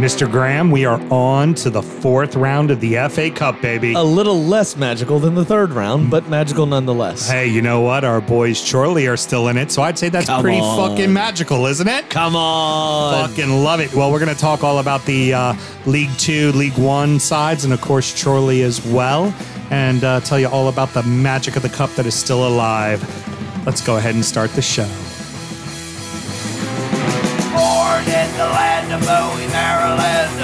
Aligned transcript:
Mr. 0.00 0.30
Graham, 0.30 0.70
we 0.70 0.86
are 0.86 0.98
on 1.12 1.52
to 1.52 1.68
the 1.68 1.82
fourth 1.82 2.34
round 2.34 2.70
of 2.70 2.80
the 2.80 2.94
FA 3.10 3.30
Cup, 3.30 3.60
baby. 3.60 3.92
A 3.92 4.02
little 4.02 4.42
less 4.42 4.74
magical 4.74 5.18
than 5.18 5.34
the 5.34 5.44
third 5.44 5.72
round, 5.72 6.10
but 6.10 6.26
magical 6.26 6.64
nonetheless. 6.64 7.28
Hey, 7.28 7.46
you 7.48 7.60
know 7.60 7.82
what? 7.82 8.02
Our 8.02 8.22
boys 8.22 8.58
Chorley 8.72 9.06
are 9.08 9.18
still 9.18 9.48
in 9.48 9.58
it, 9.58 9.70
so 9.70 9.82
I'd 9.82 9.98
say 9.98 10.08
that's 10.08 10.24
Come 10.24 10.40
pretty 10.40 10.58
on. 10.58 10.88
fucking 10.96 11.12
magical, 11.12 11.66
isn't 11.66 11.86
it? 11.86 12.08
Come 12.08 12.34
on. 12.34 13.28
Fucking 13.28 13.50
love 13.62 13.80
it. 13.80 13.92
Well, 13.92 14.10
we're 14.10 14.20
going 14.20 14.34
to 14.34 14.40
talk 14.40 14.64
all 14.64 14.78
about 14.78 15.04
the 15.04 15.34
uh, 15.34 15.54
League 15.84 16.16
Two, 16.16 16.50
League 16.52 16.78
One 16.78 17.20
sides, 17.20 17.64
and 17.66 17.74
of 17.74 17.82
course, 17.82 18.24
Chorley 18.24 18.62
as 18.62 18.82
well, 18.86 19.34
and 19.68 20.02
uh, 20.02 20.20
tell 20.20 20.40
you 20.40 20.48
all 20.48 20.68
about 20.68 20.94
the 20.94 21.02
magic 21.02 21.56
of 21.56 21.62
the 21.62 21.68
cup 21.68 21.90
that 21.96 22.06
is 22.06 22.14
still 22.14 22.48
alive. 22.48 23.02
Let's 23.66 23.82
go 23.86 23.98
ahead 23.98 24.14
and 24.14 24.24
start 24.24 24.50
the 24.52 24.62
show. 24.62 24.88
The 28.90 28.98
Bowie, 29.06 29.46
Maryland. 29.54 30.34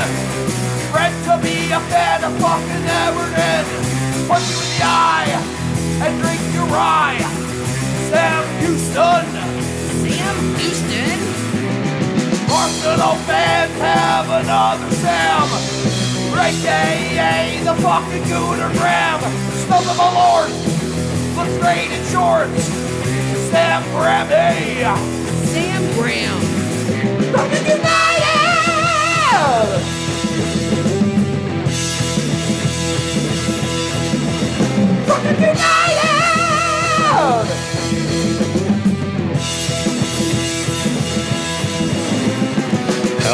Bred 0.94 1.10
to 1.26 1.34
be 1.42 1.66
a 1.74 1.80
fan 1.90 2.22
of 2.22 2.32
fucking 2.38 2.86
Everton. 3.02 3.66
Punch 4.28 4.46
you 4.46 4.62
in 4.62 4.70
the 4.70 4.86
eye 4.86 5.34
and 6.06 6.14
drink 6.22 6.38
your 6.54 6.66
rye. 6.70 7.18
Sam 8.06 8.46
Houston. 8.62 9.26
Sam 9.98 10.36
Houston? 10.62 11.18
Arsenal 12.46 13.16
fans 13.26 13.74
have 13.82 14.30
another 14.30 14.90
Sam. 14.94 15.48
AKA 16.38 17.64
the 17.64 17.74
fucking 17.82 18.22
Gooner 18.30 18.70
Graham. 18.78 19.18
Stump 19.66 19.90
of 19.90 19.98
a 19.98 20.10
lord. 20.14 20.50
Looks 21.34 21.58
great 21.58 21.90
in 21.90 22.04
shorts. 22.14 22.62
Sam 23.50 23.82
Grammy. 23.90 24.86
Sam 25.50 25.82
Graham. 25.94 26.38
Fucking 27.32 27.66
United! 27.66 28.05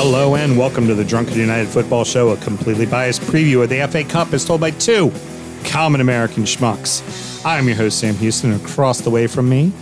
Hello 0.04 0.34
and 0.34 0.58
welcome 0.58 0.88
to 0.88 0.96
the 0.96 1.04
Drunken 1.04 1.38
United 1.38 1.68
Football 1.68 2.02
Show, 2.02 2.30
a 2.30 2.36
completely 2.38 2.86
biased 2.86 3.22
preview 3.22 3.62
of 3.62 3.68
the 3.68 3.86
FA 3.86 4.02
Cup 4.02 4.32
as 4.32 4.44
told 4.44 4.60
by 4.60 4.72
two 4.72 5.12
common 5.62 6.00
American 6.00 6.42
schmucks. 6.42 7.40
I'm 7.46 7.68
your 7.68 7.76
host, 7.76 8.00
Sam 8.00 8.16
Houston, 8.16 8.52
across 8.52 9.00
the 9.00 9.10
way 9.10 9.28
from 9.28 9.48
me 9.48 9.72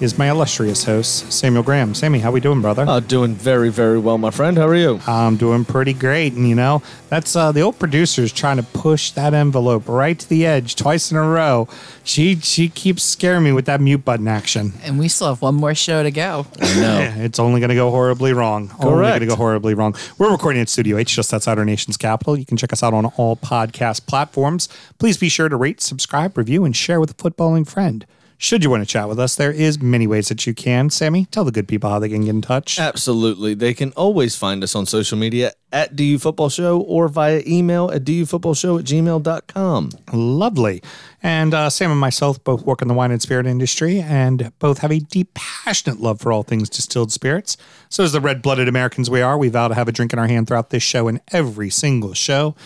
is 0.00 0.16
my 0.16 0.30
illustrious 0.30 0.84
host, 0.84 1.30
Samuel 1.30 1.62
Graham. 1.62 1.94
Sammy, 1.94 2.20
how 2.20 2.30
we 2.32 2.40
doing, 2.40 2.62
brother? 2.62 2.86
Uh, 2.88 3.00
doing 3.00 3.34
very, 3.34 3.68
very 3.68 3.98
well, 3.98 4.16
my 4.16 4.30
friend. 4.30 4.56
How 4.56 4.66
are 4.66 4.74
you? 4.74 4.98
I'm 5.06 5.36
doing 5.36 5.66
pretty 5.66 5.92
great, 5.92 6.32
and 6.32 6.48
you 6.48 6.54
know 6.54 6.82
that's 7.10 7.36
uh, 7.36 7.52
the 7.52 7.60
old 7.60 7.78
producer's 7.78 8.32
trying 8.32 8.56
to 8.56 8.62
push 8.62 9.10
that 9.12 9.34
envelope 9.34 9.88
right 9.88 10.18
to 10.18 10.28
the 10.28 10.46
edge 10.46 10.74
twice 10.74 11.10
in 11.10 11.18
a 11.18 11.22
row. 11.22 11.68
She 12.02 12.36
she 12.36 12.68
keeps 12.68 13.02
scaring 13.02 13.44
me 13.44 13.52
with 13.52 13.66
that 13.66 13.80
mute 13.80 14.04
button 14.04 14.26
action. 14.26 14.72
And 14.82 14.98
we 14.98 15.08
still 15.08 15.28
have 15.28 15.42
one 15.42 15.56
more 15.56 15.74
show 15.74 16.02
to 16.02 16.10
go. 16.10 16.46
Yeah, 16.58 17.14
it's 17.16 17.38
only 17.38 17.60
going 17.60 17.68
to 17.70 17.74
go 17.74 17.90
horribly 17.90 18.32
wrong. 18.32 18.70
Only 18.80 19.08
going 19.08 19.20
to 19.20 19.26
go 19.26 19.36
horribly 19.36 19.74
wrong. 19.74 19.94
We're 20.16 20.32
recording 20.32 20.62
at 20.62 20.70
Studio 20.70 20.96
H, 20.96 21.14
just 21.14 21.34
outside 21.34 21.58
our 21.58 21.64
nation's 21.64 21.98
capital. 21.98 22.38
You 22.38 22.46
can 22.46 22.56
check 22.56 22.72
us 22.72 22.82
out 22.82 22.94
on 22.94 23.04
all 23.04 23.36
podcast 23.36 24.06
platforms. 24.06 24.68
Please 24.98 25.18
be 25.18 25.28
sure 25.28 25.48
to 25.48 25.56
rate, 25.56 25.80
subscribe, 25.82 26.38
review, 26.38 26.64
and 26.64 26.74
share 26.74 27.00
with 27.00 27.10
a 27.10 27.14
footballing 27.14 27.68
friend. 27.68 28.06
Should 28.42 28.64
you 28.64 28.70
want 28.70 28.82
to 28.82 28.86
chat 28.86 29.06
with 29.06 29.20
us, 29.20 29.36
there 29.36 29.52
is 29.52 29.82
many 29.82 30.06
ways 30.06 30.28
that 30.28 30.46
you 30.46 30.54
can. 30.54 30.88
Sammy, 30.88 31.26
tell 31.26 31.44
the 31.44 31.52
good 31.52 31.68
people 31.68 31.90
how 31.90 31.98
they 31.98 32.08
can 32.08 32.22
get 32.22 32.30
in 32.30 32.40
touch. 32.40 32.78
Absolutely. 32.78 33.52
They 33.52 33.74
can 33.74 33.92
always 33.92 34.34
find 34.34 34.64
us 34.64 34.74
on 34.74 34.86
social 34.86 35.18
media 35.18 35.52
at 35.72 35.94
DU 35.94 36.18
Football 36.18 36.48
Show 36.48 36.80
or 36.80 37.08
via 37.08 37.42
email 37.46 37.90
at 37.90 38.02
dufootballshow 38.02 38.78
at 38.78 38.86
gmail.com. 38.86 39.90
Lovely. 40.14 40.82
And 41.22 41.52
uh, 41.52 41.68
Sam 41.68 41.90
and 41.90 42.00
myself 42.00 42.42
both 42.42 42.64
work 42.64 42.80
in 42.80 42.88
the 42.88 42.94
wine 42.94 43.10
and 43.10 43.20
spirit 43.20 43.46
industry 43.46 44.00
and 44.00 44.50
both 44.58 44.78
have 44.78 44.90
a 44.90 45.00
deep, 45.00 45.34
passionate 45.34 46.00
love 46.00 46.18
for 46.18 46.32
all 46.32 46.42
things 46.42 46.70
distilled 46.70 47.12
spirits. 47.12 47.58
So, 47.90 48.04
as 48.04 48.12
the 48.12 48.22
red 48.22 48.40
blooded 48.40 48.68
Americans 48.68 49.10
we 49.10 49.20
are, 49.20 49.36
we 49.36 49.50
vow 49.50 49.68
to 49.68 49.74
have 49.74 49.86
a 49.86 49.92
drink 49.92 50.14
in 50.14 50.18
our 50.18 50.28
hand 50.28 50.48
throughout 50.48 50.70
this 50.70 50.82
show 50.82 51.08
and 51.08 51.20
every 51.30 51.68
single 51.68 52.14
show, 52.14 52.56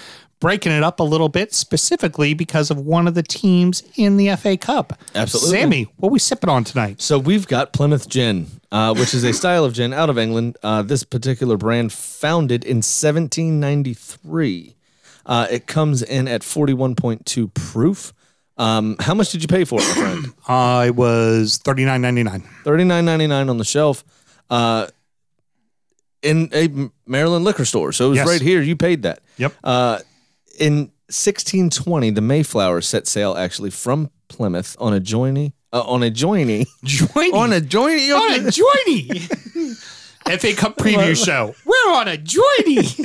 breaking 0.40 0.72
it 0.72 0.82
up 0.82 1.00
a 1.00 1.02
little 1.02 1.28
bit 1.28 1.54
specifically 1.54 2.34
because 2.34 2.70
of 2.70 2.78
one 2.78 3.06
of 3.08 3.14
the 3.14 3.22
teams 3.22 3.82
in 3.96 4.16
the 4.16 4.34
FA 4.36 4.56
Cup. 4.56 4.98
Absolutely. 5.14 5.50
Sammy, 5.58 5.82
what 5.96 6.12
we 6.12 6.18
sipping 6.18 6.50
on 6.50 6.64
tonight? 6.64 7.00
So 7.00 7.18
we've 7.18 7.46
got 7.48 7.72
Plymouth 7.72 8.08
Gin, 8.08 8.46
uh, 8.70 8.94
which 8.94 9.14
is 9.14 9.24
a 9.24 9.32
style 9.40 9.64
of 9.64 9.72
gin 9.72 9.92
out 9.94 10.10
of 10.10 10.18
England. 10.18 10.56
Uh, 10.62 10.82
this 10.82 11.02
particular 11.04 11.56
brand 11.56 11.92
founded 11.92 12.64
in 12.64 12.78
1793. 12.78 14.76
Uh, 15.26 15.46
it 15.50 15.66
comes 15.66 16.02
in 16.02 16.28
at 16.28 16.42
41.2 16.42 17.54
proof. 17.54 18.12
Um, 18.56 18.96
how 19.00 19.14
much 19.14 19.30
did 19.32 19.42
you 19.42 19.48
pay 19.48 19.64
for 19.64 19.80
it, 19.80 19.88
my 19.88 19.94
friend? 19.94 20.26
I 20.48 20.90
was 20.90 21.56
thirty 21.58 21.84
nine 21.84 22.02
ninety 22.02 22.22
nine. 22.22 22.42
Thirty 22.62 22.84
nine 22.84 23.04
ninety 23.04 23.26
nine 23.26 23.48
on 23.48 23.58
the 23.58 23.64
shelf, 23.64 24.04
uh, 24.48 24.86
in 26.22 26.48
a 26.52 26.68
Maryland 27.04 27.44
liquor 27.44 27.64
store. 27.64 27.90
So 27.90 28.06
it 28.06 28.08
was 28.10 28.16
Yes. 28.18 28.28
right 28.28 28.40
here. 28.40 28.62
You 28.62 28.76
paid 28.76 29.02
that. 29.02 29.18
Yep. 29.38 29.54
Uh, 29.64 29.98
in 30.58 30.90
1620, 31.08 32.10
the 32.10 32.20
Mayflower 32.20 32.80
set 32.80 33.06
sail 33.06 33.36
actually 33.36 33.70
from 33.70 34.10
Plymouth 34.28 34.76
on 34.80 34.94
a 34.94 35.00
joiny 35.00 35.52
uh, 35.72 35.82
on 35.82 36.02
a 36.02 36.10
joiny 36.10 36.66
Joiny. 36.84 37.32
on 37.34 37.52
a 37.52 37.60
joiny 37.60 38.14
on 38.16 38.40
a 38.40 38.42
joiny. 38.50 39.80
FA 40.40 40.54
Cup 40.54 40.76
preview 40.78 41.14
show. 41.22 41.54
We're 41.66 41.92
on 41.94 42.08
a 42.08 42.16
joiny. 42.16 43.04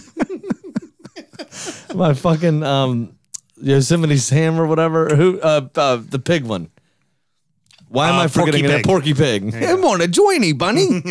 my 1.95 2.13
fucking 2.13 2.63
um 2.63 3.15
Yosemite 3.61 4.17
Sam 4.17 4.59
or 4.59 4.65
whatever. 4.67 5.15
Who 5.15 5.39
uh, 5.41 5.67
uh 5.75 5.97
the 5.97 6.19
pig 6.19 6.45
one. 6.45 6.69
Why 7.89 8.09
am 8.09 8.15
Uh, 8.15 8.23
I 8.23 8.27
forgetting 8.27 8.63
Porky? 8.63 8.75
Pig. 8.77 8.85
Porky 8.85 9.13
Pig. 9.51 9.55
I'm 9.55 9.83
on 9.83 9.99
a 10.01 10.05
joiny 10.07 10.57
bunny. 10.57 11.01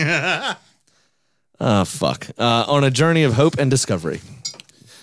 oh 1.61 1.85
fuck! 1.85 2.29
Uh, 2.39 2.65
on 2.69 2.85
a 2.85 2.91
journey 2.91 3.25
of 3.25 3.35
hope 3.35 3.59
and 3.59 3.71
discovery. 3.71 4.21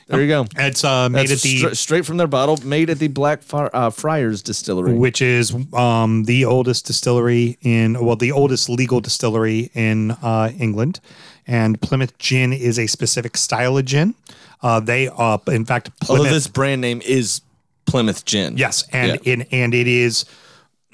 There 0.07 0.21
you 0.21 0.27
go. 0.27 0.45
It's 0.57 0.83
uh, 0.83 1.09
made 1.09 1.29
That's 1.29 1.43
at 1.43 1.49
the 1.49 1.57
stra- 1.57 1.75
straight 1.75 2.05
from 2.05 2.17
their 2.17 2.27
bottle, 2.27 2.57
made 2.63 2.91
at 2.91 2.99
the 2.99 3.07
Black 3.07 3.41
Fri- 3.41 3.69
uh, 3.73 3.89
Friars 3.89 4.43
Distillery. 4.43 4.93
which 4.93 5.19
is 5.21 5.55
um, 5.73 6.25
the 6.25 6.45
oldest 6.45 6.85
distillery 6.85 7.57
in 7.61 8.03
well 8.05 8.15
the 8.15 8.31
oldest 8.31 8.69
legal 8.69 8.99
distillery 9.01 9.71
in 9.73 10.11
uh, 10.11 10.51
England 10.59 10.99
and 11.47 11.81
Plymouth 11.81 12.17
gin 12.19 12.53
is 12.53 12.77
a 12.77 12.85
specific 12.88 13.35
style 13.35 13.77
of 13.79 13.85
gin 13.85 14.13
uh, 14.61 14.79
they 14.79 15.07
uh, 15.07 15.39
in 15.47 15.65
fact 15.65 15.89
Although 16.07 16.23
this 16.25 16.47
brand 16.47 16.81
name 16.81 17.01
is 17.03 17.41
Plymouth 17.88 18.25
Gin. 18.25 18.57
yes 18.57 18.83
and 18.91 19.19
Yeah. 19.23 19.33
in 19.33 19.41
and 19.51 19.73
it 19.73 19.88
is 19.88 20.25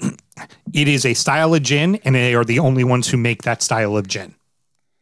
it 0.00 0.88
is 0.88 1.04
a 1.04 1.14
style 1.14 1.54
of 1.54 1.62
gin 1.62 1.96
and 2.04 2.14
they 2.14 2.34
are 2.34 2.44
the 2.44 2.58
only 2.60 2.84
ones 2.84 3.08
who 3.08 3.16
make 3.18 3.42
that 3.42 3.62
style 3.62 3.96
of 3.96 4.08
gin 4.08 4.34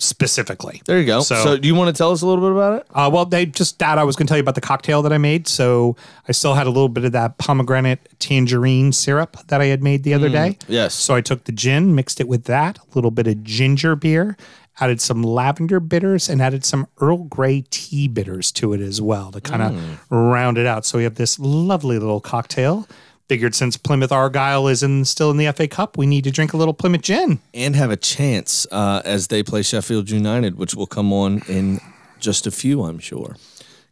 specifically 0.02 0.82
There 0.86 0.98
you 0.98 1.06
go. 1.06 1.20
So- 1.20 1.36
So, 1.44 1.56
do 1.56 1.68
you 1.68 1.74
want 1.74 1.94
to 1.94 1.98
tell 1.98 2.10
us 2.12 2.22
a 2.22 2.26
little 2.26 2.44
bit 2.44 2.52
about 2.52 2.80
it? 2.80 2.86
Uh, 2.94 3.10
well, 3.12 3.24
they 3.24 3.46
just 3.46 3.78
that 3.78 3.98
I 3.98 4.04
was 4.04 4.16
going 4.16 4.26
to 4.26 4.30
tell 4.30 4.38
you 4.38 4.42
about 4.42 4.54
the 4.56 4.60
cocktail 4.60 5.02
that 5.02 5.12
I 5.12 5.18
made. 5.18 5.46
So 5.48 5.96
I 6.28 6.32
still 6.32 6.54
had 6.54 6.66
a 6.66 6.70
little 6.70 6.88
bit 6.88 7.04
of 7.04 7.12
that 7.12 7.38
pomegranate 7.38 8.00
tangerine 8.18 8.92
syrup 8.92 9.36
that 9.48 9.60
I 9.60 9.66
had 9.66 9.82
made 9.82 10.02
the 10.02 10.14
other 10.14 10.28
day. 10.28 10.58
yes. 10.68 10.94
So 10.94 11.14
I 11.14 11.20
took 11.20 11.44
the 11.44 11.52
gin, 11.52 11.94
mixed 11.94 12.20
it 12.20 12.28
with 12.28 12.44
that, 12.44 12.78
a 12.78 12.82
little 12.94 13.10
bit 13.10 13.26
of 13.26 13.42
ginger 13.44 13.94
beer, 13.96 14.36
added 14.80 15.00
some 15.00 15.22
lavender 15.22 15.80
bitters, 15.80 16.28
and 16.28 16.40
added 16.40 16.64
some 16.64 16.86
Earl 17.00 17.24
Grey 17.24 17.64
tea 17.70 18.08
bitters 18.08 18.50
to 18.52 18.72
it 18.72 18.80
as 18.80 19.00
well 19.02 19.30
to 19.32 19.40
kind 19.40 19.62
of 19.62 20.00
round 20.10 20.56
it 20.58 20.66
out. 20.66 20.86
So 20.86 20.98
we 20.98 21.04
have 21.04 21.16
this 21.16 21.38
lovely 21.38 21.98
little 21.98 22.20
cocktail. 22.20 22.86
Figured 23.30 23.54
since 23.54 23.76
Plymouth 23.76 24.10
Argyle 24.10 24.66
is 24.66 24.82
in 24.82 25.04
still 25.04 25.30
in 25.30 25.36
the 25.36 25.52
FA 25.52 25.68
Cup, 25.68 25.96
we 25.96 26.04
need 26.04 26.24
to 26.24 26.32
drink 26.32 26.52
a 26.52 26.56
little 26.56 26.74
Plymouth 26.74 27.02
gin. 27.02 27.38
And 27.54 27.76
have 27.76 27.92
a 27.92 27.96
chance 27.96 28.66
uh, 28.72 29.02
as 29.04 29.28
they 29.28 29.44
play 29.44 29.62
Sheffield 29.62 30.10
United, 30.10 30.58
which 30.58 30.74
will 30.74 30.88
come 30.88 31.12
on 31.12 31.42
in 31.46 31.78
just 32.18 32.48
a 32.48 32.50
few, 32.50 32.82
I'm 32.82 32.98
sure. 32.98 33.36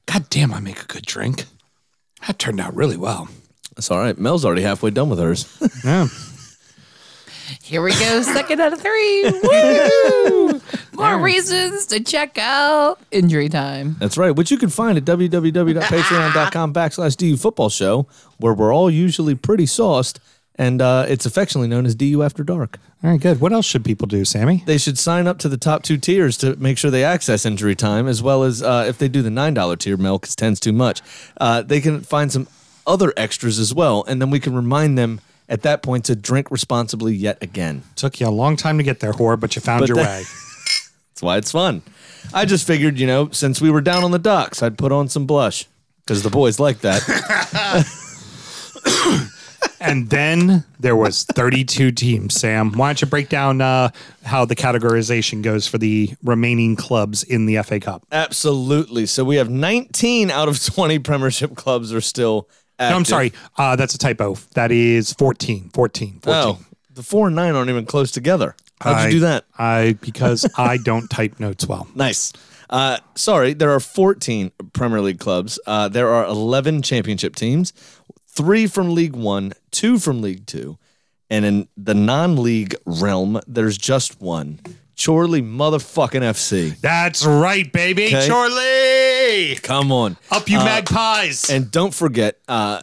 God 0.06 0.28
damn, 0.28 0.52
I 0.52 0.58
make 0.58 0.82
a 0.82 0.86
good 0.86 1.06
drink. 1.06 1.44
That 2.26 2.40
turned 2.40 2.58
out 2.58 2.74
really 2.74 2.96
well. 2.96 3.28
That's 3.76 3.92
all 3.92 3.98
right. 3.98 4.18
Mel's 4.18 4.44
already 4.44 4.62
halfway 4.62 4.90
done 4.90 5.08
with 5.08 5.20
hers. 5.20 5.46
Yeah. 5.84 6.08
Here 7.62 7.80
we 7.80 7.92
go, 7.92 8.22
second 8.22 8.60
out 8.60 8.72
of 8.72 8.80
three. 8.80 9.22
Woo! 9.44 10.57
More 10.98 11.18
reasons 11.20 11.86
to 11.86 12.00
check 12.00 12.38
out 12.38 12.98
Injury 13.10 13.48
Time. 13.48 13.96
That's 14.00 14.18
right, 14.18 14.30
which 14.32 14.50
you 14.50 14.58
can 14.58 14.68
find 14.68 14.98
at 14.98 15.04
www.patreon.com 15.04 16.74
backslash 16.74 17.16
DU 17.16 17.36
Football 17.36 17.68
Show, 17.70 18.06
where 18.38 18.52
we're 18.54 18.74
all 18.74 18.90
usually 18.90 19.34
pretty 19.34 19.66
sauced, 19.66 20.20
and 20.56 20.82
uh, 20.82 21.06
it's 21.08 21.24
affectionately 21.26 21.68
known 21.68 21.86
as 21.86 21.94
DU 21.94 22.22
After 22.22 22.42
Dark. 22.42 22.78
All 23.04 23.10
right, 23.10 23.20
good. 23.20 23.40
What 23.40 23.52
else 23.52 23.64
should 23.64 23.84
people 23.84 24.08
do, 24.08 24.24
Sammy? 24.24 24.64
They 24.66 24.76
should 24.78 24.98
sign 24.98 25.28
up 25.28 25.38
to 25.38 25.48
the 25.48 25.56
top 25.56 25.84
two 25.84 25.98
tiers 25.98 26.36
to 26.38 26.56
make 26.56 26.78
sure 26.78 26.90
they 26.90 27.04
access 27.04 27.46
injury 27.46 27.76
time, 27.76 28.08
as 28.08 28.22
well 28.22 28.42
as 28.42 28.60
uh, 28.62 28.84
if 28.88 28.98
they 28.98 29.06
do 29.08 29.22
the 29.22 29.30
$9 29.30 29.78
tier, 29.78 29.96
Mel, 29.96 30.18
because 30.18 30.34
10's 30.34 30.58
too 30.58 30.72
much, 30.72 31.00
uh, 31.40 31.62
they 31.62 31.80
can 31.80 32.00
find 32.00 32.32
some 32.32 32.48
other 32.88 33.12
extras 33.16 33.58
as 33.60 33.72
well, 33.72 34.04
and 34.08 34.20
then 34.20 34.30
we 34.30 34.40
can 34.40 34.54
remind 34.54 34.98
them 34.98 35.20
at 35.48 35.62
that 35.62 35.82
point 35.82 36.04
to 36.06 36.16
drink 36.16 36.50
responsibly 36.50 37.14
yet 37.14 37.38
again. 37.42 37.82
Took 37.94 38.18
you 38.20 38.26
a 38.26 38.30
long 38.30 38.56
time 38.56 38.78
to 38.78 38.84
get 38.84 38.98
there, 39.00 39.12
whore, 39.12 39.38
but 39.38 39.54
you 39.54 39.62
found 39.62 39.80
But 39.80 39.88
your 39.90 39.96
that- 39.98 40.22
way. 40.22 40.24
That's 41.18 41.22
why 41.24 41.36
it's 41.38 41.50
fun. 41.50 41.82
I 42.32 42.44
just 42.44 42.64
figured, 42.64 42.96
you 42.96 43.08
know, 43.08 43.28
since 43.30 43.60
we 43.60 43.72
were 43.72 43.80
down 43.80 44.04
on 44.04 44.12
the 44.12 44.20
docks, 44.20 44.62
I'd 44.62 44.78
put 44.78 44.92
on 44.92 45.08
some 45.08 45.26
blush 45.26 45.66
because 46.04 46.22
the 46.22 46.30
boys 46.30 46.60
like 46.60 46.78
that. 46.80 47.02
And 49.80 50.10
then 50.10 50.64
there 50.78 50.96
was 50.96 51.24
32 51.24 51.92
teams. 51.92 52.34
Sam, 52.34 52.72
why 52.72 52.88
don't 52.88 53.00
you 53.00 53.06
break 53.06 53.28
down 53.28 53.60
uh, 53.60 53.90
how 54.24 54.44
the 54.44 54.56
categorization 54.56 55.42
goes 55.42 55.66
for 55.68 55.78
the 55.78 56.14
remaining 56.22 56.74
clubs 56.74 57.22
in 57.22 57.46
the 57.46 57.62
FA 57.62 57.78
Cup? 57.78 58.04
Absolutely. 58.10 59.06
So 59.06 59.24
we 59.24 59.36
have 59.36 59.50
19 59.50 60.30
out 60.30 60.48
of 60.48 60.64
20 60.64 60.98
Premiership 61.00 61.56
clubs 61.56 61.92
are 61.92 62.00
still. 62.00 62.48
Active. 62.78 62.92
No, 62.92 62.96
I'm 62.96 63.04
sorry. 63.04 63.32
Uh, 63.56 63.76
that's 63.76 63.94
a 63.94 63.98
typo. 63.98 64.34
That 64.54 64.72
is 64.72 65.12
14. 65.14 65.70
14. 65.72 66.20
14. 66.22 66.22
Oh, 66.26 66.58
the 66.92 67.02
four 67.02 67.28
and 67.28 67.36
nine 67.36 67.54
aren't 67.54 67.70
even 67.70 67.86
close 67.86 68.10
together. 68.10 68.56
How'd 68.80 68.96
I- 68.96 69.04
you 69.06 69.10
do 69.12 69.20
that? 69.20 69.44
I 69.58 69.96
because 70.00 70.48
I 70.56 70.76
don't 70.76 71.08
type 71.08 71.40
notes 71.40 71.66
well. 71.66 71.88
Nice. 71.94 72.32
Uh, 72.70 72.98
sorry, 73.14 73.54
there 73.54 73.70
are 73.70 73.80
14 73.80 74.52
Premier 74.74 75.00
League 75.00 75.18
clubs. 75.18 75.58
Uh, 75.66 75.88
there 75.88 76.08
are 76.10 76.26
11 76.26 76.82
championship 76.82 77.34
teams, 77.34 77.72
three 78.26 78.66
from 78.66 78.94
League 78.94 79.16
One, 79.16 79.54
two 79.70 79.98
from 79.98 80.20
League 80.20 80.44
Two, 80.46 80.78
and 81.30 81.44
in 81.46 81.68
the 81.78 81.94
non-league 81.94 82.74
realm, 82.84 83.40
there's 83.46 83.78
just 83.78 84.20
one. 84.20 84.60
Chorley 85.02 85.40
motherfucking 85.40 86.22
FC. 86.22 86.78
That's 86.80 87.24
right, 87.24 87.72
baby. 87.72 88.06
Okay. 88.08 88.28
Chorley! 88.28 89.54
Come 89.62 89.92
on. 89.92 90.16
Up 90.30 90.48
you 90.50 90.58
magpies. 90.58 91.48
And 91.48 91.70
don't 91.70 91.94
forget, 91.94 92.38
uh, 92.48 92.82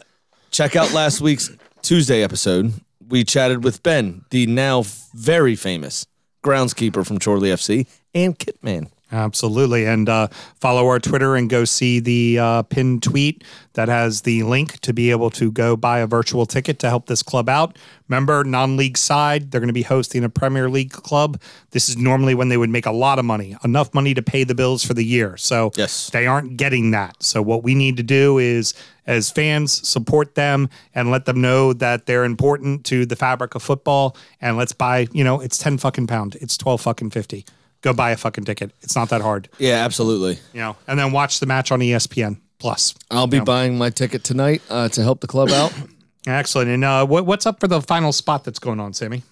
check 0.50 0.76
out 0.76 0.92
last 0.94 1.20
week's 1.20 1.50
Tuesday 1.82 2.22
episode. 2.22 2.72
We 3.08 3.24
chatted 3.24 3.62
with 3.62 3.82
Ben, 3.82 4.24
the 4.30 4.46
now 4.46 4.82
very 5.14 5.54
famous 5.54 6.06
groundskeeper 6.44 7.06
from 7.06 7.18
Chorley 7.18 7.50
FC, 7.50 7.86
and 8.14 8.38
Kitman. 8.38 8.90
Absolutely. 9.16 9.86
And 9.86 10.10
uh, 10.10 10.28
follow 10.60 10.86
our 10.88 10.98
Twitter 10.98 11.36
and 11.36 11.48
go 11.48 11.64
see 11.64 12.00
the 12.00 12.38
uh, 12.38 12.62
pinned 12.64 13.02
tweet 13.02 13.44
that 13.72 13.88
has 13.88 14.22
the 14.22 14.42
link 14.42 14.78
to 14.80 14.92
be 14.92 15.10
able 15.10 15.30
to 15.30 15.50
go 15.50 15.74
buy 15.74 16.00
a 16.00 16.06
virtual 16.06 16.44
ticket 16.44 16.78
to 16.80 16.90
help 16.90 17.06
this 17.06 17.22
club 17.22 17.48
out. 17.48 17.78
Remember, 18.08 18.44
non 18.44 18.76
league 18.76 18.98
side, 18.98 19.50
they're 19.50 19.60
going 19.60 19.68
to 19.68 19.72
be 19.74 19.82
hosting 19.82 20.22
a 20.22 20.28
Premier 20.28 20.68
League 20.68 20.92
club. 20.92 21.40
This 21.70 21.88
is 21.88 21.96
normally 21.96 22.34
when 22.34 22.50
they 22.50 22.58
would 22.58 22.68
make 22.68 22.84
a 22.84 22.92
lot 22.92 23.18
of 23.18 23.24
money, 23.24 23.56
enough 23.64 23.94
money 23.94 24.12
to 24.12 24.22
pay 24.22 24.44
the 24.44 24.54
bills 24.54 24.84
for 24.84 24.92
the 24.92 25.04
year. 25.04 25.38
So 25.38 25.70
Yes. 25.76 26.10
they 26.10 26.26
aren't 26.26 26.58
getting 26.58 26.90
that. 26.90 27.22
So 27.22 27.40
what 27.40 27.62
we 27.62 27.74
need 27.74 27.96
to 27.96 28.02
do 28.02 28.36
is, 28.36 28.74
as 29.06 29.30
fans, 29.30 29.72
support 29.88 30.34
them 30.34 30.68
and 30.94 31.10
let 31.10 31.24
them 31.24 31.40
know 31.40 31.72
that 31.72 32.04
they're 32.04 32.24
important 32.24 32.84
to 32.86 33.06
the 33.06 33.16
fabric 33.16 33.54
of 33.54 33.62
football. 33.62 34.14
And 34.42 34.58
let's 34.58 34.72
buy, 34.72 35.08
you 35.12 35.24
know, 35.24 35.40
it's 35.40 35.56
10 35.56 35.78
fucking 35.78 36.06
pound. 36.06 36.36
It's 36.42 36.58
12 36.58 36.82
fucking 36.82 37.10
50. 37.10 37.46
Go 37.86 37.92
buy 37.92 38.10
a 38.10 38.16
fucking 38.16 38.42
ticket. 38.42 38.72
It's 38.82 38.96
not 38.96 39.10
that 39.10 39.20
hard 39.20 39.48
Yeah, 39.58 39.84
absolutely. 39.84 40.40
you 40.52 40.58
know, 40.60 40.74
and 40.88 40.98
then 40.98 41.12
watch 41.12 41.38
the 41.38 41.46
match 41.46 41.70
on 41.70 41.78
ESPN 41.78 42.38
Plus. 42.58 42.96
I'll 43.12 43.28
be 43.28 43.38
buying 43.38 43.78
my 43.78 43.90
ticket 43.90 44.24
tonight 44.24 44.60
uh, 44.68 44.88
to 44.88 45.02
help 45.04 45.20
the 45.20 45.28
club 45.28 45.50
out. 45.50 45.72
Excellent. 46.26 46.68
And 46.68 46.84
uh, 46.84 47.06
what, 47.06 47.26
what's 47.26 47.46
up 47.46 47.60
for 47.60 47.68
the 47.68 47.80
final 47.80 48.10
spot 48.10 48.42
that's 48.42 48.58
going 48.58 48.80
on, 48.80 48.92
Sammy? 48.92 49.22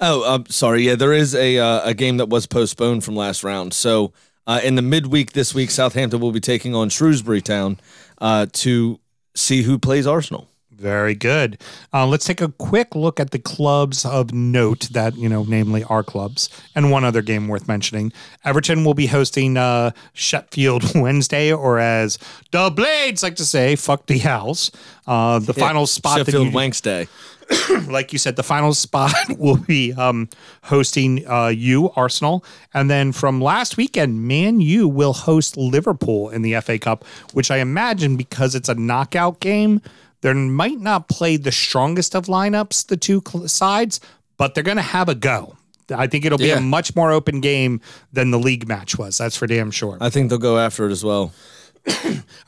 Oh, 0.00 0.22
uh, 0.22 0.44
sorry. 0.48 0.82
Yeah, 0.82 0.94
there 0.94 1.12
is 1.12 1.34
a 1.34 1.58
uh, 1.58 1.80
a 1.88 1.94
game 1.94 2.18
that 2.18 2.28
was 2.28 2.46
postponed 2.46 3.02
from 3.02 3.16
last 3.16 3.42
round. 3.42 3.74
So 3.74 4.12
uh, 4.46 4.60
in 4.62 4.76
the 4.76 4.82
midweek 4.82 5.32
this 5.32 5.52
week, 5.52 5.72
Southampton 5.72 6.20
will 6.20 6.30
be 6.30 6.38
taking 6.38 6.76
on 6.76 6.90
Shrewsbury 6.90 7.40
Town 7.42 7.80
uh, 8.18 8.46
to 8.52 9.00
see 9.34 9.62
who 9.62 9.80
plays 9.80 10.06
Arsenal. 10.06 10.48
Very 10.78 11.14
good. 11.14 11.58
Uh, 11.92 12.06
let's 12.06 12.26
take 12.26 12.42
a 12.42 12.48
quick 12.48 12.94
look 12.94 13.18
at 13.18 13.30
the 13.30 13.38
clubs 13.38 14.04
of 14.04 14.34
note 14.34 14.88
that, 14.92 15.16
you 15.16 15.28
know, 15.28 15.42
namely 15.44 15.82
our 15.84 16.02
clubs, 16.02 16.50
and 16.74 16.90
one 16.90 17.02
other 17.02 17.22
game 17.22 17.48
worth 17.48 17.66
mentioning. 17.66 18.12
Everton 18.44 18.84
will 18.84 18.94
be 18.94 19.06
hosting 19.06 19.56
uh, 19.56 19.92
Sheffield 20.12 20.84
Wednesday, 20.94 21.50
or 21.50 21.78
as 21.78 22.18
the 22.50 22.70
Blades 22.70 23.22
like 23.22 23.36
to 23.36 23.46
say, 23.46 23.74
fuck 23.74 24.06
the 24.06 24.18
house. 24.18 24.70
Uh, 25.06 25.38
the 25.38 25.54
final 25.54 25.86
spot 25.86 26.18
that 26.18 26.26
Sheffield 26.26 26.48
you, 26.48 26.52
Wanks 26.52 26.82
Day. 26.82 27.08
like 27.88 28.12
you 28.12 28.18
said, 28.18 28.36
the 28.36 28.42
final 28.42 28.74
spot 28.74 29.14
will 29.38 29.56
be 29.56 29.92
um, 29.94 30.28
hosting 30.64 31.26
uh, 31.28 31.48
you, 31.48 31.90
Arsenal. 31.96 32.44
And 32.74 32.90
then 32.90 33.12
from 33.12 33.40
last 33.40 33.76
weekend, 33.76 34.26
Man 34.26 34.60
U 34.60 34.88
will 34.88 35.12
host 35.12 35.56
Liverpool 35.56 36.28
in 36.30 36.42
the 36.42 36.60
FA 36.60 36.78
Cup, 36.78 37.04
which 37.32 37.50
I 37.50 37.58
imagine 37.58 38.16
because 38.16 38.54
it's 38.54 38.68
a 38.68 38.74
knockout 38.74 39.40
game, 39.40 39.80
they 40.22 40.32
might 40.32 40.80
not 40.80 41.08
play 41.08 41.36
the 41.36 41.52
strongest 41.52 42.14
of 42.14 42.26
lineups, 42.26 42.86
the 42.86 42.96
two 42.96 43.22
sides, 43.46 44.00
but 44.36 44.54
they're 44.54 44.64
going 44.64 44.76
to 44.76 44.82
have 44.82 45.08
a 45.08 45.14
go. 45.14 45.56
I 45.94 46.06
think 46.08 46.24
it'll 46.24 46.38
be 46.38 46.46
Yeah. 46.48 46.58
a 46.58 46.60
much 46.60 46.96
more 46.96 47.12
open 47.12 47.40
game 47.40 47.80
than 48.12 48.32
the 48.32 48.38
league 48.38 48.66
match 48.66 48.98
was. 48.98 49.18
That's 49.18 49.36
for 49.36 49.46
damn 49.46 49.70
sure. 49.70 49.98
I 50.00 50.10
think 50.10 50.30
they'll 50.30 50.38
go 50.38 50.58
after 50.58 50.86
it 50.88 50.90
as 50.92 51.04
well. 51.04 51.32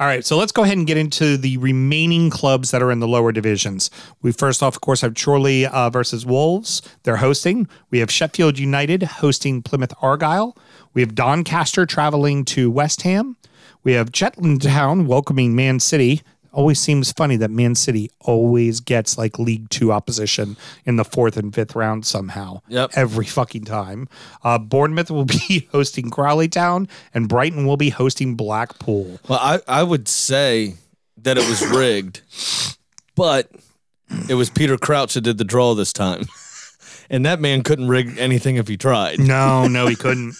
All 0.01 0.07
right, 0.07 0.27
so 0.27 0.37
let's 0.37 0.51
go 0.51 0.65
ahead 0.65 0.77
and 0.77 0.87
get 0.87 0.97
into 0.97 1.37
the 1.37 1.57
remaining 1.59 2.29
clubs 2.29 2.73
that 2.73 2.83
are 2.83 2.91
in 2.91 2.99
the 2.99 3.07
lower 3.07 3.31
divisions. 3.31 3.89
We 4.21 4.33
first 4.33 4.61
off, 4.65 4.75
of 4.75 4.81
course, 4.81 5.03
have 5.03 5.15
Chorley 5.15 5.65
uh, 5.65 5.91
versus 5.91 6.27
Wolves. 6.27 6.83
They're 7.05 7.19
hosting. 7.19 7.69
We 7.91 8.01
have 8.01 8.11
Sheffield 8.11 8.59
United 8.59 9.05
hosting 9.05 9.63
Plymouth 9.63 9.95
Argyle. 10.03 10.57
We 10.93 11.03
have 11.03 11.15
Doncaster 11.15 11.87
traveling 11.87 12.45
to 12.47 12.69
West 12.69 13.03
Ham. 13.03 13.37
We 13.85 13.93
have 13.93 14.11
Shetland 14.13 14.63
Town 14.63 15.07
welcoming 15.07 15.55
Man 15.55 15.79
City. 15.79 16.23
Always 16.53 16.79
seems 16.81 17.13
funny 17.13 17.37
that 17.37 17.51
Man 17.51 17.75
City 17.75 18.11
always 18.21 18.81
gets 18.81 19.19
like 19.19 19.39
League 19.39 19.69
Two 19.71 19.93
opposition 19.93 20.57
in 20.85 20.97
the 20.97 21.05
fourth 21.05 21.37
and 21.37 21.55
fifth 21.55 21.75
round 21.75 22.07
somehow. 22.07 22.63
Yep. 22.69 22.93
Every 22.95 23.27
fucking 23.27 23.65
time. 23.65 24.09
Uh, 24.43 24.59
Bournemouth 24.59 25.11
will 25.11 25.25
be 25.27 25.69
hosting 25.73 26.11
Crawley 26.11 26.49
Town, 26.49 26.89
and 27.15 27.29
Brighton 27.29 27.67
will 27.67 27.77
be 27.77 27.91
hosting 27.91 28.35
Blackpool. 28.35 29.21
Well, 29.29 29.39
I, 29.41 29.61
I 29.69 29.83
would 29.83 30.09
say 30.09 30.75
that 31.19 31.37
it 31.39 31.49
was 31.49 31.67
rigged, 31.69 32.23
but 33.15 33.51
it 34.29 34.35
was 34.35 34.51
Peter 34.51 34.79
Crouch 34.79 35.15
that 35.15 35.23
did 35.23 35.39
the 35.39 35.45
draw 35.45 35.75
this 35.75 35.93
time. 35.93 36.25
And 37.11 37.25
that 37.25 37.41
man 37.41 37.63
couldn't 37.63 37.89
rig 37.89 38.19
anything 38.19 38.57
if 38.57 38.69
he 38.69 38.77
tried. 38.77 39.19
No, 39.19 39.67
no, 39.67 39.87
he 39.87 39.97
couldn't. 39.97 40.35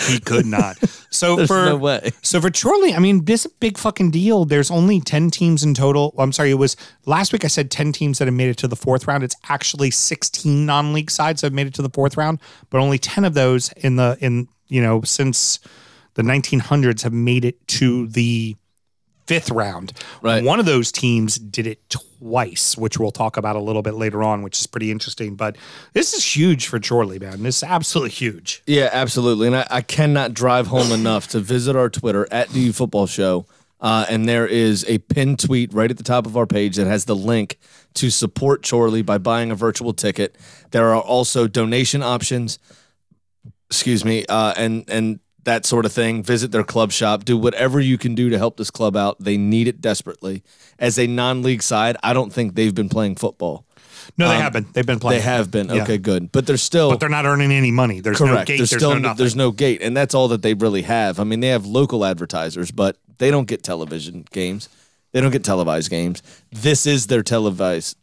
He 0.00 0.18
could 0.18 0.46
not. 0.46 0.76
So 1.10 1.46
for 1.46 1.66
no 1.66 1.76
way. 1.76 2.10
so 2.22 2.40
for 2.40 2.50
Chorley, 2.50 2.94
I 2.94 2.98
mean, 2.98 3.24
this 3.24 3.44
is 3.44 3.52
a 3.52 3.54
big 3.56 3.78
fucking 3.78 4.10
deal. 4.10 4.44
There's 4.44 4.70
only 4.70 5.00
ten 5.00 5.30
teams 5.30 5.62
in 5.62 5.74
total. 5.74 6.14
I'm 6.18 6.32
sorry, 6.32 6.50
it 6.50 6.54
was 6.54 6.76
last 7.06 7.32
week. 7.32 7.44
I 7.44 7.48
said 7.48 7.70
ten 7.70 7.92
teams 7.92 8.18
that 8.18 8.26
have 8.26 8.34
made 8.34 8.48
it 8.48 8.56
to 8.58 8.68
the 8.68 8.76
fourth 8.76 9.06
round. 9.06 9.22
It's 9.22 9.36
actually 9.48 9.90
16 9.90 10.66
non-league 10.66 11.10
sides 11.10 11.40
that 11.40 11.48
have 11.48 11.54
made 11.54 11.66
it 11.66 11.74
to 11.74 11.82
the 11.82 11.90
fourth 11.90 12.16
round, 12.16 12.38
but 12.70 12.78
only 12.78 12.98
10 12.98 13.24
of 13.24 13.34
those 13.34 13.70
in 13.72 13.96
the 13.96 14.16
in 14.20 14.48
you 14.68 14.82
know 14.82 15.02
since 15.02 15.60
the 16.14 16.22
1900s 16.22 17.02
have 17.02 17.12
made 17.12 17.44
it 17.44 17.66
to 17.68 18.06
the 18.08 18.56
fifth 19.26 19.50
round. 19.50 19.92
Right. 20.20 20.42
One 20.42 20.60
of 20.60 20.66
those 20.66 20.92
teams 20.92 21.38
did 21.38 21.66
it 21.66 21.80
twice, 21.88 22.76
which 22.76 22.98
we'll 22.98 23.10
talk 23.10 23.36
about 23.36 23.56
a 23.56 23.60
little 23.60 23.82
bit 23.82 23.94
later 23.94 24.22
on, 24.22 24.42
which 24.42 24.60
is 24.60 24.66
pretty 24.66 24.90
interesting. 24.90 25.34
But 25.34 25.56
this 25.92 26.12
is 26.12 26.36
huge 26.36 26.66
for 26.66 26.80
Chorley, 26.80 27.18
man. 27.18 27.42
This 27.42 27.58
is 27.58 27.64
absolutely 27.64 28.10
huge. 28.10 28.62
Yeah, 28.66 28.90
absolutely. 28.92 29.46
And 29.48 29.56
I, 29.56 29.66
I 29.70 29.80
cannot 29.80 30.34
drive 30.34 30.66
home 30.66 30.92
enough 30.92 31.28
to 31.28 31.40
visit 31.40 31.76
our 31.76 31.88
Twitter 31.88 32.26
at 32.30 32.52
DU 32.52 32.72
Football 32.72 33.06
Show. 33.06 33.46
Uh, 33.80 34.06
and 34.08 34.28
there 34.28 34.46
is 34.46 34.84
a 34.88 34.98
pinned 34.98 35.40
tweet 35.40 35.74
right 35.74 35.90
at 35.90 35.96
the 35.96 36.04
top 36.04 36.24
of 36.24 36.36
our 36.36 36.46
page 36.46 36.76
that 36.76 36.86
has 36.86 37.04
the 37.04 37.16
link 37.16 37.58
to 37.94 38.10
support 38.10 38.64
Chorley 38.68 39.02
by 39.02 39.18
buying 39.18 39.50
a 39.50 39.56
virtual 39.56 39.92
ticket. 39.92 40.36
There 40.70 40.94
are 40.94 41.02
also 41.02 41.48
donation 41.48 42.00
options, 42.00 42.60
excuse 43.68 44.04
me, 44.04 44.24
uh, 44.28 44.54
and 44.56 44.84
and 44.88 45.18
that 45.44 45.66
sort 45.66 45.84
of 45.84 45.92
thing. 45.92 46.22
Visit 46.22 46.52
their 46.52 46.64
club 46.64 46.92
shop. 46.92 47.24
Do 47.24 47.36
whatever 47.36 47.80
you 47.80 47.98
can 47.98 48.14
do 48.14 48.30
to 48.30 48.38
help 48.38 48.56
this 48.56 48.70
club 48.70 48.96
out. 48.96 49.16
They 49.18 49.36
need 49.36 49.68
it 49.68 49.80
desperately. 49.80 50.42
As 50.78 50.98
a 50.98 51.06
non-league 51.06 51.62
side, 51.62 51.96
I 52.02 52.12
don't 52.12 52.32
think 52.32 52.54
they've 52.54 52.74
been 52.74 52.88
playing 52.88 53.16
football. 53.16 53.64
No, 54.18 54.28
they 54.28 54.36
have 54.36 54.52
been. 54.52 54.66
They've 54.72 54.84
been 54.86 54.98
playing. 54.98 55.20
They 55.20 55.24
have 55.24 55.50
been. 55.50 55.68
Yeah. 55.68 55.82
Okay, 55.84 55.96
good. 55.98 56.32
But 56.32 56.46
they're 56.46 56.56
still 56.56 56.90
But 56.90 56.98
they're 57.00 57.08
not 57.08 57.24
earning 57.24 57.52
any 57.52 57.70
money. 57.70 58.00
There's 58.00 58.20
no 58.20 58.26
Correct. 58.28 58.48
gate. 58.48 58.56
there's, 58.58 58.70
There's, 58.70 58.80
still 58.82 58.98
no 58.98 59.14
there's 59.14 59.36
no 59.36 59.52
gate, 59.52 59.80
and 59.80 59.96
that's 59.96 60.12
all 60.14 60.26
that 60.28 60.42
they 60.42 60.54
really 60.54 60.82
have. 60.82 61.20
I 61.20 61.24
mean, 61.24 61.38
they 61.40 61.48
have 61.48 61.66
local 61.66 62.04
advertisers, 62.04 62.72
but 62.72 62.96
they 63.18 63.30
don't 63.30 63.46
get 63.46 63.62
television 63.62 64.24
games. 64.32 64.68
They 65.12 65.20
don't 65.20 65.30
get 65.30 65.44
televised 65.44 65.88
games. 65.88 66.20
This 66.50 66.84
is 66.84 67.06
their 67.06 67.22
televised 67.22 67.96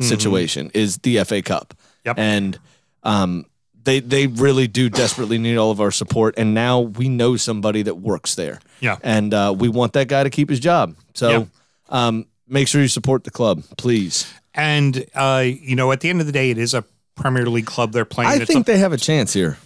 situation. 0.00 0.70
Is 0.74 0.98
the 0.98 1.22
FA 1.24 1.40
Cup, 1.42 1.74
Mm-hmm. 1.74 2.08
Yep. 2.08 2.18
and 2.18 2.58
um, 3.04 3.46
they 3.84 4.00
they 4.00 4.26
really 4.26 4.66
do 4.66 4.88
desperately 4.90 5.38
need 5.38 5.56
all 5.56 5.70
of 5.70 5.80
our 5.80 5.90
support. 5.90 6.34
And 6.36 6.54
now 6.54 6.80
we 6.80 7.08
know 7.08 7.36
somebody 7.36 7.82
that 7.82 7.96
works 7.96 8.34
there. 8.34 8.60
Yeah. 8.80 8.96
and 9.02 9.32
uh, 9.32 9.54
we 9.56 9.68
want 9.68 9.92
that 9.94 10.08
guy 10.08 10.24
to 10.24 10.30
keep 10.30 10.48
his 10.50 10.60
job. 10.60 10.96
So. 11.14 11.30
Yeah. 11.30 11.44
Um, 11.90 12.26
make 12.48 12.66
sure 12.66 12.80
you 12.80 12.88
support 12.88 13.24
the 13.24 13.30
club, 13.30 13.62
please. 13.76 14.26
And 14.54 15.04
uh, 15.14 15.44
you 15.46 15.76
know, 15.76 15.92
at 15.92 16.00
the 16.00 16.08
end 16.10 16.20
of 16.20 16.26
the 16.26 16.32
day, 16.32 16.50
it 16.50 16.58
is 16.58 16.72
a 16.74 16.82
Premier 17.14 17.46
League 17.46 17.66
club 17.66 17.92
they're 17.92 18.04
playing. 18.06 18.30
I 18.30 18.36
It's 18.36 18.46
think 18.46 18.66
a- 18.68 18.72
they 18.72 18.78
have 18.78 18.92
a 18.92 18.96
chance 18.96 19.32
here. 19.34 19.58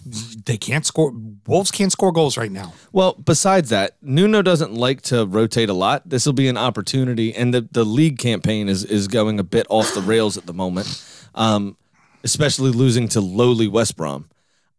they 0.45 0.57
can't 0.57 0.85
score. 0.85 1.13
Wolves 1.47 1.71
can't 1.71 1.91
score 1.91 2.11
goals 2.11 2.37
right 2.37 2.51
now. 2.51 2.73
Well, 2.91 3.13
besides 3.13 3.69
that, 3.69 3.95
Nuno 4.01 4.41
doesn't 4.41 4.73
like 4.73 5.01
to 5.03 5.25
rotate 5.25 5.69
a 5.69 5.73
lot. 5.73 6.07
This 6.07 6.25
will 6.25 6.33
be 6.33 6.47
an 6.49 6.57
opportunity, 6.57 7.33
and 7.33 7.53
the, 7.53 7.67
the 7.71 7.85
league 7.85 8.19
campaign 8.19 8.67
is 8.69 8.83
is 8.83 9.07
going 9.07 9.39
a 9.39 9.43
bit 9.43 9.65
off 9.69 9.93
the 9.95 10.01
rails 10.01 10.37
at 10.37 10.45
the 10.45 10.53
moment, 10.53 11.03
um, 11.35 11.77
especially 12.23 12.71
losing 12.71 13.07
to 13.09 13.21
lowly 13.21 13.67
West 13.67 13.95
Brom. 13.95 14.29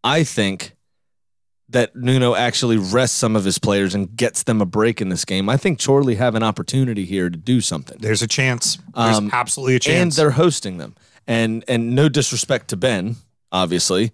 I 0.05 0.25
think 0.25 0.75
that 1.69 1.95
Nuno 1.95 2.35
actually 2.35 2.79
rests 2.79 3.17
some 3.17 3.37
of 3.37 3.45
his 3.45 3.59
players 3.59 3.95
and 3.95 4.17
gets 4.17 4.43
them 4.43 4.61
a 4.61 4.67
break 4.67 5.01
in 5.01 5.09
this 5.09 5.25
game. 5.25 5.49
I 5.49 5.57
think 5.57 5.81
Chorley 5.85 6.17
have 6.17 6.35
an 6.35 6.43
opportunity 6.43 7.05
here 7.05 7.31
to 7.31 7.37
do 7.37 7.61
something. 7.61 7.97
There's 8.01 8.23
a 8.23 8.27
chance. 8.27 8.77
There's 8.95 9.19
Um, 9.19 9.31
absolutely 9.33 9.77
a 9.77 9.79
chance. 9.79 9.97
and 10.03 10.13
they're 10.13 10.33
hosting 10.33 10.79
them. 10.79 10.97
And 11.29 11.65
and 11.69 11.95
no 11.95 12.09
disrespect 12.09 12.69
to 12.69 12.77
Ben, 12.77 13.17
obviously, 13.53 14.11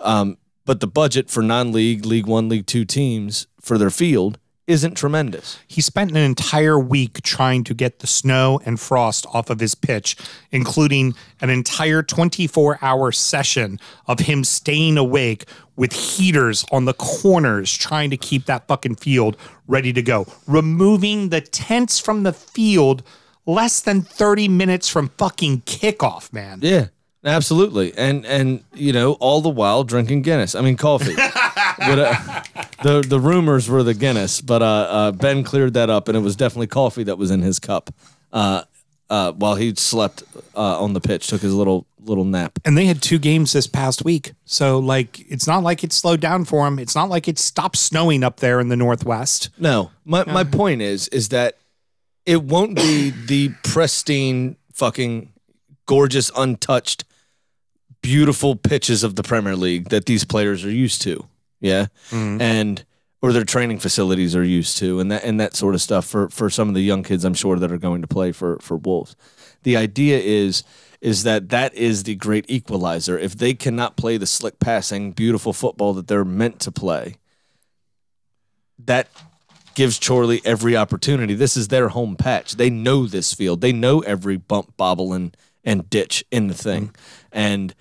um, 0.00 0.36
but 0.64 0.78
the 0.78 0.86
budget 0.86 1.28
for 1.30 1.42
non-league, 1.42 2.04
League 2.06 2.26
One, 2.26 2.48
League 2.48 2.66
Two 2.66 2.84
teams 2.84 3.48
for 3.60 3.76
their 3.76 3.90
field 3.90 4.38
isn't 4.70 4.94
tremendous. 4.96 5.58
he 5.66 5.80
spent 5.80 6.10
an 6.12 6.16
entire 6.16 6.78
week 6.78 7.20
trying 7.22 7.64
to 7.64 7.74
get 7.74 7.98
the 7.98 8.06
snow 8.06 8.60
and 8.64 8.78
frost 8.78 9.26
off 9.34 9.50
of 9.50 9.58
his 9.60 9.74
pitch, 9.74 10.16
including 10.52 11.14
an 11.40 11.50
entire 11.50 12.02
24 12.02 12.78
hour 12.80 13.10
session 13.10 13.78
of 14.06 14.20
him 14.20 14.44
staying 14.44 14.96
awake 14.96 15.44
with 15.76 15.92
heaters 15.92 16.64
on 16.70 16.84
the 16.84 16.94
corners 16.94 17.76
trying 17.76 18.10
to 18.10 18.16
keep 18.16 18.44
that 18.46 18.66
fucking 18.68 18.94
field 18.94 19.36
ready 19.66 19.92
to 19.92 20.02
go, 20.02 20.26
removing 20.46 21.30
the 21.30 21.40
tents 21.40 21.98
from 21.98 22.22
the 22.22 22.32
field 22.32 23.02
less 23.46 23.80
than 23.80 24.02
30 24.02 24.48
minutes 24.48 24.88
from 24.88 25.08
fucking 25.18 25.62
kickoff, 25.62 26.32
man. 26.32 26.60
Yeah, 26.62 26.88
absolutely. 27.24 27.92
And 27.96 28.24
and 28.26 28.62
you 28.74 28.92
know, 28.92 29.14
all 29.14 29.40
the 29.40 29.48
while 29.48 29.82
drinking 29.82 30.22
Guinness. 30.22 30.54
I 30.54 30.60
mean, 30.60 30.76
coffee. 30.76 31.14
but, 31.78 31.98
uh, 31.98 32.42
the 32.82 33.04
the 33.06 33.20
rumors 33.20 33.68
were 33.68 33.82
the 33.82 33.94
Guinness, 33.94 34.40
but 34.40 34.62
uh, 34.62 34.66
uh, 34.66 35.12
Ben 35.12 35.44
cleared 35.44 35.74
that 35.74 35.90
up, 35.90 36.08
and 36.08 36.16
it 36.16 36.20
was 36.20 36.36
definitely 36.36 36.66
coffee 36.66 37.04
that 37.04 37.18
was 37.18 37.30
in 37.30 37.42
his 37.42 37.58
cup. 37.58 37.94
Uh, 38.32 38.62
uh, 39.10 39.32
while 39.32 39.56
he 39.56 39.74
slept 39.74 40.22
uh, 40.54 40.80
on 40.80 40.92
the 40.92 41.00
pitch, 41.00 41.26
took 41.26 41.42
his 41.42 41.52
little 41.52 41.86
little 41.98 42.24
nap. 42.24 42.58
And 42.64 42.78
they 42.78 42.86
had 42.86 43.02
two 43.02 43.18
games 43.18 43.52
this 43.52 43.66
past 43.66 44.04
week. 44.04 44.32
So, 44.44 44.78
like, 44.78 45.20
it's 45.30 45.46
not 45.46 45.62
like 45.62 45.84
it 45.84 45.92
slowed 45.92 46.20
down 46.20 46.44
for 46.44 46.66
him. 46.66 46.78
It's 46.78 46.94
not 46.94 47.08
like 47.08 47.28
it 47.28 47.38
stopped 47.38 47.76
snowing 47.76 48.22
up 48.22 48.38
there 48.38 48.60
in 48.60 48.68
the 48.68 48.76
Northwest. 48.76 49.50
No, 49.58 49.90
my 50.04 50.24
my 50.24 50.44
point 50.44 50.80
is 50.80 51.08
is 51.08 51.30
that 51.30 51.58
it 52.24 52.44
won't 52.44 52.76
be 52.76 53.10
the 53.10 53.50
pristine, 53.64 54.56
fucking 54.72 55.32
gorgeous, 55.86 56.30
untouched, 56.36 57.04
beautiful 58.02 58.54
pitches 58.54 59.02
of 59.02 59.16
the 59.16 59.22
Premier 59.22 59.56
League 59.56 59.88
that 59.88 60.06
these 60.06 60.24
players 60.24 60.64
are 60.64 60.70
used 60.70 61.02
to. 61.02 61.26
Yeah, 61.60 61.86
mm-hmm. 62.10 62.40
and 62.40 62.84
or 63.22 63.32
their 63.32 63.44
training 63.44 63.78
facilities 63.78 64.34
are 64.34 64.44
used 64.44 64.78
to, 64.78 65.00
and 65.00 65.10
that 65.12 65.24
and 65.24 65.38
that 65.40 65.54
sort 65.54 65.74
of 65.74 65.82
stuff 65.82 66.06
for 66.06 66.28
for 66.30 66.50
some 66.50 66.68
of 66.68 66.74
the 66.74 66.82
young 66.82 67.02
kids, 67.02 67.24
I'm 67.24 67.34
sure 67.34 67.58
that 67.58 67.72
are 67.72 67.78
going 67.78 68.02
to 68.02 68.08
play 68.08 68.32
for 68.32 68.58
for 68.60 68.76
Wolves. 68.76 69.16
The 69.62 69.76
idea 69.76 70.18
is 70.18 70.64
is 71.00 71.22
that 71.22 71.48
that 71.48 71.74
is 71.74 72.02
the 72.02 72.14
great 72.14 72.44
equalizer. 72.48 73.18
If 73.18 73.36
they 73.36 73.54
cannot 73.54 73.96
play 73.96 74.16
the 74.16 74.26
slick 74.26 74.58
passing, 74.58 75.12
beautiful 75.12 75.52
football 75.52 75.94
that 75.94 76.08
they're 76.08 76.24
meant 76.24 76.60
to 76.60 76.72
play, 76.72 77.16
that 78.84 79.08
gives 79.74 79.98
Chorley 79.98 80.42
every 80.44 80.76
opportunity. 80.76 81.34
This 81.34 81.56
is 81.56 81.68
their 81.68 81.88
home 81.88 82.16
patch. 82.16 82.56
They 82.56 82.70
know 82.70 83.06
this 83.06 83.32
field. 83.32 83.60
They 83.60 83.72
know 83.72 84.00
every 84.00 84.36
bump, 84.36 84.76
bobble, 84.76 85.12
and, 85.12 85.34
and 85.64 85.88
ditch 85.88 86.24
in 86.30 86.48
the 86.48 86.54
thing. 86.54 86.88
Mm-hmm. 86.88 87.28
And 87.32 87.74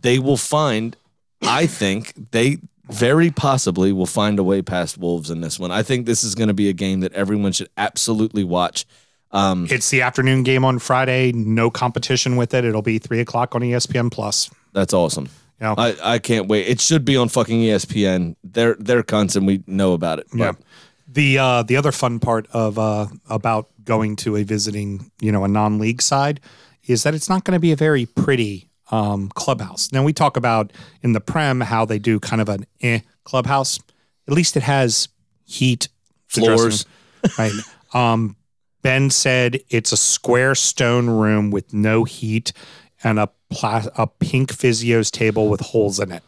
they 0.00 0.18
will 0.18 0.36
find, 0.36 0.96
I 1.42 1.66
think, 1.66 2.30
they 2.32 2.58
very 2.90 3.30
possibly 3.30 3.92
will 3.92 4.06
find 4.06 4.38
a 4.38 4.42
way 4.42 4.62
past 4.62 4.98
Wolves 4.98 5.30
in 5.30 5.40
this 5.40 5.58
one. 5.58 5.70
I 5.70 5.82
think 5.82 6.06
this 6.06 6.22
is 6.24 6.34
going 6.34 6.48
to 6.48 6.54
be 6.54 6.68
a 6.68 6.72
game 6.72 7.00
that 7.00 7.12
everyone 7.12 7.52
should 7.52 7.70
absolutely 7.76 8.44
watch. 8.44 8.84
Um, 9.32 9.66
It's 9.70 9.90
the 9.90 10.02
afternoon 10.02 10.42
game 10.42 10.64
on 10.64 10.78
Friday. 10.78 11.32
No 11.32 11.70
competition 11.70 12.36
with 12.36 12.54
it. 12.54 12.64
It'll 12.64 12.82
be 12.82 12.98
three 12.98 13.20
o'clock 13.20 13.54
on 13.54 13.62
ESPN 13.62 14.10
Plus. 14.12 14.50
that's 14.72 14.92
awesome. 14.94 15.28
Yeah. 15.60 15.74
I, 15.78 15.96
I 16.02 16.18
can't 16.18 16.48
wait. 16.48 16.66
It 16.68 16.80
should 16.80 17.04
be 17.04 17.16
on 17.16 17.28
fucking 17.28 17.60
ESPN. 17.60 18.34
They're 18.42 18.74
they're 18.74 19.02
cunts 19.04 19.36
and 19.36 19.46
we 19.46 19.62
know 19.66 19.92
about 19.92 20.18
it. 20.18 20.26
Yeah. 20.34 20.52
The 21.08 21.38
uh, 21.38 21.62
the 21.62 21.76
other 21.76 21.92
fun 21.92 22.18
part 22.18 22.46
of 22.52 22.78
uh, 22.78 23.06
about 23.30 23.68
going 23.84 24.16
to 24.16 24.36
a 24.36 24.42
visiting, 24.42 25.10
you 25.20 25.30
know, 25.30 25.44
a 25.44 25.48
non 25.48 25.78
league 25.78 26.02
side 26.02 26.40
is 26.86 27.04
that 27.04 27.14
it's 27.14 27.28
not 27.28 27.44
going 27.44 27.54
to 27.54 27.60
be 27.60 27.70
a 27.72 27.76
very 27.76 28.04
pretty 28.04 28.68
um, 28.90 29.28
clubhouse. 29.34 29.92
Now 29.92 30.02
we 30.04 30.12
talk 30.12 30.36
about 30.36 30.72
in 31.02 31.12
the 31.12 31.20
Prem 31.20 31.60
how 31.60 31.84
they 31.84 31.98
do 31.98 32.20
kind 32.20 32.40
of 32.42 32.48
an 32.48 32.66
eh 32.80 33.00
clubhouse. 33.24 33.78
At 34.28 34.34
least 34.34 34.56
it 34.56 34.62
has 34.62 35.08
heat, 35.44 35.88
Floors. 36.28 36.86
right? 37.38 37.52
Um, 37.94 38.34
ben 38.82 39.08
said 39.08 39.60
it's 39.68 39.92
a 39.92 39.96
square 39.96 40.56
stone 40.56 41.08
room 41.08 41.52
with 41.52 41.72
no 41.72 42.02
heat 42.02 42.52
and 43.04 43.20
a 43.20 43.28
pla- 43.50 43.86
a 43.96 44.08
pink 44.08 44.50
physio's 44.52 45.12
table 45.12 45.48
with 45.48 45.60
holes 45.60 46.00
in 46.00 46.10
it. 46.10 46.24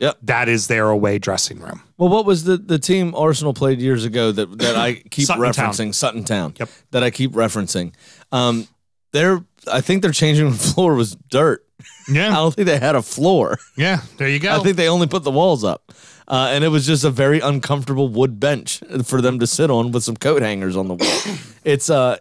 Yep. 0.00 0.18
That 0.24 0.50
is 0.50 0.66
their 0.66 0.90
away 0.90 1.18
dressing 1.18 1.58
room. 1.58 1.82
Well, 1.96 2.10
what 2.10 2.26
was 2.26 2.44
the, 2.44 2.58
the 2.58 2.78
team 2.78 3.14
Arsenal 3.14 3.54
played 3.54 3.80
years 3.80 4.04
ago 4.04 4.30
that, 4.30 4.58
that 4.58 4.76
I 4.76 4.94
keep 5.10 5.26
Sutton 5.26 5.42
Town. 5.52 5.72
referencing? 5.72 5.94
Sutton 5.94 6.24
Town. 6.24 6.52
Yep. 6.58 6.68
That 6.90 7.02
I 7.02 7.10
keep 7.10 7.32
referencing. 7.32 7.94
Um, 8.30 8.68
they're 9.12 9.42
I 9.72 9.80
think 9.80 10.02
their 10.02 10.12
changing 10.12 10.44
room 10.44 10.54
floor 10.74 10.94
was 10.96 11.16
dirt. 11.30 11.65
I 12.08 12.34
don't 12.34 12.54
think 12.54 12.66
they 12.66 12.78
had 12.78 12.94
a 12.94 13.02
floor. 13.02 13.58
Yeah. 13.76 14.00
There 14.16 14.28
you 14.28 14.38
go. 14.38 14.58
I 14.58 14.62
think 14.62 14.76
they 14.76 14.88
only 14.88 15.06
put 15.06 15.24
the 15.24 15.30
walls 15.30 15.64
up. 15.64 15.92
Uh, 16.28 16.48
and 16.50 16.64
it 16.64 16.68
was 16.68 16.86
just 16.86 17.04
a 17.04 17.10
very 17.10 17.40
uncomfortable 17.40 18.08
wood 18.08 18.40
bench 18.40 18.80
for 19.04 19.20
them 19.20 19.38
to 19.38 19.46
sit 19.46 19.70
on 19.70 19.92
with 19.92 20.02
some 20.02 20.16
coat 20.16 20.42
hangers 20.42 20.76
on 20.76 20.88
the 20.88 20.94
wall. 20.94 21.36
it's 21.64 21.88
uh 21.88 22.16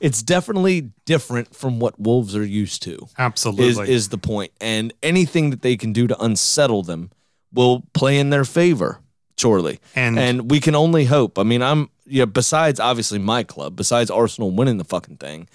it's 0.00 0.22
definitely 0.22 0.92
different 1.06 1.56
from 1.56 1.80
what 1.80 1.98
wolves 1.98 2.36
are 2.36 2.44
used 2.44 2.82
to. 2.82 2.92
Is 3.02 3.14
Absolutely. 3.18 3.90
is 3.92 4.10
the 4.10 4.18
point. 4.18 4.52
And 4.60 4.92
anything 5.02 5.50
that 5.50 5.62
they 5.62 5.76
can 5.76 5.92
do 5.92 6.06
to 6.06 6.18
unsettle 6.22 6.82
them 6.82 7.10
will 7.52 7.82
play 7.94 8.18
in 8.18 8.30
their 8.30 8.44
favor, 8.44 9.00
surely. 9.36 9.80
And- 9.96 10.18
and 10.18 10.50
we 10.50 10.60
can 10.60 10.74
only 10.74 11.06
hope. 11.06 11.38
I 11.38 11.42
mean, 11.42 11.62
I'm 11.62 11.90
yeah, 12.06 12.26
besides 12.26 12.80
obviously 12.80 13.18
my 13.18 13.42
club, 13.42 13.76
besides 13.76 14.10
Arsenal 14.10 14.50
winning 14.50 14.78
the 14.78 14.84
fucking 14.84 15.16
thing, 15.16 15.48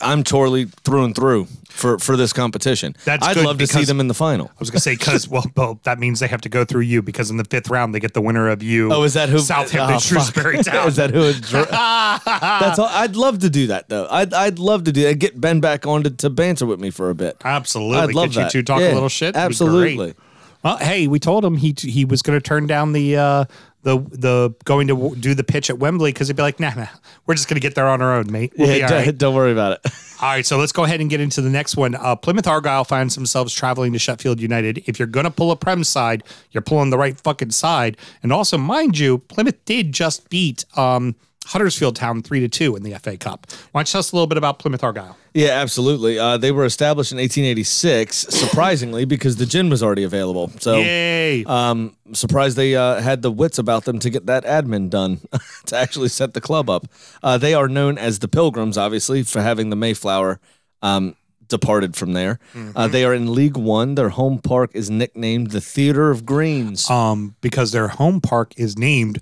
I'm 0.00 0.24
totally 0.24 0.64
through 0.64 1.04
and 1.04 1.14
through 1.14 1.46
for 1.68 1.98
for 1.98 2.16
this 2.16 2.32
competition. 2.32 2.96
That's 3.04 3.26
I'd 3.26 3.34
good 3.34 3.44
love 3.46 3.58
to 3.58 3.66
see 3.66 3.74
because- 3.74 3.88
them 3.88 4.00
in 4.00 4.08
the 4.08 4.14
final. 4.14 4.46
I 4.46 4.56
was 4.58 4.70
gonna 4.70 4.80
say 4.80 4.94
because 4.96 5.28
well, 5.28 5.44
well, 5.56 5.80
that 5.84 5.98
means 5.98 6.20
they 6.20 6.28
have 6.28 6.40
to 6.42 6.48
go 6.48 6.64
through 6.64 6.82
you 6.82 7.02
because 7.02 7.30
in 7.30 7.36
the 7.36 7.44
fifth 7.44 7.68
round 7.68 7.94
they 7.94 8.00
get 8.00 8.14
the 8.14 8.20
winner 8.20 8.48
of 8.48 8.62
you. 8.62 8.92
Oh, 8.92 9.02
is 9.02 9.14
that 9.14 9.28
who? 9.28 9.38
Southampton 9.38 9.96
oh, 9.96 9.98
fuck. 9.98 10.02
Shrewsbury 10.02 10.62
Town? 10.62 10.88
is 10.88 10.96
that 10.96 11.10
who? 11.10 11.22
It 11.24 11.42
dr- 11.42 11.68
That's 12.24 12.78
all. 12.78 12.88
I'd 12.90 13.16
love 13.16 13.40
to 13.40 13.50
do 13.50 13.66
that 13.68 13.88
though. 13.88 14.06
I'd 14.10 14.32
I'd 14.32 14.58
love 14.58 14.84
to 14.84 14.92
do 14.92 15.02
that. 15.04 15.18
Get 15.18 15.40
Ben 15.40 15.60
back 15.60 15.86
on 15.86 16.02
to, 16.04 16.10
to 16.10 16.30
banter 16.30 16.66
with 16.66 16.80
me 16.80 16.90
for 16.90 17.10
a 17.10 17.14
bit. 17.14 17.36
Absolutely, 17.44 17.98
I'd 17.98 18.14
love 18.14 18.30
get 18.30 18.36
you 18.36 18.42
that. 18.42 18.50
two 18.52 18.62
talk 18.62 18.80
Yeah, 18.80 18.92
a 18.92 18.94
little 18.94 19.08
shit. 19.08 19.30
It'd 19.30 19.34
be 19.34 19.40
Absolutely. 19.40 20.14
Well, 20.62 20.78
hey, 20.78 21.08
we 21.08 21.18
told 21.18 21.44
him 21.44 21.58
he 21.58 21.74
he 21.78 22.06
was 22.06 22.22
going 22.22 22.38
to 22.38 22.42
turn 22.42 22.66
down 22.66 22.92
the 22.92 23.16
uh, 23.18 23.44
the 23.84 23.98
the 23.98 24.54
going 24.64 24.88
to 24.88 24.94
w- 24.94 25.14
do 25.14 25.34
the 25.34 25.44
pitch 25.44 25.70
at 25.70 25.78
Wembley 25.78 26.12
because 26.12 26.28
he'd 26.28 26.36
be 26.36 26.42
like, 26.42 26.58
nah, 26.58 26.74
nah, 26.74 26.86
we're 27.26 27.34
just 27.34 27.48
going 27.48 27.56
to 27.56 27.60
get 27.60 27.74
there 27.74 27.86
on 27.86 28.02
our 28.02 28.14
own, 28.16 28.30
mate. 28.32 28.52
We'll 28.58 28.68
Yeah, 28.76 28.88
don't, 28.88 29.06
right. 29.06 29.18
don't 29.18 29.34
worry 29.34 29.52
about 29.52 29.72
it. 29.72 29.92
All 30.22 30.30
right, 30.30 30.44
so 30.44 30.56
let's 30.56 30.72
go 30.72 30.84
ahead 30.84 31.00
and 31.00 31.10
get 31.10 31.20
into 31.20 31.40
the 31.42 31.50
next 31.50 31.76
one. 31.76 31.94
Uh, 31.94 32.16
Plymouth 32.16 32.46
Argyle 32.46 32.84
finds 32.84 33.14
themselves 33.14 33.52
traveling 33.52 33.92
to 33.92 33.98
Sheffield 33.98 34.40
United. 34.40 34.82
If 34.86 34.98
you're 34.98 35.06
going 35.06 35.24
to 35.24 35.30
pull 35.30 35.50
a 35.50 35.56
Prem 35.56 35.84
side, 35.84 36.22
you're 36.50 36.62
pulling 36.62 36.90
the 36.90 36.98
right 36.98 37.18
fucking 37.20 37.50
side. 37.50 37.96
And 38.22 38.32
also, 38.32 38.56
mind 38.56 38.98
you, 38.98 39.18
Plymouth 39.18 39.62
did 39.64 39.92
just 39.92 40.28
beat 40.30 40.64
um, 40.78 41.14
Huddersfield 41.46 41.96
Town 41.96 42.22
three 42.22 42.40
to 42.40 42.48
two 42.48 42.74
in 42.76 42.82
the 42.82 42.92
FA 42.98 43.16
Cup. 43.16 43.46
Why 43.72 43.80
don't 43.80 43.88
you 43.88 43.92
tell 43.92 43.98
us 44.00 44.12
a 44.12 44.16
little 44.16 44.26
bit 44.26 44.38
about 44.38 44.58
Plymouth 44.58 44.82
Argyle? 44.82 45.16
Yeah, 45.34 45.48
absolutely. 45.50 46.18
Uh, 46.18 46.36
they 46.36 46.52
were 46.52 46.64
established 46.64 47.10
in 47.12 47.18
1886, 47.18 48.16
surprisingly, 48.30 49.04
because 49.04 49.36
the 49.36 49.46
gin 49.46 49.68
was 49.68 49.82
already 49.82 50.04
available. 50.04 50.48
So, 50.60 50.78
Yay! 50.78 51.44
um, 51.44 51.96
surprised 52.12 52.56
they 52.56 52.76
uh, 52.76 53.00
had 53.00 53.22
the 53.22 53.30
wits 53.32 53.58
about 53.58 53.84
them 53.84 53.98
to 53.98 54.10
get 54.10 54.26
that 54.26 54.44
admin 54.44 54.90
done 54.90 55.20
to 55.66 55.76
actually 55.76 56.08
set 56.08 56.34
the 56.34 56.40
club 56.40 56.70
up. 56.70 56.86
Uh, 57.22 57.36
they 57.36 57.52
are 57.54 57.68
known 57.68 57.98
as 57.98 58.20
the 58.20 58.28
Pilgrims, 58.28 58.78
obviously, 58.78 59.22
for 59.24 59.42
having 59.42 59.70
the 59.70 59.76
Mayflower 59.76 60.38
um, 60.82 61.16
departed 61.48 61.96
from 61.96 62.12
there. 62.12 62.38
Uh, 62.76 62.86
they 62.88 63.04
are 63.04 63.12
in 63.12 63.34
League 63.34 63.56
One. 63.56 63.96
Their 63.96 64.10
home 64.10 64.38
park 64.38 64.70
is 64.72 64.88
nicknamed 64.88 65.50
the 65.50 65.60
Theater 65.60 66.10
of 66.10 66.24
Greens. 66.24 66.88
um, 66.88 67.34
because 67.40 67.72
their 67.72 67.88
home 67.88 68.20
park 68.20 68.54
is 68.56 68.78
named 68.78 69.18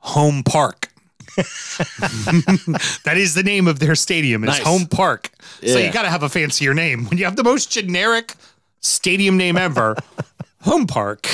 Home 0.00 0.42
Park. 0.42 0.92
that 3.04 3.14
is 3.16 3.34
the 3.34 3.42
name 3.42 3.68
of 3.68 3.78
their 3.78 3.94
stadium. 3.94 4.44
It's 4.44 4.58
Nice. 4.58 4.66
Home 4.66 4.86
Park. 4.86 5.30
So 5.64 5.78
you 5.78 5.92
got 5.92 6.02
to 6.02 6.10
have 6.10 6.22
a 6.22 6.28
fancier 6.28 6.74
name. 6.74 7.06
When 7.06 7.18
you 7.18 7.24
have 7.24 7.36
the 7.36 7.44
most 7.44 7.70
generic 7.70 8.34
stadium 8.80 9.36
name 9.36 9.56
ever, 9.56 9.96
Home 10.62 10.86
Park, 10.86 11.28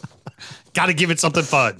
got 0.74 0.86
to 0.86 0.94
give 0.94 1.10
it 1.10 1.20
something 1.20 1.42
fun. 1.42 1.76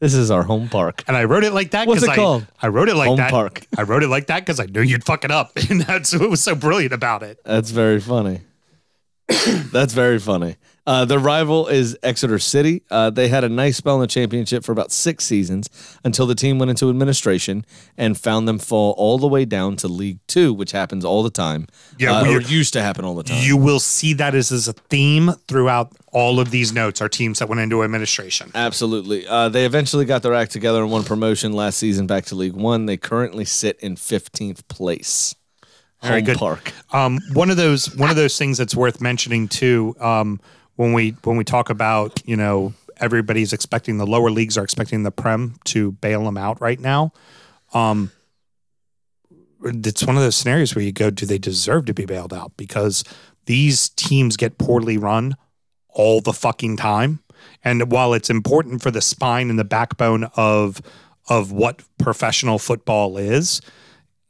this 0.00 0.14
is 0.14 0.30
our 0.30 0.42
home 0.42 0.68
park. 0.68 1.04
And 1.06 1.16
I 1.16 1.24
wrote 1.24 1.44
it 1.44 1.52
like 1.52 1.70
that 1.70 1.86
What's 1.86 2.00
because 2.00 2.16
it 2.16 2.20
I, 2.20 2.22
called? 2.22 2.46
I 2.60 2.68
wrote 2.68 2.88
it 2.88 2.96
like 2.96 3.08
Home 3.08 3.16
that. 3.18 3.30
Park. 3.30 3.66
I 3.78 3.82
wrote 3.82 4.02
it 4.02 4.08
like 4.08 4.26
that 4.26 4.40
because 4.40 4.58
I 4.60 4.66
knew 4.66 4.82
you'd 4.82 5.04
fuck 5.04 5.24
it 5.24 5.30
up, 5.30 5.52
and 5.70 5.80
that's 5.82 6.12
what 6.18 6.28
was 6.28 6.42
so 6.42 6.54
brilliant 6.54 6.92
about 6.92 7.22
it. 7.22 7.38
That's 7.44 7.70
very 7.70 8.00
funny. 8.00 8.40
That's 9.72 9.94
very 9.94 10.18
funny. 10.18 10.56
Uh, 10.84 11.04
their 11.04 11.18
rival 11.18 11.68
is 11.68 11.96
Exeter 12.02 12.38
City. 12.40 12.82
Uh, 12.90 13.08
they 13.08 13.28
had 13.28 13.44
a 13.44 13.48
nice 13.48 13.76
spell 13.76 13.94
in 13.94 14.00
the 14.00 14.06
championship 14.08 14.64
for 14.64 14.72
about 14.72 14.90
six 14.90 15.24
seasons 15.24 15.68
until 16.04 16.26
the 16.26 16.34
team 16.34 16.58
went 16.58 16.70
into 16.70 16.90
administration 16.90 17.64
and 17.96 18.18
found 18.18 18.48
them 18.48 18.58
fall 18.58 18.92
all 18.98 19.16
the 19.16 19.28
way 19.28 19.44
down 19.44 19.76
to 19.76 19.86
League 19.86 20.18
Two, 20.26 20.52
which 20.52 20.72
happens 20.72 21.04
all 21.04 21.22
the 21.22 21.30
time. 21.30 21.68
Yeah, 21.98 22.16
uh, 22.18 22.24
we- 22.24 22.34
or 22.36 22.40
used 22.40 22.72
to 22.72 22.82
happen 22.82 23.04
all 23.04 23.14
the 23.14 23.22
time. 23.22 23.38
You 23.42 23.56
will 23.56 23.78
see 23.78 24.12
that 24.14 24.34
as, 24.34 24.50
as 24.50 24.66
a 24.66 24.72
theme 24.72 25.32
throughout 25.46 25.92
all 26.12 26.40
of 26.40 26.50
these 26.50 26.72
notes 26.72 27.00
are 27.00 27.08
teams 27.08 27.38
that 27.38 27.48
went 27.48 27.60
into 27.60 27.84
administration. 27.84 28.50
Absolutely. 28.54 29.26
Uh, 29.26 29.48
they 29.48 29.64
eventually 29.64 30.04
got 30.04 30.22
their 30.22 30.34
act 30.34 30.50
together 30.50 30.82
and 30.82 30.90
won 30.90 31.04
promotion 31.04 31.52
last 31.52 31.78
season 31.78 32.06
back 32.08 32.24
to 32.26 32.34
League 32.34 32.54
One. 32.54 32.86
They 32.86 32.96
currently 32.96 33.44
sit 33.44 33.78
in 33.80 33.94
15th 33.94 34.66
place. 34.68 35.34
Very 36.02 36.16
Home 36.20 36.24
good. 36.24 36.38
Park. 36.38 36.72
Um, 36.92 37.20
one 37.34 37.50
of 37.50 37.56
those 37.56 37.94
one 37.94 38.10
of 38.10 38.16
those 38.16 38.36
things 38.36 38.58
that's 38.58 38.74
worth 38.74 39.00
mentioning 39.00 39.46
too. 39.46 39.94
Um, 40.00 40.40
when 40.76 40.92
we 40.92 41.10
when 41.24 41.36
we 41.36 41.44
talk 41.44 41.70
about 41.70 42.20
you 42.26 42.36
know 42.36 42.74
everybody's 42.98 43.52
expecting 43.52 43.98
the 43.98 44.06
lower 44.06 44.30
leagues 44.30 44.56
are 44.56 44.64
expecting 44.64 45.02
the 45.02 45.10
prem 45.10 45.56
to 45.64 45.92
bail 45.92 46.24
them 46.24 46.36
out 46.36 46.60
right 46.60 46.78
now. 46.78 47.12
Um, 47.74 48.12
it's 49.64 50.04
one 50.04 50.16
of 50.16 50.22
those 50.22 50.36
scenarios 50.36 50.74
where 50.74 50.84
you 50.84 50.92
go, 50.92 51.10
do 51.10 51.26
they 51.26 51.38
deserve 51.38 51.86
to 51.86 51.94
be 51.94 52.04
bailed 52.04 52.32
out? 52.32 52.56
Because 52.56 53.04
these 53.46 53.88
teams 53.90 54.36
get 54.36 54.58
poorly 54.58 54.98
run 54.98 55.34
all 55.88 56.20
the 56.20 56.32
fucking 56.32 56.76
time. 56.76 57.20
And 57.64 57.90
while 57.90 58.14
it's 58.14 58.30
important 58.30 58.82
for 58.82 58.90
the 58.90 59.00
spine 59.00 59.50
and 59.50 59.58
the 59.58 59.64
backbone 59.64 60.24
of 60.36 60.80
of 61.28 61.52
what 61.52 61.82
professional 61.98 62.58
football 62.58 63.16
is, 63.16 63.60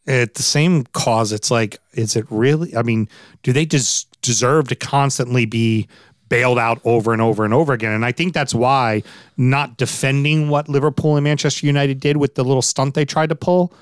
at 0.07 0.35
the 0.35 0.43
same 0.43 0.85
cause, 0.93 1.33
it's 1.33 1.51
like, 1.51 1.79
is 1.95 2.17
it 2.17 2.27
really? 2.29 2.77
I 2.77 2.83
mean, 2.83 3.09
do 3.43 3.53
they 3.53 3.65
just 3.65 4.21
deserve 4.21 4.69
to 4.69 4.75
constantly 4.75 5.47
be 5.47 5.89
bailed 6.33 6.59
out 6.59 6.81
over 6.85 7.13
and 7.13 7.21
over 7.21 7.45
and 7.45 7.53
over 7.53 7.75
again? 7.75 7.93
And 7.93 8.05
I 8.05 8.13
think 8.13 8.33
that's 8.33 8.55
why 8.55 9.03
not 9.37 9.77
defending 9.77 10.49
what 10.49 10.69
Liverpool 10.69 11.17
and 11.17 11.25
Manchester 11.25 11.67
United 11.67 12.01
did 12.01 12.17
with 12.17 12.35
the 12.35 12.43
little 12.43 12.63
stunt 12.63 12.95
they 12.95 13.05
tried 13.05 13.29
to 13.29 13.35
pull, 13.35 13.73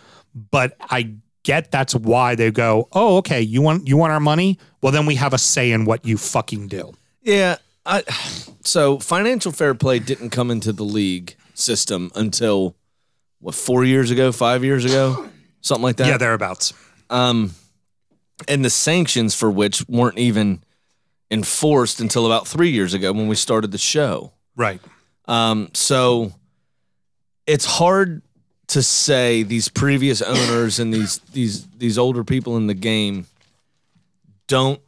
but 0.50 0.76
I 0.80 1.14
get 1.44 1.70
that's 1.70 1.94
why 1.94 2.34
they 2.34 2.50
go, 2.50 2.88
oh, 2.92 3.18
okay, 3.18 3.40
you 3.40 3.62
want 3.62 3.86
you 3.86 3.96
want 3.96 4.12
our 4.12 4.20
money? 4.20 4.58
Well, 4.82 4.92
then 4.92 5.06
we 5.06 5.14
have 5.14 5.32
a 5.32 5.38
say 5.38 5.70
in 5.70 5.84
what 5.84 6.04
you 6.04 6.16
fucking 6.18 6.68
do. 6.68 6.92
Yeah. 7.22 7.56
I, 7.86 8.02
so 8.62 8.98
financial 8.98 9.52
fair 9.52 9.74
play 9.74 10.00
didn't 10.00 10.30
come 10.30 10.50
into 10.50 10.72
the 10.72 10.84
league 10.84 11.36
system 11.54 12.10
until 12.14 12.74
what 13.38 13.54
four 13.54 13.84
years 13.84 14.10
ago, 14.10 14.32
five 14.32 14.64
years 14.64 14.84
ago, 14.84 15.28
something 15.60 15.82
like 15.84 15.96
that. 15.96 16.08
yeah, 16.08 16.18
thereabouts. 16.18 16.74
um, 17.08 17.52
and 18.48 18.64
the 18.64 18.70
sanctions 18.70 19.34
for 19.34 19.50
which 19.50 19.86
weren't 19.88 20.18
even 20.18 20.62
enforced 21.30 22.00
until 22.00 22.26
about 22.26 22.46
three 22.46 22.70
years 22.70 22.94
ago 22.94 23.12
when 23.12 23.28
we 23.28 23.36
started 23.36 23.70
the 23.72 23.78
show. 23.78 24.32
Right. 24.56 24.80
Um, 25.26 25.70
so 25.74 26.32
it's 27.46 27.64
hard 27.64 28.22
to 28.68 28.82
say 28.82 29.42
these 29.42 29.68
previous 29.68 30.22
owners 30.22 30.78
and 30.78 30.94
these 30.94 31.18
these 31.32 31.66
these 31.68 31.98
older 31.98 32.22
people 32.22 32.56
in 32.56 32.68
the 32.68 32.74
game 32.74 33.26
don't 34.46 34.80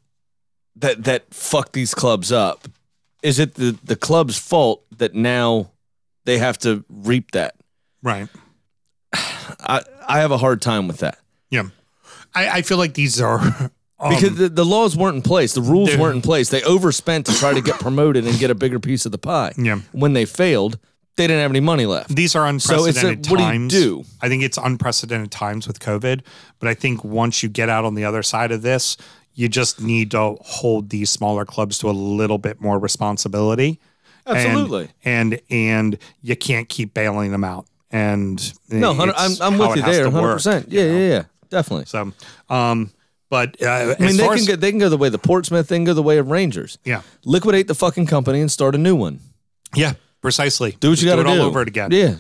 that 0.76 1.04
that 1.04 1.32
fuck 1.32 1.72
these 1.72 1.94
clubs 1.94 2.32
up. 2.32 2.68
Is 3.22 3.38
it 3.38 3.54
the 3.54 3.78
the 3.84 3.96
club's 3.96 4.38
fault 4.38 4.84
that 4.99 5.14
now 5.14 5.70
they 6.25 6.38
have 6.38 6.58
to 6.58 6.84
reap 6.88 7.32
that? 7.32 7.54
Right. 8.02 8.28
I 9.12 9.82
I 10.08 10.20
have 10.20 10.30
a 10.30 10.38
hard 10.38 10.62
time 10.62 10.88
with 10.88 10.99
that. 10.99 11.18
Yeah. 11.50 11.68
I, 12.34 12.49
I 12.49 12.62
feel 12.62 12.78
like 12.78 12.94
these 12.94 13.20
are 13.20 13.70
um, 14.02 14.14
because 14.14 14.37
the, 14.37 14.49
the 14.49 14.64
laws 14.64 14.97
weren't 14.97 15.16
in 15.16 15.23
place, 15.23 15.54
the 15.54 15.62
rules 15.62 15.90
Dude. 15.90 16.00
weren't 16.00 16.16
in 16.16 16.23
place. 16.23 16.50
They 16.50 16.62
overspent 16.62 17.26
to 17.26 17.35
try 17.35 17.54
to 17.54 17.61
get 17.62 17.78
promoted 17.80 18.26
and 18.26 18.38
get 18.38 18.50
a 18.50 18.54
bigger 18.54 18.78
piece 18.80 19.06
of 19.06 19.12
the 19.12 19.18
pie. 19.18 19.52
Yeah. 19.56 19.80
When 19.92 20.12
they 20.12 20.25
failed, 20.25 20.78
they 21.16 21.26
didn't 21.26 21.42
have 21.42 21.50
any 21.52 21.61
money 21.61 21.87
left. 21.87 22.14
these 22.14 22.35
are 22.35 22.47
So 22.59 22.85
it's 22.87 23.02
a- 23.02 23.06
unprecedented 23.11 23.30
what 23.30 23.37
do 23.38 23.44
you 23.44 23.50
times. 23.50 23.73
do? 23.73 24.04
I 24.21 24.28
think 24.28 24.42
it's 24.42 24.59
unprecedented 24.59 25.30
times 25.30 25.66
with 25.66 25.78
COVID, 25.78 26.23
but 26.59 26.68
I 26.68 26.75
think 26.75 27.04
once 27.04 27.42
you 27.42 27.49
get 27.49 27.68
out 27.68 27.85
on 27.85 27.94
the 27.94 28.04
other 28.04 28.23
side 28.23 28.50
of 28.50 28.62
this, 28.62 28.97
you 29.35 29.49
just 29.49 29.80
need 29.80 30.11
to 30.11 30.37
hold 30.42 30.90
these 30.90 31.09
smaller 31.11 31.44
clubs 31.47 31.78
to 31.78 31.88
a 31.88 31.92
little 31.92 32.38
bit 32.38 32.61
more 32.61 32.78
responsibility. 32.78 33.78
Absolutely. 34.26 34.88
And 35.04 35.40
and, 35.50 35.99
you 36.23 36.37
can't 36.37 36.68
keep 36.68 36.94
bailing 36.94 37.33
them 37.33 37.44
out. 37.44 37.66
And 37.90 38.53
No, 38.70 38.92
I'm, 38.92 39.33
I'm 39.40 39.59
with 39.59 39.77
you 39.77 39.83
there, 39.83 40.05
to 40.05 40.11
hundred 40.11 40.22
work, 40.22 40.37
percent. 40.37 40.70
you 40.72 40.81
Yeah, 40.81 40.87
know? 40.92 40.98
yeah, 40.98 41.09
yeah, 41.09 41.22
definitely. 41.50 41.87
So, 41.87 42.12
um, 42.48 42.90
but 43.33 43.62
uh, 43.62 43.66
I 43.66 43.87
mean, 43.99 44.18
they 44.18 44.25
can 44.25 44.33
as, 44.35 44.47
go. 44.47 44.57
They 44.57 44.71
can 44.71 44.79
go 44.79 44.90
the 44.90 44.99
way 44.99 45.09
of 45.09 45.12
the 45.12 45.18
Portsmouth. 45.18 45.66
They 45.66 45.77
can 45.77 45.85
go 45.85 45.95
the 45.95 46.03
way 46.03 46.18
of 46.18 46.31
Rangers. 46.31 46.77
yeah, 46.85 47.01
Liquidate 47.25 47.66
the 47.66 47.75
fucking 47.75 48.05
company 48.05 48.42
and 48.42 48.53
start 48.53 48.75
a 48.75 48.79
new 48.79 48.95
one. 48.95 49.21
yeah, 49.75 49.95
precisely. 50.21 50.73
Do 50.81 50.90
what 50.90 51.01
you 51.01 51.09
got 51.09 51.14
to 51.14 51.23
it 51.23 51.25
do. 51.25 51.31
all 51.40 51.47
over 51.47 51.62
it 51.62 51.68
again. 51.68 51.92
Yeah. 51.92 52.16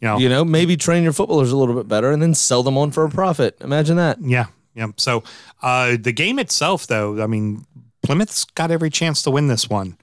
You 0.00 0.08
know, 0.08 0.18
You 0.18 0.28
know, 0.28 0.44
maybe 0.44 0.76
train 0.76 1.04
your 1.04 1.12
footballers 1.12 1.52
a 1.52 1.56
little 1.56 1.76
bit 1.76 1.86
better 1.86 2.10
and 2.10 2.20
then 2.20 2.34
sell 2.34 2.64
them 2.64 2.76
on 2.76 2.90
for 2.90 3.04
a 3.04 3.08
profit. 3.08 3.56
Imagine 3.60 3.94
that. 3.98 4.18
Yeah, 4.20 4.46
yeah. 4.74 4.88
So 4.96 5.22
uh, 5.62 5.98
the 6.00 6.10
game 6.10 6.40
itself, 6.40 6.88
though, 6.88 7.22
I 7.22 7.28
mean, 7.28 7.64
Plymouth's 8.02 8.44
got 8.44 8.72
every 8.72 8.90
chance 8.90 9.22
to 9.22 9.30
win 9.30 9.46
this 9.46 9.70
one. 9.70 9.96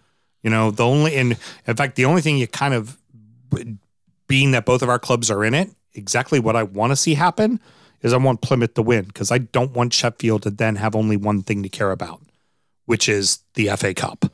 You 0.44 0.50
know, 0.50 0.72
the 0.72 0.86
only, 0.86 1.18
and 1.18 1.38
in 1.68 1.76
fact, 1.76 1.98
the 1.98 2.06
only 2.06 2.22
thing 2.22 2.38
you 2.38 2.48
kind 2.48 2.74
of, 2.74 2.98
being 4.28 4.52
that 4.52 4.66
both 4.66 4.82
of 4.82 4.88
our 4.88 4.98
clubs 4.98 5.30
are 5.30 5.44
in 5.44 5.56
it, 5.56 5.72
exactly 5.94 6.40
what 6.40 6.56
I 6.56 6.64
want 6.64 6.94
to 6.94 6.96
see 6.96 7.16
happen 7.16 7.60
is 8.04 8.14
I 8.14 8.18
want 8.18 8.42
Plymouth 8.42 8.76
to 8.76 8.82
win 8.84 9.06
because 9.06 9.32
I 9.32 9.40
don't 9.40 9.72
want 9.74 9.94
Sheffield 9.94 10.44
to 10.44 10.50
then 10.52 10.76
have 10.76 10.96
only 10.96 11.18
one 11.18 11.42
thing 11.42 11.64
to 11.64 11.70
care 11.70 11.92
about, 11.92 12.22
which 12.86 13.10
is 13.10 13.40
the 13.56 13.70
FA 13.76 13.94
Cup. 13.96 14.26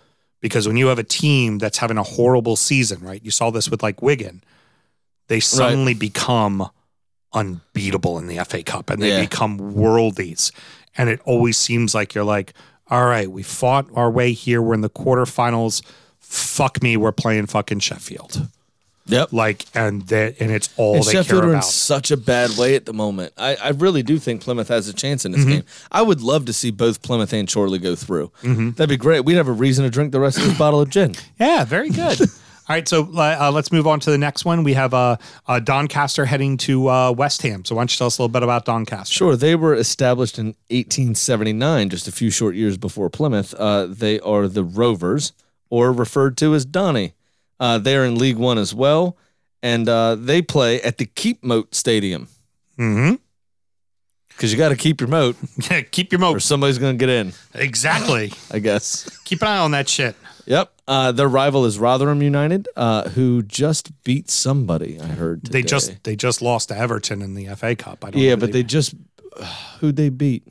Because 0.42 0.68
when 0.68 0.76
you 0.78 0.88
have 0.88 1.00
a 1.00 1.04
team 1.04 1.58
that's 1.60 1.78
having 1.78 1.98
a 1.98 2.04
horrible 2.04 2.56
season, 2.56 3.02
right? 3.02 3.24
You 3.24 3.32
saw 3.32 3.50
this 3.52 3.70
with 3.70 3.84
like 3.84 4.02
Wigan, 4.02 4.42
they 5.28 5.40
suddenly 5.40 5.94
become 5.94 6.70
unbeatable 7.34 8.18
in 8.18 8.28
the 8.28 8.40
FA 8.44 8.64
Cup 8.64 8.90
and 8.90 9.02
they 9.02 9.10
Yeah. 9.10 9.22
become 9.22 9.60
worldies. 9.60 10.52
And 10.98 11.10
it 11.10 11.22
always 11.26 11.58
seems 11.58 11.94
like 11.94 12.16
you're 12.16 12.24
like, 12.24 12.54
all 12.90 13.06
right, 13.06 13.30
we 13.30 13.44
fought 13.44 13.88
our 13.94 14.10
way 14.10 14.34
here. 14.34 14.62
We're 14.62 14.74
in 14.74 14.82
the 14.82 14.90
quarterfinals. 14.90 15.84
Fuck 16.20 16.82
me, 16.82 16.98
we're 16.98 17.12
playing 17.12 17.46
fucking 17.46 17.80
Sheffield. 17.80 18.48
Yep. 19.12 19.34
Like, 19.34 19.66
and 19.74 20.04
that, 20.08 20.40
and 20.40 20.52
it's 20.52 20.70
all 20.78 20.96
And 20.96 21.04
they 21.04 21.12
Sheffield 21.14 21.42
care 21.42 21.50
are 21.50 21.54
in 21.54 21.56
about. 21.60 21.66
such 21.66 22.12
a 22.12 22.18
bad 22.18 22.58
way 22.58 22.76
at 22.76 22.86
the 22.86 22.94
moment. 22.94 23.34
I, 23.38 23.56
I 23.56 23.70
really 23.70 24.04
do 24.04 24.18
think 24.20 24.42
Plymouth 24.42 24.68
has 24.70 24.88
a 24.88 24.94
chance 24.94 25.26
in 25.26 25.32
this 25.32 25.42
Mm-hmm. 25.42 25.50
game. 25.50 25.64
I 25.92 26.02
would 26.02 26.22
love 26.22 26.46
to 26.46 26.54
see 26.54 26.72
both 26.72 27.02
Plymouth 27.02 27.34
and 27.34 27.52
Chorley 27.52 27.80
go 27.80 27.96
through. 27.96 28.32
That'd 28.44 28.90
be 28.90 28.98
great. 28.98 29.26
We'd 29.26 29.36
have 29.36 29.48
a 29.48 29.52
reason 29.52 29.84
to 29.86 29.90
drink 29.90 30.12
the 30.12 30.20
rest 30.20 30.38
of 30.38 30.44
this 30.46 30.58
bottle 30.58 30.82
of 30.82 30.90
gin. 30.90 31.16
Yeah, 31.40 31.64
very 31.66 31.90
good. 31.90 32.20
All 32.70 32.76
right, 32.76 32.88
so 32.88 33.10
uh, 33.18 33.50
let's 33.52 33.72
move 33.72 33.88
on 33.88 34.00
to 34.02 34.12
the 34.12 34.18
next 34.20 34.46
one. 34.46 34.64
We 34.64 34.74
have 34.74 34.94
uh, 34.94 35.18
uh, 35.48 35.60
Doncaster 35.60 36.24
heading 36.26 36.56
to 36.58 36.88
uh, 36.88 37.12
West 37.12 37.42
Ham. 37.42 37.66
So 37.66 37.74
why 37.74 37.82
don't 37.82 37.92
you 37.92 37.98
tell 37.98 38.06
us 38.06 38.20
a 38.20 38.22
little 38.22 38.32
bit 38.32 38.44
about 38.44 38.66
Doncaster? 38.66 39.12
Sure, 39.12 39.36
they 39.36 39.56
were 39.56 39.74
established 39.74 40.38
in 40.38 40.54
1879, 40.70 41.90
just 41.90 42.08
a 42.08 42.12
few 42.12 42.30
short 42.30 42.54
years 42.56 42.78
before 42.78 43.10
Plymouth. 43.10 43.54
Uh, 43.56 43.88
they 43.88 44.20
are 44.20 44.48
the 44.48 44.64
Rovers, 44.64 45.34
or 45.72 45.92
referred 45.92 46.38
to 46.38 46.54
as 46.54 46.64
Donny. 46.66 47.14
Uh, 47.60 47.78
they're 47.78 48.06
in 48.06 48.16
League 48.18 48.38
One 48.38 48.58
as 48.58 48.74
well, 48.74 49.18
and 49.62 49.88
uh, 49.90 50.16
they 50.16 50.42
play 50.42 50.82
at 50.82 50.98
the 50.98 51.06
Keep 51.06 51.44
Moat 51.44 51.76
Stadium 51.76 52.28
Mm-hmm. 52.78 53.16
because 54.30 54.52
you 54.54 54.58
got 54.58 54.70
to 54.70 54.76
keep 54.78 55.02
your 55.02 55.10
moat, 55.10 55.36
Yeah, 55.70 55.82
keep 55.82 56.12
your 56.14 56.20
or 56.22 56.34
moat. 56.34 56.42
somebody's 56.42 56.78
going 56.78 56.98
to 56.98 57.06
get 57.06 57.10
in. 57.10 57.34
Exactly. 57.54 58.32
I 58.52 58.60
guess. 58.60 59.10
keep 59.26 59.42
an 59.42 59.50
eye 59.50 59.58
on 59.58 59.72
that 59.72 59.90
shit. 59.90 60.16
Yep. 60.46 60.72
Uh, 60.88 61.12
their 61.12 61.28
rival 61.28 61.66
is 61.66 61.78
Rotherham 61.78 62.22
United, 62.24 62.68
uh, 62.76 63.10
who 63.10 63.44
just 63.44 63.92
beat 64.04 64.30
somebody. 64.32 65.00
I 65.00 65.08
heard 65.08 65.44
They 65.44 65.62
today. 65.62 65.68
just 65.70 66.04
they 66.04 66.16
just 66.16 66.42
lost 66.42 66.70
to 66.70 66.78
Everton 66.78 67.22
in 67.22 67.36
the 67.36 67.48
FA 67.56 67.76
Cup. 67.76 68.04
I 68.06 68.12
don't 68.12 68.22
yeah, 68.22 68.32
know 68.32 68.38
but 68.38 68.54
they 68.54 68.64
just 68.64 68.96
who'd 69.80 69.96
they 69.98 70.10
beat? 70.10 70.44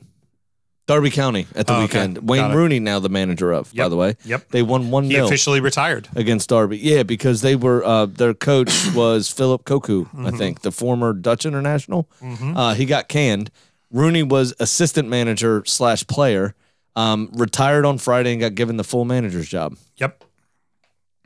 Derby 0.89 1.11
County 1.11 1.45
at 1.55 1.67
the 1.67 1.73
Oh, 1.73 1.75
okay. 1.83 1.83
weekend. 1.83 2.27
Wayne 2.27 2.41
Got 2.41 2.51
it. 2.51 2.55
Rooney 2.55 2.79
now 2.79 2.97
the 2.99 3.09
manager 3.09 3.51
of, 3.51 3.71
by 3.71 3.83
Yep. 3.83 3.89
the 3.91 3.95
way. 3.95 4.15
Yep. 4.25 4.49
They 4.49 4.63
won 4.63 4.89
one 4.89 5.03
he 5.03 5.11
0 5.11 5.27
officially 5.27 5.59
retired. 5.59 6.07
against 6.15 6.49
Derby. 6.49 6.79
Yeah, 6.79 7.03
because 7.03 7.41
they 7.41 7.55
were 7.55 7.85
uh, 7.85 8.07
their 8.07 8.33
coach 8.33 8.71
was 8.95 9.29
Philip 9.29 9.65
Cocu, 9.65 10.05
Mm-hmm. 10.07 10.25
I 10.25 10.31
think, 10.31 10.61
the 10.63 10.71
former 10.71 11.13
Dutch 11.13 11.45
international. 11.45 12.09
Uh, 12.21 12.73
he 12.73 12.85
got 12.85 13.07
canned. 13.07 13.51
Rooney 13.91 14.23
was 14.23 14.55
assistant 14.59 15.07
manager 15.09 15.61
slash 15.67 16.07
player. 16.07 16.55
Um, 16.95 17.29
retired 17.33 17.85
on 17.85 17.99
Friday 17.99 18.31
and 18.31 18.41
got 18.41 18.55
given 18.55 18.77
the 18.77 18.83
full 18.83 19.05
manager's 19.05 19.47
job. 19.47 19.77
Yep. 19.97 20.23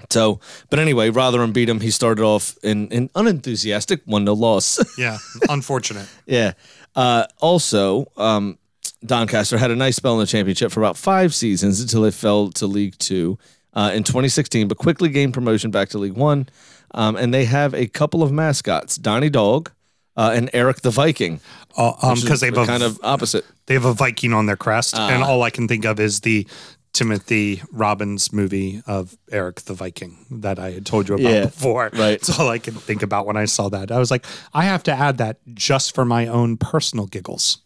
So, 0.09 0.41
but 0.69 0.77
anyway, 0.79 1.09
Rotherham 1.09 1.53
beat 1.53 1.69
him. 1.69 1.79
He 1.79 1.89
started 1.89 2.21
off 2.21 2.57
in 2.63 2.91
an 2.91 3.09
unenthusiastic 3.15 4.01
one 4.05 4.25
0 4.25 4.35
loss. 4.35 4.77
Yeah. 4.97 5.17
Unfortunate. 5.49 6.07
Yeah. 6.25 6.51
Uh, 6.95 7.25
also, 7.39 8.07
um, 8.17 8.57
Doncaster 9.05 9.57
had 9.57 9.71
a 9.71 9.75
nice 9.75 9.95
spell 9.95 10.13
in 10.13 10.19
the 10.19 10.25
championship 10.25 10.71
for 10.71 10.79
about 10.79 10.97
five 10.97 11.33
seasons 11.33 11.79
until 11.81 12.01
they 12.03 12.11
fell 12.11 12.49
to 12.51 12.67
League 12.67 12.97
Two 12.99 13.37
uh, 13.73 13.91
in 13.93 14.03
2016, 14.03 14.67
but 14.67 14.77
quickly 14.77 15.09
gained 15.09 15.33
promotion 15.33 15.71
back 15.71 15.89
to 15.89 15.97
League 15.97 16.13
One. 16.13 16.47
Um, 16.95 17.15
and 17.15 17.33
they 17.33 17.45
have 17.45 17.73
a 17.73 17.87
couple 17.87 18.21
of 18.21 18.31
mascots, 18.31 18.97
Donnie 18.97 19.29
Dog 19.31 19.71
uh, 20.15 20.31
and 20.35 20.49
Eric 20.53 20.81
the 20.81 20.91
Viking. 20.91 21.39
Uh, 21.75 21.93
um, 22.01 22.19
because 22.21 22.39
they 22.39 22.47
have 22.47 22.57
a 22.57 22.65
kind 22.65 22.83
of 22.83 22.99
opposite. 23.03 23.43
they 23.65 23.73
have 23.73 23.85
a 23.85 23.93
Viking 23.93 24.31
on 24.31 24.45
their 24.45 24.55
crest, 24.57 24.95
and 24.95 25.23
all 25.23 25.41
I 25.41 25.49
can 25.49 25.67
think 25.67 25.85
of 25.85 25.99
is 25.99 26.21
the 26.21 26.47
Timothy 26.93 27.63
Robbins 27.71 28.31
movie 28.31 28.83
of 28.85 29.17
Erik 29.31 29.61
the 29.61 29.73
Viking 29.73 30.27
that 30.29 30.59
I 30.59 30.69
had 30.71 30.85
told 30.85 31.09
you 31.09 31.15
about 31.15 31.33
Yeah, 31.33 31.45
before. 31.45 31.89
right. 31.93 32.13
It's 32.21 32.39
all 32.39 32.47
I 32.47 32.59
can 32.59 32.75
think 32.75 33.01
about 33.01 33.25
when 33.25 33.35
I 33.35 33.45
saw 33.45 33.67
that. 33.69 33.91
I 33.91 33.97
was 33.97 34.11
like, 34.11 34.23
I 34.53 34.65
have 34.65 34.83
to 34.83 34.91
add 34.91 35.17
that 35.17 35.37
just 35.55 35.95
for 35.95 36.05
my 36.05 36.27
own 36.27 36.57
personal 36.57 37.07
giggles. 37.07 37.57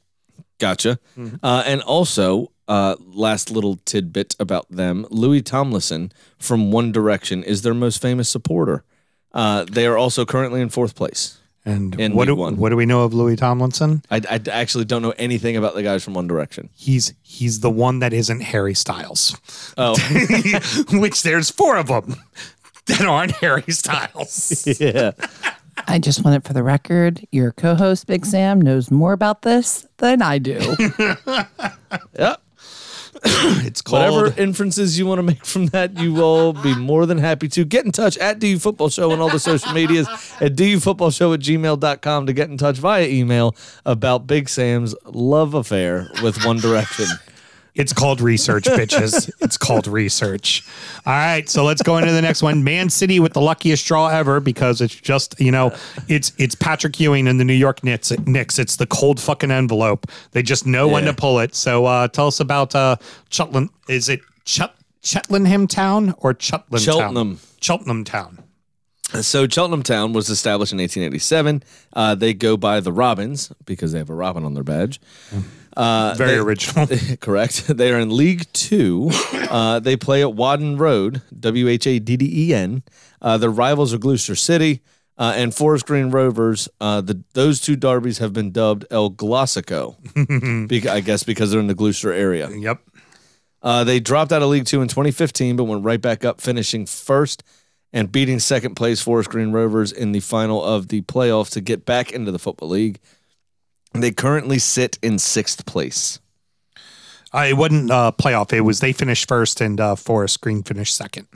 Gotcha. 0.60 1.00
Uh, 1.44 1.64
and 1.66 1.82
also, 1.82 2.52
uh, 2.68 2.96
last 3.00 3.50
little 3.52 3.78
tidbit 3.86 4.36
about 4.40 4.70
them 4.70 5.06
Louis 5.10 5.42
Tomlinson 5.42 6.12
from 6.38 6.72
One 6.72 6.92
Direction 6.92 7.44
is 7.44 7.62
their 7.62 7.74
most 7.74 8.02
famous 8.02 8.28
supporter. 8.30 8.84
Uh, 9.34 9.66
they 9.70 9.86
are 9.86 9.98
also 9.98 10.26
currently 10.26 10.62
in 10.62 10.70
fourth 10.70 10.96
place. 10.96 11.38
And 11.64 12.00
In 12.00 12.16
what 12.16 12.26
do, 12.26 12.36
One. 12.36 12.56
what 12.58 12.70
do 12.70 12.76
we 12.78 12.86
know 12.86 13.04
of 13.04 13.14
Louis 13.14 13.36
Tomlinson? 13.36 14.02
I, 14.10 14.22
I 14.30 14.40
actually 14.50 14.86
don't 14.86 15.02
know 15.02 15.14
anything 15.18 15.58
about 15.58 15.76
the 15.76 15.84
guys 15.84 16.02
from 16.04 16.14
One 16.14 16.26
Direction. 16.26 16.70
He's 16.76 17.14
he's 17.24 17.60
the 17.60 17.70
one 17.70 18.00
that 18.00 18.14
isn't 18.14 18.40
Harry 18.40 18.74
Styles, 18.74 19.36
Oh, 19.78 19.96
which 20.94 21.24
there's 21.24 21.52
four 21.52 21.76
of 21.76 21.88
them 21.88 22.16
that 22.86 23.02
aren't 23.02 23.32
Harry 23.34 23.66
Styles. 23.70 24.66
yeah. 24.80 25.12
I 25.88 26.00
just 26.00 26.24
want 26.24 26.36
it 26.36 26.48
for 26.48 26.54
the 26.54 26.64
record. 26.64 27.26
Your 27.32 27.52
co-host 27.52 28.08
Big 28.08 28.26
Sam 28.26 28.62
knows 28.62 28.90
more 28.92 29.14
about 29.14 29.44
this 29.44 29.88
than 29.98 30.22
I 30.22 30.38
do. 30.40 30.60
Yep. 32.20 32.42
It's 33.24 33.82
called 33.82 34.14
Whatever 34.14 34.42
inferences 34.42 35.00
you 35.00 35.06
want 35.06 35.20
to 35.20 35.24
make 35.24 35.46
from 35.46 35.68
that, 35.68 35.98
you 35.98 36.14
will 36.14 36.54
be 36.54 36.76
more 36.76 37.06
than 37.06 37.18
happy 37.18 37.48
to. 37.50 37.66
Get 37.66 37.86
in 37.86 37.92
touch 37.92 38.18
at 38.18 38.40
DU 38.40 38.60
Football 38.60 38.90
Show 38.90 39.12
on 39.12 39.20
all 39.20 39.30
the 39.30 39.40
social 39.40 39.74
medias 39.74 40.08
at 40.40 40.54
DUFootballShow 40.56 41.34
at 41.34 41.40
gmail.com 41.40 42.26
to 42.26 42.34
get 42.34 42.50
in 42.50 42.58
touch 42.58 42.78
via 42.78 43.08
email 43.08 43.56
about 43.86 44.28
Big 44.28 44.50
Sam's 44.50 44.94
love 45.06 45.54
affair 45.54 46.10
with 46.22 46.46
One 46.46 46.58
Direction. 46.58 47.08
It's 47.78 47.94
called 47.94 48.22
research, 48.22 48.64
bitches. 48.64 49.32
it's 49.40 49.58
called 49.58 49.88
research. 49.88 50.66
All 51.06 51.14
right, 51.14 51.48
so 51.48 51.64
let's 51.64 51.84
go 51.84 51.98
into 51.98 52.12
the 52.12 52.22
next 52.22 52.42
one. 52.42 52.64
Man 52.64 52.90
City 52.90 53.20
with 53.20 53.34
the 53.34 53.42
luckiest 53.42 53.86
draw 53.86 54.08
ever 54.08 54.40
because 54.40 54.82
it's 54.82 54.96
just 54.96 55.40
you 55.40 55.52
know 55.52 55.74
it's 56.08 56.34
it's 56.38 56.56
Patrick 56.56 57.00
Ewing 57.00 57.28
and 57.28 57.40
the 57.40 57.46
New 57.46 57.54
York 57.54 57.84
Knicks. 57.84 58.12
Knicks. 58.26 58.58
It's 58.58 58.78
the 58.78 58.88
cold 58.88 59.20
fucking 59.20 59.52
envelope. 59.52 60.08
They 60.32 60.42
just 60.42 60.66
know 60.66 60.88
when 60.88 61.04
to 61.06 61.14
pull 61.14 61.40
it. 61.40 61.54
So 61.54 61.86
uh, 61.86 62.08
tell 62.08 62.28
us 62.28 62.40
about 62.40 62.74
uh, 62.74 62.96
Chetland. 63.30 63.70
Is 63.88 64.10
it 64.10 64.22
Chet 64.44 64.74
Cheltenham 65.04 65.68
Town 65.68 66.16
or 66.18 66.36
Cheltenham. 66.40 66.84
Town? 66.84 67.40
Cheltenham 67.62 68.04
Town. 68.04 68.44
So 69.22 69.48
Cheltenham 69.48 69.84
Town 69.84 70.12
was 70.12 70.30
established 70.30 70.74
in 70.74 70.80
1887. 70.80 71.64
Uh, 71.94 72.16
they 72.16 72.34
go 72.34 72.58
by 72.58 72.82
the 72.82 72.92
Robins 72.92 73.52
because 73.66 73.94
they 73.94 74.00
have 74.00 74.10
a 74.10 74.14
robin 74.14 74.44
on 74.44 74.54
their 74.54 74.66
badge. 74.66 75.00
Uh, 75.78 76.16
Very 76.18 76.32
they- 76.32 76.38
original. 76.38 76.88
Correct. 77.22 77.68
They 77.68 77.92
are 77.94 78.00
in 78.00 78.16
League 78.16 78.52
Two. 78.52 79.10
Uh, 79.34 79.80
they 79.80 79.96
play 79.96 80.22
at 80.24 80.30
Whaddon 80.36 80.78
Road, 80.80 81.22
W 81.40 81.68
H 81.68 81.86
A 81.88 82.00
D 82.00 82.18
D 82.18 82.50
E 82.50 82.54
N. 82.54 82.82
Uh, 83.22 83.38
their 83.38 83.52
rivals 83.52 83.94
are 83.94 83.98
Gloucester 84.00 84.36
City 84.36 84.82
uh, 85.20 85.34
and 85.36 85.54
Forest 85.54 85.86
Green 85.86 86.10
Rovers. 86.10 86.68
Uh, 86.82 87.02
the 87.02 87.24
those 87.34 87.62
two 87.62 87.76
derbies 87.76 88.18
have 88.18 88.34
been 88.34 88.52
dubbed 88.52 88.86
El 88.90 89.12
Glossico, 89.12 89.96
bec- 90.68 90.88
I 90.88 91.00
guess 91.02 91.24
because 91.24 91.52
they're 91.52 91.60
in 91.60 91.68
the 91.68 91.76
Gloucester 91.76 92.12
area. 92.12 92.50
yep. 92.50 92.82
Uh, 93.62 93.84
they 93.84 94.00
dropped 94.00 94.32
out 94.32 94.42
of 94.42 94.50
League 94.50 94.66
Two 94.66 94.82
in 94.82 94.88
2015, 94.88 95.56
but 95.58 95.66
went 95.66 95.84
right 95.84 96.02
back 96.02 96.26
up, 96.26 96.42
finishing 96.42 96.86
first 96.86 97.44
and 97.94 98.12
beating 98.12 98.40
second 98.40 98.76
place 98.76 99.02
Forest 99.02 99.30
Green 99.30 99.52
Rovers 99.52 99.92
in 99.92 100.12
the 100.12 100.20
final 100.20 100.64
of 100.64 100.88
the 100.90 101.02
playoff 101.04 101.50
to 101.52 101.62
get 101.62 101.86
back 101.86 102.12
into 102.12 102.32
the 102.32 102.40
Football 102.40 102.70
League. 102.70 103.00
They 104.02 104.12
currently 104.12 104.60
sit 104.60 104.98
in 105.02 105.20
sixth 105.20 105.66
place. 105.66 106.20
Uh, 107.34 107.46
it 107.50 107.54
wasn't 107.58 107.92
uh, 107.92 108.12
playoff. 108.18 108.54
It 108.54 108.62
was 108.62 108.80
they 108.80 108.94
finished 108.94 109.28
first 109.28 109.62
and 109.62 109.80
uh, 109.80 109.96
Forest 109.96 110.42
Green 110.42 110.64
finished 110.64 110.96
second. 110.96 111.28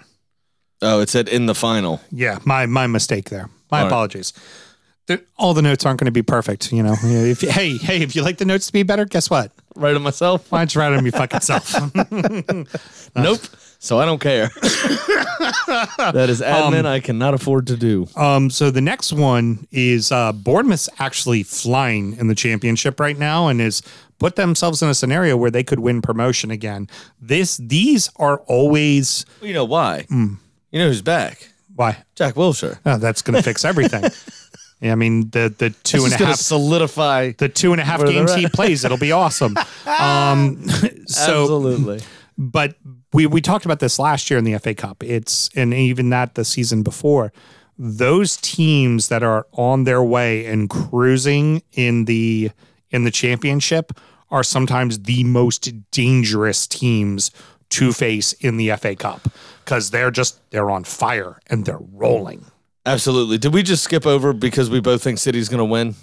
Oh, 0.81 0.99
it 1.01 1.09
said 1.09 1.27
in 1.29 1.45
the 1.45 1.55
final. 1.55 2.01
Yeah, 2.11 2.39
my 2.45 2.65
my 2.65 2.87
mistake 2.87 3.29
there. 3.29 3.49
My 3.71 3.79
All 3.79 3.83
right. 3.85 3.91
apologies. 3.91 4.31
The- 4.31 4.41
all 5.37 5.53
the 5.53 5.61
notes 5.61 5.85
aren't 5.85 5.99
going 5.99 6.05
to 6.05 6.11
be 6.11 6.21
perfect, 6.21 6.71
you 6.71 6.83
know. 6.83 6.95
If 7.01 7.41
hey 7.41 7.77
hey, 7.77 8.01
if 8.01 8.15
you 8.15 8.21
like 8.21 8.37
the 8.37 8.45
notes 8.45 8.67
to 8.67 8.73
be 8.73 8.83
better, 8.83 9.05
guess 9.05 9.29
what? 9.29 9.51
Write 9.75 9.93
them 9.93 10.03
myself? 10.03 10.51
Why 10.51 10.59
don't 10.59 10.75
you 10.75 10.81
write 10.81 10.89
them 10.95 11.05
your 11.05 11.11
fucking 11.13 11.39
self? 11.41 11.73
Nope. 13.15 13.39
So 13.79 13.99
I 13.99 14.05
don't 14.05 14.19
care. 14.19 14.47
that 14.61 16.27
is 16.29 16.39
admin 16.41 16.85
I 16.85 16.99
cannot 16.99 17.33
afford 17.33 17.67
to 17.67 17.75
do. 17.75 18.07
um, 18.15 18.49
so 18.49 18.69
the 18.69 18.81
next 18.81 19.11
one 19.11 19.67
is 19.71 20.11
uh, 20.11 20.31
Bournemouth's 20.33 20.87
actually 20.99 21.43
flying 21.43 22.15
in 22.17 22.27
the 22.27 22.35
championship 22.35 22.99
right 22.99 23.17
now, 23.17 23.47
and 23.47 23.59
is 23.59 23.81
put 24.19 24.35
themselves 24.35 24.81
in 24.83 24.89
a 24.89 24.93
scenario 24.93 25.35
where 25.35 25.49
they 25.51 25.63
could 25.63 25.79
win 25.79 26.01
promotion 26.01 26.51
again. 26.51 26.87
This 27.19 27.57
these 27.57 28.09
are 28.17 28.37
always 28.47 29.25
Well, 29.41 29.47
you 29.47 29.53
know 29.55 29.65
why? 29.65 30.03
Hmm. 30.03 30.35
You 30.71 30.79
know 30.79 30.87
who's 30.87 31.01
back? 31.01 31.47
why 31.73 32.03
Jack 32.15 32.35
Wilshere. 32.35 32.79
oh, 32.85 32.97
that's 32.97 33.21
going 33.21 33.35
to 33.35 33.41
fix 33.41 33.65
everything. 33.65 34.03
Yeah, 34.81 34.91
I 34.91 34.95
mean 34.95 35.29
the 35.29 35.53
the 35.55 35.69
two 35.83 36.03
and 36.05 36.13
a 36.13 36.17
half 36.17 36.37
solidify. 36.37 37.33
the 37.37 37.49
two 37.49 37.71
and 37.71 37.79
a 37.79 37.85
half 37.85 38.03
games 38.03 38.33
he 38.33 38.47
plays, 38.47 38.83
it'll 38.83 38.97
be 38.97 39.11
awesome. 39.23 39.55
Um, 39.85 40.67
so 41.05 41.43
Absolutely. 41.43 42.01
but 42.37 42.75
we 43.13 43.27
we 43.27 43.41
talked 43.41 43.65
about 43.65 43.79
this 43.79 43.99
last 43.99 44.29
year 44.29 44.39
in 44.39 44.43
the 44.43 44.57
FA 44.57 44.73
Cup. 44.73 45.03
It's 45.03 45.49
and 45.55 45.73
even 45.73 46.09
that 46.09 46.35
the 46.35 46.43
season 46.43 46.83
before. 46.83 47.31
Those 47.83 48.37
teams 48.37 49.07
that 49.07 49.23
are 49.23 49.47
on 49.53 49.85
their 49.85 50.03
way 50.03 50.45
and 50.45 50.69
cruising 50.69 51.63
in 51.71 52.05
the 52.05 52.51
in 52.89 53.05
the 53.05 53.11
championship 53.11 53.93
are 54.29 54.43
sometimes 54.43 55.03
the 55.03 55.23
most 55.23 55.91
dangerous 55.91 56.67
teams 56.67 57.31
to 57.69 57.93
face 57.93 58.33
in 58.33 58.57
the 58.57 58.71
FA 58.75 58.95
Cup 58.95 59.29
because 59.63 59.91
they're 59.91 60.11
just 60.11 60.39
they're 60.51 60.69
on 60.69 60.83
fire 60.83 61.39
and 61.47 61.65
they're 61.65 61.79
rolling. 61.93 62.45
Absolutely. 62.85 63.37
Did 63.37 63.53
we 63.53 63.63
just 63.63 63.83
skip 63.83 64.05
over 64.05 64.33
because 64.33 64.69
we 64.69 64.79
both 64.79 65.03
think 65.03 65.19
City's 65.19 65.49
going 65.49 65.59
to 65.59 65.65
win? 65.65 65.95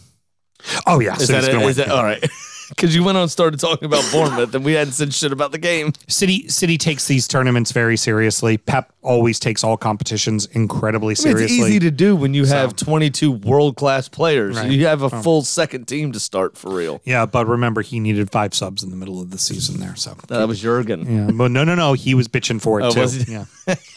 Oh 0.86 1.00
yeah, 1.00 1.14
Is 1.16 1.26
City's 1.26 1.46
that, 1.46 1.54
it? 1.54 1.62
Is 1.62 1.76
that 1.76 1.90
all 1.90 2.02
right? 2.04 2.24
Because 2.68 2.94
you 2.94 3.02
went 3.02 3.16
on 3.16 3.22
and 3.22 3.30
started 3.30 3.58
talking 3.58 3.86
about 3.86 4.04
Bournemouth 4.12 4.54
and 4.54 4.62
we 4.62 4.74
hadn't 4.74 4.92
said 4.92 5.14
shit 5.14 5.32
about 5.32 5.52
the 5.52 5.58
game. 5.58 5.94
City 6.06 6.48
City 6.48 6.76
takes 6.76 7.06
these 7.06 7.26
tournaments 7.26 7.72
very 7.72 7.96
seriously. 7.96 8.58
Pep 8.58 8.92
always 9.00 9.40
takes 9.40 9.64
all 9.64 9.78
competitions 9.78 10.44
incredibly 10.52 11.14
seriously. 11.14 11.44
It's 11.60 11.66
easy 11.70 11.78
to 11.78 11.90
do 11.90 12.14
when 12.14 12.34
you 12.34 12.44
have 12.44 12.76
22 12.76 13.32
world 13.32 13.76
class 13.76 14.10
players. 14.10 14.58
Right. 14.58 14.70
You 14.70 14.84
have 14.84 15.00
a 15.00 15.08
full 15.08 15.40
second 15.44 15.88
team 15.88 16.12
to 16.12 16.20
start 16.20 16.58
for 16.58 16.70
real. 16.70 17.00
Yeah, 17.06 17.24
but 17.24 17.46
remember 17.46 17.80
he 17.80 18.00
needed 18.00 18.30
five 18.30 18.52
subs 18.52 18.82
in 18.82 18.90
the 18.90 18.96
middle 18.96 19.18
of 19.22 19.30
the 19.30 19.38
season 19.38 19.80
there. 19.80 19.96
So 19.96 20.14
That 20.28 20.46
was 20.46 20.60
Jurgen. 20.60 21.06
yeah, 21.28 21.30
but 21.32 21.50
no, 21.50 21.64
no, 21.64 21.74
no, 21.74 21.94
he 21.94 22.12
was 22.12 22.28
bitching 22.28 22.60
for 22.60 22.80
it 22.80 22.84
Oh, 22.84 23.06
too. 23.06 23.46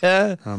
Yeah. 0.01 0.35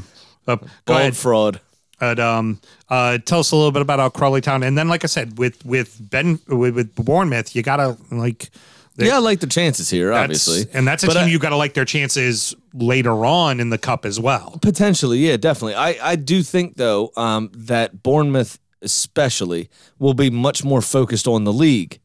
Um, 0.47 0.61
go 0.85 0.95
ahead. 0.99 1.17
fraud. 1.17 1.61
But, 2.03 2.19
um, 2.19 2.61
uh, 2.89 3.19
tell 3.19 3.39
us 3.39 3.53
a 3.53 3.57
little 3.57 3.71
bit 3.71 3.81
about 3.81 4.01
how 4.01 4.09
Crawley 4.09 4.41
Town, 4.41 4.65
and 4.65 4.77
then 4.77 4.89
like 4.89 5.05
I 5.05 5.07
said, 5.07 5.39
with 5.39 5.65
with 5.65 5.97
Ben 6.11 6.41
with, 6.49 6.75
with 6.75 6.97
Bournemouth, 6.97 7.55
you 7.55 7.63
gotta 7.63 7.97
like. 8.11 8.51
they- 8.97 9.07
Yeah, 9.07 9.15
I 9.17 9.19
like 9.21 9.39
the 9.39 9.47
chances 9.47 9.89
here, 9.89 10.13
obviously. 10.13 10.65
and 10.75 10.85
that's 10.85 11.05
a 11.05 11.07
But 11.07 11.13
team 11.15 11.23
I- 11.23 11.27
you 11.29 11.39
got 11.39 11.51
to 11.51 11.57
like 11.57 11.75
their 11.75 11.85
chances 11.85 12.57
later 12.75 13.25
on 13.25 13.61
in 13.61 13.71
the 13.71 13.79
cup 13.79 14.05
as 14.05 14.19
well. 14.19 14.59
Potentially, 14.61 15.19
yeah, 15.21 15.37
definitely. 15.37 15.77
I, 15.77 15.97
I 16.03 16.17
do 16.17 16.43
think 16.43 16.77
though 16.77 17.13
um, 17.17 17.53
that 17.55 18.03
Bournemouth 18.03 18.59
especially 18.83 19.71
will 20.01 20.15
be 20.15 20.29
much 20.29 20.65
more 20.65 20.83
focused 20.83 21.29
on 21.29 21.45
the 21.45 21.53
league, 21.53 22.01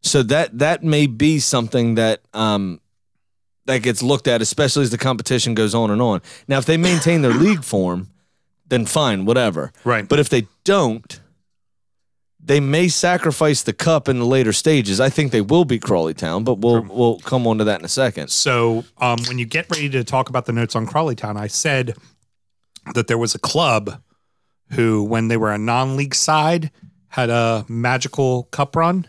so 0.00 0.22
that 0.22 0.56
that 0.60 0.84
may 0.84 1.08
be 1.08 1.40
something 1.40 1.96
that 1.96 2.20
um, 2.34 2.80
that 3.66 3.78
gets 3.82 4.00
looked 4.00 4.28
at, 4.28 4.40
especially 4.42 4.84
as 4.84 4.90
the 4.90 4.96
competition 4.98 5.54
goes 5.56 5.74
on 5.74 5.90
and 5.90 6.00
on. 6.00 6.22
Now, 6.46 6.58
if 6.58 6.66
they 6.66 6.76
maintain 6.76 7.22
their 7.22 7.34
league 7.46 7.64
form, 7.64 8.10
then 8.70 8.86
fine, 8.86 9.26
whatever. 9.26 9.72
Right. 9.84 10.08
But 10.08 10.18
if 10.18 10.28
they 10.28 10.46
don't, 10.64 11.20
they 12.42 12.60
may 12.60 12.88
sacrifice 12.88 13.62
the 13.62 13.72
cup 13.72 14.08
in 14.08 14.18
the 14.18 14.24
later 14.24 14.52
stages. 14.52 15.00
I 15.00 15.10
think 15.10 15.30
they 15.30 15.42
will 15.42 15.66
be 15.66 15.78
Crawley 15.78 16.14
Town, 16.14 16.42
but 16.42 16.58
we'll 16.58 16.82
we'll 16.82 17.18
come 17.20 17.46
on 17.46 17.58
to 17.58 17.64
that 17.64 17.80
in 17.80 17.84
a 17.84 17.88
second. 17.88 18.30
So 18.30 18.84
um, 18.98 19.18
when 19.28 19.38
you 19.38 19.44
get 19.44 19.70
ready 19.70 19.90
to 19.90 20.02
talk 20.02 20.30
about 20.30 20.46
the 20.46 20.52
notes 20.52 20.74
on 20.74 20.86
Crawley 20.86 21.14
Town, 21.14 21.36
I 21.36 21.48
said 21.48 21.96
that 22.94 23.08
there 23.08 23.18
was 23.18 23.34
a 23.34 23.38
club 23.38 24.00
who, 24.70 25.04
when 25.04 25.28
they 25.28 25.36
were 25.36 25.52
a 25.52 25.58
non-league 25.58 26.14
side, 26.14 26.70
had 27.08 27.28
a 27.28 27.66
magical 27.68 28.44
cup 28.44 28.74
run. 28.74 29.06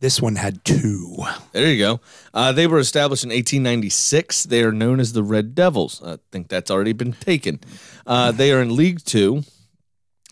This 0.00 0.20
one 0.20 0.36
had 0.36 0.64
two. 0.64 1.16
There 1.52 1.70
you 1.70 1.78
go. 1.78 2.00
Uh, 2.32 2.52
they 2.52 2.66
were 2.66 2.78
established 2.78 3.22
in 3.22 3.28
1896. 3.28 4.44
They 4.44 4.62
are 4.62 4.72
known 4.72 4.98
as 4.98 5.12
the 5.12 5.22
Red 5.22 5.54
Devils. 5.54 6.02
I 6.02 6.18
think 6.32 6.48
that's 6.48 6.70
already 6.70 6.94
been 6.94 7.12
taken. 7.12 7.60
Uh, 8.06 8.32
they 8.32 8.50
are 8.50 8.62
in 8.62 8.74
League 8.74 9.04
Two. 9.04 9.44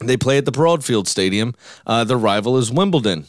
They 0.00 0.16
play 0.16 0.38
at 0.38 0.46
the 0.46 0.52
Broadfield 0.52 1.06
Stadium. 1.06 1.54
Uh, 1.86 2.04
their 2.04 2.16
rival 2.16 2.56
is 2.56 2.72
Wimbledon. 2.72 3.26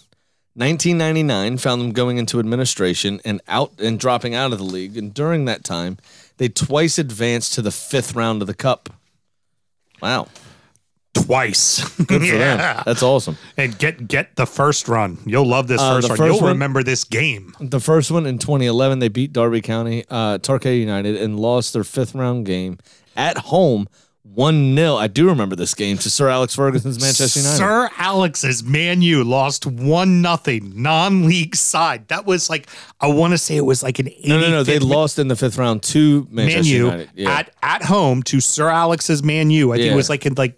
1999 0.55 1.57
found 1.57 1.81
them 1.81 1.91
going 1.91 2.17
into 2.17 2.39
administration 2.39 3.19
and 3.25 3.41
out 3.47 3.73
and 3.79 3.99
dropping 3.99 4.33
out 4.33 4.51
of 4.51 4.59
the 4.59 4.63
league. 4.63 4.97
And 4.97 5.13
during 5.13 5.45
that 5.45 5.63
time, 5.63 5.97
they 6.37 6.47
twice 6.47 6.97
advanced 6.97 7.53
to 7.55 7.61
the 7.61 7.71
fifth 7.71 8.15
round 8.15 8.41
of 8.41 8.47
the 8.47 8.53
Cup. 8.53 8.89
Wow. 10.01 10.27
Twice. 11.13 11.83
Good 11.97 12.21
for 12.21 12.37
them. 12.37 12.81
That's 12.85 13.03
awesome. 13.03 13.37
And 13.57 13.77
get 13.77 14.07
get 14.07 14.35
the 14.35 14.45
first 14.45 14.87
run. 14.87 15.17
You'll 15.25 15.47
love 15.47 15.67
this 15.67 15.81
Uh, 15.81 15.95
first 15.95 16.07
the 16.07 16.13
run. 16.13 16.17
first 16.17 16.33
You'll 16.35 16.41
one- 16.43 16.53
remember 16.53 16.83
this 16.83 17.03
game. 17.03 17.53
The 17.59 17.79
first 17.79 18.11
one 18.11 18.25
in 18.25 18.37
2011, 18.39 18.99
they 18.99 19.07
beat 19.09 19.33
Derby 19.33 19.61
County, 19.61 20.05
uh, 20.09 20.37
Torquay 20.39 20.77
United, 20.79 21.15
and 21.15 21.39
lost 21.39 21.73
their 21.73 21.83
fifth 21.83 22.15
round 22.15 22.45
game 22.45 22.77
at 23.15 23.37
home, 23.37 23.87
one 24.23 24.75
0 24.75 24.95
I 24.95 25.07
do 25.07 25.27
remember 25.27 25.55
this 25.55 25.73
game 25.73 25.97
to 25.97 26.09
Sir 26.09 26.29
Alex 26.29 26.53
Ferguson's 26.55 27.01
Manchester 27.01 27.39
United. 27.39 27.57
Sir 27.57 27.89
Alex's 27.97 28.63
Man 28.63 29.01
U 29.01 29.23
lost 29.23 29.65
one 29.65 30.21
nothing 30.21 30.71
non-league 30.75 31.55
side. 31.55 32.07
That 32.09 32.25
was 32.25 32.49
like 32.49 32.67
I 33.01 33.07
want 33.07 33.31
to 33.33 33.37
say 33.39 33.57
it 33.57 33.65
was 33.65 33.81
like 33.81 33.97
an 33.99 34.05
85th 34.05 34.27
no, 34.27 34.39
no, 34.39 34.49
no. 34.51 34.63
They 34.63 34.77
lost 34.79 35.17
in 35.19 35.29
the 35.29 35.35
fifth 35.35 35.57
round 35.57 35.81
to 35.83 36.27
Man 36.29 36.63
U 36.63 36.85
United. 36.85 37.09
Yeah. 37.15 37.31
at 37.31 37.51
at 37.63 37.83
home 37.83 38.21
to 38.23 38.39
Sir 38.39 38.69
Alex's 38.69 39.23
Man 39.23 39.49
U. 39.49 39.71
I 39.73 39.77
think 39.77 39.87
Yeah. 39.87 39.93
it 39.93 39.97
was 39.97 40.09
like 40.09 40.25
in 40.27 40.35
like 40.35 40.57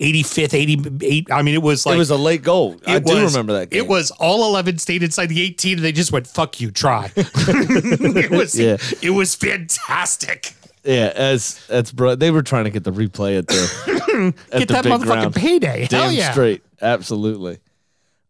85th, 0.00 0.54
88. 0.54 1.30
I 1.30 1.42
mean, 1.42 1.54
it 1.54 1.62
was 1.62 1.84
like 1.84 1.94
it 1.94 1.98
was 1.98 2.10
a 2.10 2.16
late 2.16 2.42
goal. 2.42 2.80
I 2.86 2.96
it 2.96 3.04
do 3.04 3.24
remember 3.24 3.52
that 3.52 3.70
game. 3.70 3.84
It 3.84 3.88
was 3.88 4.10
all 4.12 4.46
11 4.48 4.78
stayed 4.78 5.02
inside 5.02 5.26
the 5.26 5.42
18 5.42 5.78
and 5.78 5.84
they 5.84 5.92
just 5.92 6.10
went, 6.10 6.26
fuck 6.26 6.60
you, 6.60 6.70
try. 6.70 7.12
it 7.16 8.30
was 8.30 8.58
Yeah. 8.58 8.78
it 9.02 9.10
was 9.10 9.34
fantastic. 9.34 10.54
Yeah, 10.82 11.12
as 11.14 11.66
that's 11.66 11.92
bro. 11.92 12.14
They 12.14 12.30
were 12.30 12.42
trying 12.42 12.64
to 12.64 12.70
get 12.70 12.84
the 12.84 12.92
replay 12.92 13.36
at 13.38 13.46
the 13.46 14.34
at 14.52 14.60
Get 14.60 14.68
the 14.68 14.74
that 14.74 14.84
motherfucking 14.86 15.34
payday. 15.34 15.86
Hell 15.90 16.10
yeah. 16.10 16.32
straight, 16.32 16.62
absolutely. 16.80 17.58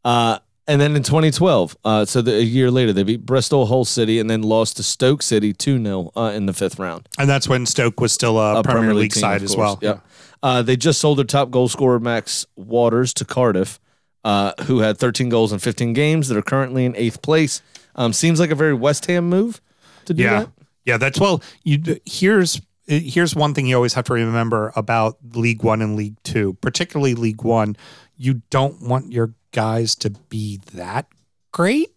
Uh, 0.05 0.41
and 0.67 0.81
then 0.81 0.95
in 0.95 1.03
2012, 1.03 1.77
uh, 1.85 2.05
so 2.05 2.23
the, 2.23 2.37
a 2.37 2.41
year 2.43 2.71
later, 2.71 2.93
they 2.93 3.03
beat 3.03 3.27
Bristol 3.27 3.67
Hull 3.67 3.85
City 3.85 4.19
and 4.21 4.31
then 4.31 4.43
lost 4.43 4.77
to 4.77 4.83
Stoke 4.83 5.23
City 5.23 5.53
2 5.53 5.83
0 5.83 6.13
uh, 6.17 6.33
in 6.35 6.47
the 6.47 6.53
fifth 6.53 6.79
round. 6.79 7.09
And 7.19 7.29
that's 7.29 7.49
when 7.49 7.67
Stoke 7.67 8.01
was 8.01 8.13
still 8.13 8.39
a, 8.39 8.61
A 8.61 8.63
Premier, 8.63 8.95
League, 8.95 9.13
team, 9.13 9.21
side 9.21 9.43
as 9.43 9.57
well. 9.57 9.79
Yep. 9.83 10.05
Uh, 10.43 10.63
they 10.63 10.77
just 10.77 11.01
sold 11.01 11.19
their 11.19 11.25
top 11.25 11.51
goal 11.51 11.69
scorer 11.69 12.01
Max 12.01 12.47
Watters 12.57 13.13
to 13.15 13.25
Cardiff, 13.25 13.79
uh, 14.25 14.53
who 14.63 14.81
had 14.81 14.97
13 14.99 15.29
goals 15.29 15.53
in 15.53 15.59
15 15.59 15.93
games. 15.93 16.29
That 16.29 16.37
are 16.39 16.43
currently 16.43 16.85
in 16.85 16.97
eighth 16.97 17.23
place. 17.23 17.61
Um, 17.97 18.13
seems 18.13 18.41
like 18.41 18.51
a 18.51 18.55
very 18.55 18.75
West 18.75 19.07
Ham 19.07 19.29
move 19.29 19.61
to 20.07 20.15
do 20.15 20.23
Yeah. 20.23 20.39
that. 20.41 20.49
Yeah, 20.87 20.97
that's 20.97 21.21
well, 21.21 21.43
you 21.63 22.01
here's 22.07 22.61
here's 22.87 23.37
one 23.37 23.53
thing 23.55 23.67
you 23.67 23.77
always 23.77 23.93
have 23.95 24.05
to 24.07 24.15
remember 24.15 24.73
about 24.75 25.19
League 25.35 25.63
1 25.63 25.83
and 25.83 25.95
League 25.95 26.17
2, 26.25 26.55
particularly 26.55 27.15
League 27.15 27.43
1, 27.45 27.77
you 28.17 28.43
don't 28.51 28.81
want 28.83 29.13
your 29.13 29.33
guys 29.53 29.95
to 29.97 30.11
be 30.29 30.59
that 30.75 31.07
great 31.53 31.91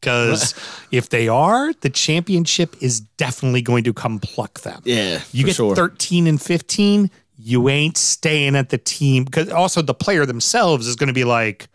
because 0.00 0.54
if 0.90 1.08
they 1.10 1.28
are, 1.28 1.72
the 1.82 1.90
championship 1.90 2.74
is 2.80 3.00
definitely 3.00 3.62
going 3.62 3.84
to 3.84 3.92
come 3.92 4.18
pluck 4.18 4.60
them. 4.60 4.80
Yeah, 4.84 5.20
You 5.32 5.44
get 5.44 5.54
sure. 5.56 5.76
13 5.76 6.26
and 6.26 6.40
15, 6.40 7.10
you 7.42 7.68
ain't 7.68 7.96
staying 7.96 8.54
at 8.56 8.68
the 8.68 8.78
team 8.78 9.24
because 9.24 9.48
also 9.48 9.82
the 9.82 9.94
player 9.94 10.26
themselves 10.26 10.86
is 10.86 10.96
going 10.96 11.08
to 11.08 11.14
be 11.14 11.24
like, 11.24 11.68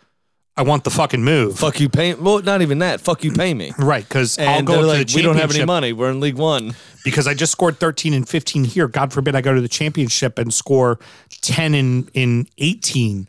I 0.57 0.61
want 0.61 0.85
the 0.85 0.89
fucking 0.89 1.23
move. 1.23 1.59
Fuck 1.59 1.81
you, 1.81 1.89
pay. 1.89 2.13
Well, 2.13 2.41
not 2.41 2.61
even 2.61 2.79
that. 2.79 3.01
Fuck 3.01 3.25
you, 3.25 3.33
pay 3.33 3.53
me. 3.53 3.73
Right, 3.77 4.07
because 4.07 4.39
I'll 4.39 4.63
go 4.63 4.81
to 4.81 4.87
like, 4.87 5.07
the 5.07 5.15
we 5.15 5.21
don't 5.21 5.35
have 5.35 5.49
any 5.49 5.59
championship 5.59 5.67
money. 5.67 5.91
We're 5.91 6.11
in 6.11 6.21
League 6.21 6.37
One. 6.37 6.75
because 7.03 7.27
I 7.27 7.33
just 7.33 7.51
scored 7.51 7.77
13 7.77 8.13
and 8.13 8.27
15 8.27 8.63
here. 8.63 8.87
God 8.87 9.11
forbid 9.11 9.35
I 9.35 9.41
go 9.41 9.53
to 9.53 9.59
the 9.59 9.67
championship 9.67 10.39
and 10.39 10.53
score 10.53 10.99
10 11.41 11.73
in, 11.73 12.09
in 12.13 12.47
18. 12.57 13.27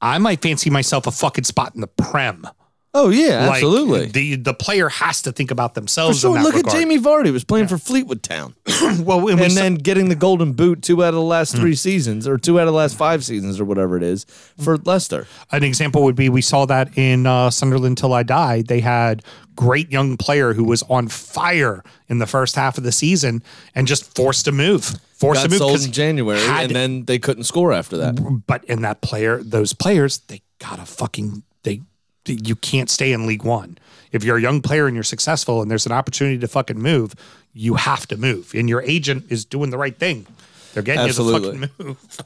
I 0.00 0.18
might 0.18 0.40
fancy 0.40 0.70
myself 0.70 1.08
a 1.08 1.10
fucking 1.10 1.44
spot 1.44 1.74
in 1.74 1.80
the 1.80 1.88
Prem. 1.88 2.46
Oh 2.98 3.10
yeah, 3.10 3.46
Like, 3.46 3.54
absolutely. 3.56 4.06
the 4.06 4.36
the 4.36 4.54
player 4.54 4.88
has 4.88 5.20
to 5.22 5.32
think 5.32 5.50
about 5.50 5.74
For 5.74 5.80
themselves. 5.80 6.20
sure. 6.20 6.30
in 6.30 6.36
that 6.36 6.44
Look 6.44 6.54
regard. 6.54 6.74
at 6.74 6.78
Jamie 6.80 6.98
Vardy 6.98 7.32
was 7.32 7.44
playing 7.44 7.68
for 7.68 7.76
Fleetwood 7.78 8.22
Town, 8.22 8.54
Well, 9.00 9.28
and, 9.28 9.40
and 9.40 9.52
then 9.52 9.74
getting 9.74 10.08
the 10.08 10.14
Golden 10.14 10.52
Boot 10.54 10.82
two 10.82 11.04
out 11.04 11.08
of 11.08 11.14
the 11.16 11.20
last 11.20 11.54
three 11.56 11.74
seasons, 11.74 12.26
or 12.26 12.38
two 12.38 12.58
out 12.58 12.62
of 12.66 12.72
the 12.72 12.78
last 12.78 12.96
five 12.96 13.24
seasons, 13.24 13.60
or 13.60 13.64
whatever 13.64 13.96
it 13.96 14.02
is 14.02 14.24
for 14.58 14.78
Leicester. 14.78 15.26
an 15.52 15.62
example 15.62 16.02
would 16.04 16.16
be 16.16 16.28
we 16.28 16.40
saw 16.42 16.64
that 16.66 16.96
in 16.96 17.26
uh, 17.26 17.50
Sunderland 17.50 17.98
till 17.98 18.12
I 18.14 18.22
die. 18.22 18.62
They 18.62 18.80
had 18.80 19.22
great 19.54 19.90
young 19.90 20.16
player 20.16 20.52
who 20.54 20.64
was 20.64 20.82
on 20.84 21.08
fire 21.08 21.82
in 22.08 22.18
the 22.18 22.26
first 22.26 22.56
half 22.56 22.76
of 22.78 22.84
the 22.84 22.92
season 22.92 23.42
and 23.74 23.86
just 23.86 24.14
forced 24.14 24.44
to 24.44 24.52
move. 24.52 24.96
Forced 25.14 25.38
Got 25.40 25.44
to 25.44 25.48
move 25.50 25.58
sold 25.58 25.80
in 25.82 25.92
January, 25.92 26.38
had- 26.40 26.66
and 26.66 26.76
then 26.76 27.04
they 27.06 27.18
couldn't 27.18 27.44
score 27.44 27.72
after 27.72 27.96
that. 27.98 28.42
but 28.46 28.64
in 28.64 28.82
that 28.82 29.00
player, 29.00 29.42
those 29.42 29.72
players, 29.72 30.18
they 30.28 30.42
gotta 30.58 30.84
fucking 30.86 31.42
they. 31.62 31.80
You 32.32 32.56
can't 32.56 32.90
stay 32.90 33.12
in 33.12 33.26
League 33.26 33.44
One. 33.44 33.78
If 34.12 34.24
you're 34.24 34.36
a 34.36 34.40
young 34.40 34.62
player 34.62 34.86
and 34.86 34.94
you're 34.94 35.04
successful, 35.04 35.62
and 35.62 35.70
there's 35.70 35.86
an 35.86 35.92
opportunity 35.92 36.38
to 36.38 36.48
fucking 36.48 36.78
move, 36.78 37.14
you 37.52 37.74
have 37.74 38.06
to 38.08 38.16
move. 38.16 38.52
And 38.54 38.68
your 38.68 38.82
agent 38.82 39.26
is 39.30 39.44
doing 39.44 39.70
the 39.70 39.78
right 39.78 39.96
thing. 39.96 40.26
They're 40.74 40.82
getting 40.82 41.06
Absolutely. 41.06 41.58
you 41.58 41.66
to 41.66 41.66
fucking 41.66 41.86
move. 41.86 42.18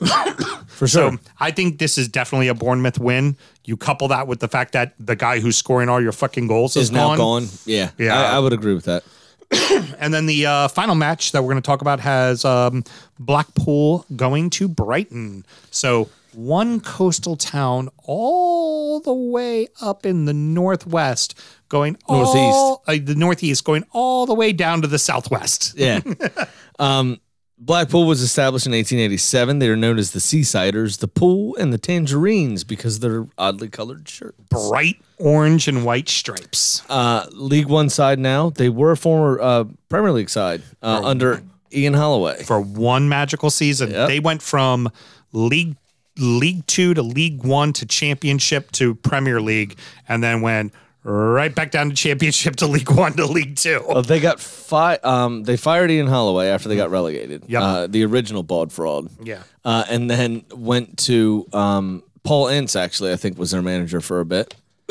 For 0.68 0.88
sure. 0.88 1.12
So 1.12 1.18
I 1.38 1.50
think 1.50 1.78
this 1.78 1.98
is 1.98 2.08
definitely 2.08 2.48
a 2.48 2.54
Bournemouth 2.54 2.98
win. 2.98 3.36
You 3.64 3.76
couple 3.76 4.08
that 4.08 4.26
with 4.26 4.40
the 4.40 4.48
fact 4.48 4.72
that 4.72 4.94
the 4.98 5.16
guy 5.16 5.38
who's 5.38 5.56
scoring 5.56 5.88
all 5.88 6.00
your 6.00 6.12
fucking 6.12 6.48
goals 6.48 6.76
is, 6.76 6.84
is 6.84 6.92
now 6.92 7.16
gone. 7.16 7.46
Yeah, 7.64 7.90
Yeah. 7.98 8.20
I, 8.20 8.36
I 8.36 8.38
would 8.40 8.52
agree 8.52 8.74
with 8.74 8.84
that. 8.84 9.04
And 9.98 10.12
then 10.12 10.26
the 10.26 10.44
uh, 10.46 10.68
final 10.68 10.94
match 10.94 11.32
that 11.32 11.42
we're 11.42 11.52
going 11.52 11.62
to 11.62 11.66
talk 11.66 11.80
about 11.80 12.00
has 12.00 12.44
um, 12.44 12.84
Blackpool 13.18 14.04
going 14.16 14.50
to 14.50 14.68
Brighton. 14.68 15.46
So 15.70 16.10
one 16.34 16.80
coastal 16.80 17.36
town 17.36 17.88
all 17.98 19.00
the 19.00 19.14
way 19.14 19.68
up 19.80 20.06
in 20.06 20.24
the 20.24 20.34
northwest, 20.34 21.38
going 21.68 21.96
all, 22.06 22.82
uh, 22.86 22.96
the 23.02 23.14
northeast, 23.14 23.64
going 23.64 23.84
all 23.92 24.26
the 24.26 24.34
way 24.34 24.52
down 24.52 24.82
to 24.82 24.88
the 24.88 24.98
southwest. 24.98 25.74
Yeah. 25.76 26.00
um, 26.78 27.20
Blackpool 27.56 28.06
was 28.06 28.20
established 28.20 28.66
in 28.66 28.72
1887. 28.72 29.58
They 29.58 29.68
are 29.68 29.76
known 29.76 29.98
as 29.98 30.10
the 30.10 30.18
Seasiders, 30.18 30.98
the 30.98 31.08
Pool, 31.08 31.56
and 31.56 31.72
the 31.72 31.78
Tangerines 31.78 32.64
because 32.64 32.98
their 32.98 33.26
oddly 33.38 33.68
colored 33.68 34.08
shirts. 34.08 34.36
Bright 34.50 34.96
orange 35.18 35.68
and 35.68 35.84
white 35.84 36.08
stripes. 36.08 36.82
Uh, 36.90 37.26
League 37.32 37.68
One 37.68 37.88
side 37.88 38.18
now. 38.18 38.50
They 38.50 38.68
were 38.68 38.90
a 38.90 38.96
former 38.96 39.40
uh, 39.40 39.64
Premier 39.88 40.12
League 40.12 40.30
side 40.30 40.62
uh, 40.82 41.00
under 41.04 41.42
Ian 41.72 41.94
Holloway. 41.94 42.42
for 42.42 42.60
one 42.60 43.08
magical 43.08 43.50
season. 43.50 43.90
Yep. 43.90 44.08
They 44.08 44.20
went 44.20 44.42
from 44.42 44.90
League 45.32 45.76
League 46.18 46.66
Two 46.66 46.94
to 46.94 47.02
League 47.02 47.42
One 47.44 47.72
to 47.74 47.86
Championship 47.86 48.70
to 48.72 48.94
Premier 48.94 49.40
League, 49.40 49.76
and 50.08 50.22
then 50.22 50.40
went 50.40 50.72
right 51.02 51.54
back 51.54 51.70
down 51.70 51.90
to 51.90 51.94
Championship 51.94 52.56
to 52.62 52.66
League 52.66 52.90
One 52.90 53.12
to 53.14 53.26
League 53.26 53.56
Two. 53.56 53.84
Uh, 53.88 54.00
they 54.00 54.20
got 54.20 54.40
fi- 54.40 54.98
um, 55.02 55.42
They 55.44 55.56
fired 55.56 55.90
Ian 55.90 56.06
Holloway 56.06 56.46
after 56.48 56.68
they 56.68 56.76
got 56.76 56.90
relegated. 56.90 57.44
Yep. 57.48 57.62
Uh, 57.62 57.86
the 57.88 58.04
original 58.04 58.42
Bald 58.42 58.72
Fraud. 58.72 59.08
Yeah. 59.22 59.42
Uh, 59.64 59.84
and 59.90 60.08
then 60.10 60.44
went 60.54 60.98
to 61.00 61.46
um, 61.52 62.02
Paul 62.22 62.48
Ince. 62.48 62.74
Actually, 62.76 63.12
I 63.12 63.16
think 63.16 63.36
was 63.38 63.50
their 63.50 63.62
manager 63.62 64.00
for 64.00 64.20
a 64.20 64.24
bit. 64.24 64.54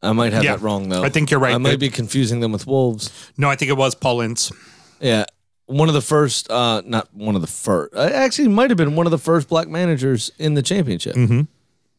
I 0.00 0.12
might 0.12 0.32
have 0.32 0.44
Yeah. 0.44 0.56
that 0.56 0.62
wrong 0.62 0.88
though. 0.88 1.02
I 1.02 1.08
think 1.08 1.30
you're 1.30 1.40
right. 1.40 1.54
I 1.54 1.58
might 1.58 1.80
be 1.80 1.90
confusing 1.90 2.40
them 2.40 2.52
with 2.52 2.66
Wolves. 2.66 3.10
No, 3.36 3.50
I 3.50 3.56
think 3.56 3.70
it 3.70 3.76
was 3.76 3.94
Paul 3.96 4.20
Ince. 4.20 4.52
Yeah. 5.00 5.24
One 5.68 5.88
of 5.88 5.94
the 5.94 6.00
first, 6.00 6.50
uh, 6.50 6.82
not 6.84 7.08
one 7.14 7.34
of 7.34 7.40
the 7.40 7.46
first, 7.46 7.94
uh, 7.94 8.00
actually 8.12 8.48
might 8.48 8.70
have 8.70 8.76
been 8.76 8.96
one 8.96 9.06
of 9.06 9.10
the 9.10 9.18
first 9.18 9.48
black 9.48 9.68
managers 9.68 10.30
in 10.38 10.54
the 10.54 10.62
championship, 10.62 11.14
Mm-hmm. 11.14 11.42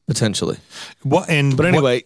potentially. 0.08 0.58
What 1.04 1.30
and 1.30 1.56
But 1.56 1.66
what- 1.66 1.74
anyway, 1.76 2.04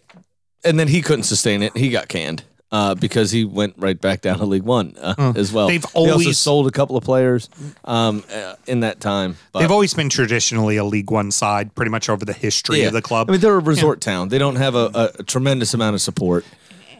and 0.64 0.78
then 0.78 0.88
he 0.88 1.02
couldn't 1.02 1.24
sustain 1.24 1.62
it. 1.62 1.76
He 1.76 1.90
got 1.90 2.08
canned 2.08 2.42
uh, 2.72 2.94
because 2.94 3.30
he 3.30 3.44
went 3.44 3.74
right 3.78 3.98
back 4.00 4.20
down 4.20 4.38
to 4.38 4.44
League 4.44 4.62
One 4.62 4.94
uh, 5.00 5.32
as 5.36 5.52
well. 5.52 5.68
They've 5.68 5.84
always- 5.94 6.38
sold 6.38 6.66
a 6.66 6.70
couple 6.70 6.96
of 6.96 7.04
players 7.04 7.48
um, 7.84 8.22
uh, 8.32 8.56
in 8.66 8.80
that 8.80 9.00
time. 9.00 9.36
But 9.52 9.60
they've 9.60 9.70
always 9.70 9.94
been 9.94 10.08
traditionally 10.10 10.76
a 10.76 10.84
League 10.84 11.10
One 11.10 11.30
side, 11.30 11.74
pretty 11.74 11.90
much 11.90 12.08
over 12.10 12.24
the 12.24 12.32
history 12.34 12.80
yeah. 12.80 12.88
of 12.88 12.92
the 12.92 13.02
club. 13.02 13.30
I 13.30 13.32
mean, 13.32 13.40
they're 13.40 13.54
a 13.56 13.58
resort 13.58 14.00
town. 14.00 14.28
They 14.28 14.38
don't 14.38 14.56
have 14.56 14.74
a, 14.74 15.12
a 15.18 15.22
tremendous 15.22 15.72
amount 15.74 15.94
of 15.94 16.00
support. 16.02 16.44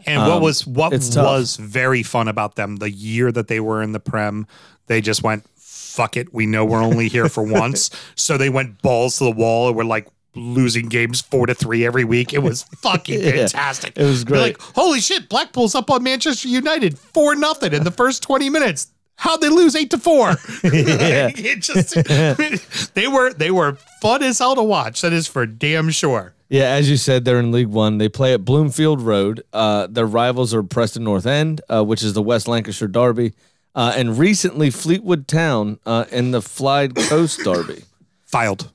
And 0.05 0.21
what 0.21 0.31
Um, 0.37 0.41
was 0.43 0.65
what 0.67 0.93
it's 0.93 1.09
tough. 1.09 1.25
was 1.25 1.55
very 1.57 2.03
fun 2.03 2.27
about 2.27 2.55
them 2.55 2.77
the 2.77 2.89
year 2.91 3.31
that 3.31 3.47
they 3.47 3.59
were 3.59 3.81
in 3.81 3.91
the 3.91 3.99
Prem, 3.99 4.45
they 4.87 5.01
just 5.01 5.23
went 5.23 5.43
fuck 5.57 6.17
it. 6.17 6.33
We 6.33 6.45
know 6.45 6.65
we're 6.65 6.81
only 6.83 7.07
here 7.07 7.29
for 7.29 7.41
once, 7.61 7.89
so 8.15 8.37
they 8.37 8.49
went 8.49 8.81
balls 8.81 9.17
to 9.19 9.23
the 9.23 9.31
wall 9.31 9.67
and 9.69 9.77
were 9.77 9.85
like 9.85 10.07
losing 10.35 10.89
games 10.89 11.21
four 11.21 11.45
to 11.47 11.55
three 11.55 11.85
every 11.85 12.03
week. 12.03 12.33
It 12.33 12.43
was 12.43 12.63
fucking 12.81 13.21
Yeah, 13.21 13.31
fantastic. 13.31 13.97
it 13.97 14.03
was 14.03 14.25
They're 14.25 14.33
great. 14.37 14.59
Like 14.59 14.75
holy 14.75 14.99
shit, 14.99 15.29
Blackpool's 15.29 15.73
up 15.75 15.89
on 15.89 16.03
Manchester 16.03 16.49
United 16.49 16.99
four 16.99 17.35
nothing 17.35 17.71
in 17.73 17.83
the 17.85 17.91
first 17.91 18.21
twenty 18.21 18.49
minutes. 18.49 18.87
How'd 19.17 19.41
they 19.41 19.49
lose 19.49 19.75
eight 19.75 19.89
to 19.91 19.97
four? 19.97 20.31
it 20.63 21.61
just 21.61 22.93
they 22.93 23.07
were 23.07 23.33
they 23.33 23.51
were 23.51 23.73
fun 24.01 24.23
as 24.23 24.39
hell 24.39 24.55
to 24.55 24.63
watch. 24.63 25.01
That 25.01 25.13
is 25.13 25.27
for 25.27 25.45
damn 25.45 25.89
sure. 25.89 26.33
Yeah, 26.49 26.65
as 26.65 26.89
you 26.89 26.97
said, 26.97 27.25
they're 27.25 27.39
in 27.39 27.51
League 27.51 27.67
One. 27.67 27.97
They 27.97 28.07
play 28.07 28.33
at 28.33 28.45
Bloomfield 28.45 29.01
Road. 29.01 29.43
Uh, 29.51 29.87
their 29.87 30.05
rivals 30.05 30.53
are 30.53 30.61
Preston 30.61 31.03
North 31.03 31.25
End, 31.25 31.61
uh, 31.69 31.83
which 31.83 32.03
is 32.03 32.13
the 32.13 32.21
West 32.21 32.47
Lancashire 32.47 32.87
Derby, 32.87 33.33
uh, 33.73 33.93
and 33.95 34.19
recently 34.19 34.69
Fleetwood 34.69 35.27
Town 35.27 35.79
uh, 35.87 36.05
in 36.11 36.31
the 36.31 36.41
Flyde 36.41 36.95
Coast 36.95 37.39
Derby. 37.43 37.83
Filed. 38.25 38.71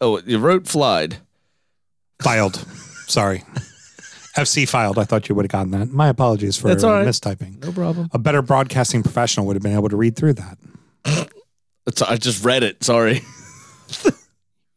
Oh, 0.00 0.20
you 0.26 0.38
wrote 0.38 0.66
Flyde. 0.66 1.18
Filed. 2.20 2.56
Sorry. 3.06 3.44
FC 4.38 4.68
filed. 4.68 4.98
I 4.98 5.04
thought 5.04 5.28
you 5.28 5.34
would 5.34 5.44
have 5.44 5.50
gotten 5.52 5.70
that. 5.72 5.90
My 5.90 6.08
apologies 6.08 6.56
for 6.56 6.68
That's 6.68 6.84
all 6.84 6.92
uh, 6.94 6.98
right. 7.00 7.06
mistyping. 7.08 7.62
No 7.64 7.72
problem. 7.72 8.08
A 8.12 8.18
better 8.18 8.42
broadcasting 8.42 9.02
professional 9.02 9.46
would 9.46 9.56
have 9.56 9.62
been 9.62 9.74
able 9.74 9.88
to 9.88 9.96
read 9.96 10.16
through 10.16 10.34
that. 10.34 10.58
It's, 11.86 12.02
I 12.02 12.16
just 12.16 12.44
read 12.44 12.62
it. 12.62 12.82
Sorry. 12.84 13.22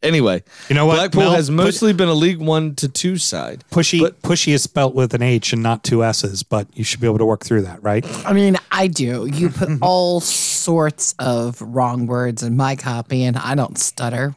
Anyway, 0.04 0.41
You 0.67 0.74
know 0.74 0.88
what, 0.88 0.95
Blackpool 0.95 1.21
Mel? 1.26 1.34
has 1.34 1.47
Put- 1.50 1.56
mostly 1.58 1.93
been 1.93 2.08
a 2.10 2.13
League 2.15 2.39
One 2.39 2.74
to 2.78 2.89
two 2.89 3.17
side. 3.17 3.63
Pushy, 3.69 4.00
But- 4.00 4.19
pushy 4.24 4.52
is 4.52 4.63
spelt 4.63 4.95
with 4.95 5.13
an 5.13 5.21
H 5.21 5.54
and 5.54 5.62
not 5.62 5.84
two 5.84 6.04
S's, 6.04 6.41
but 6.41 6.67
you 6.76 6.84
should 6.84 7.00
be 7.02 7.06
able 7.06 7.19
to 7.19 7.26
work 7.26 7.43
through 7.45 7.62
that, 7.63 7.84
right? 7.84 8.04
I 8.26 8.34
mean, 8.34 8.58
I 8.71 8.88
do. 8.88 9.28
You 9.32 9.52
put 9.52 9.69
all 9.84 10.19
sorts 10.19 11.13
of 11.19 11.62
wrong 11.62 12.08
words 12.08 12.41
in 12.41 12.58
my 12.58 12.76
copy, 12.76 13.24
and 13.26 13.38
I 13.38 13.54
don't 13.54 13.78
stutter. 13.78 14.34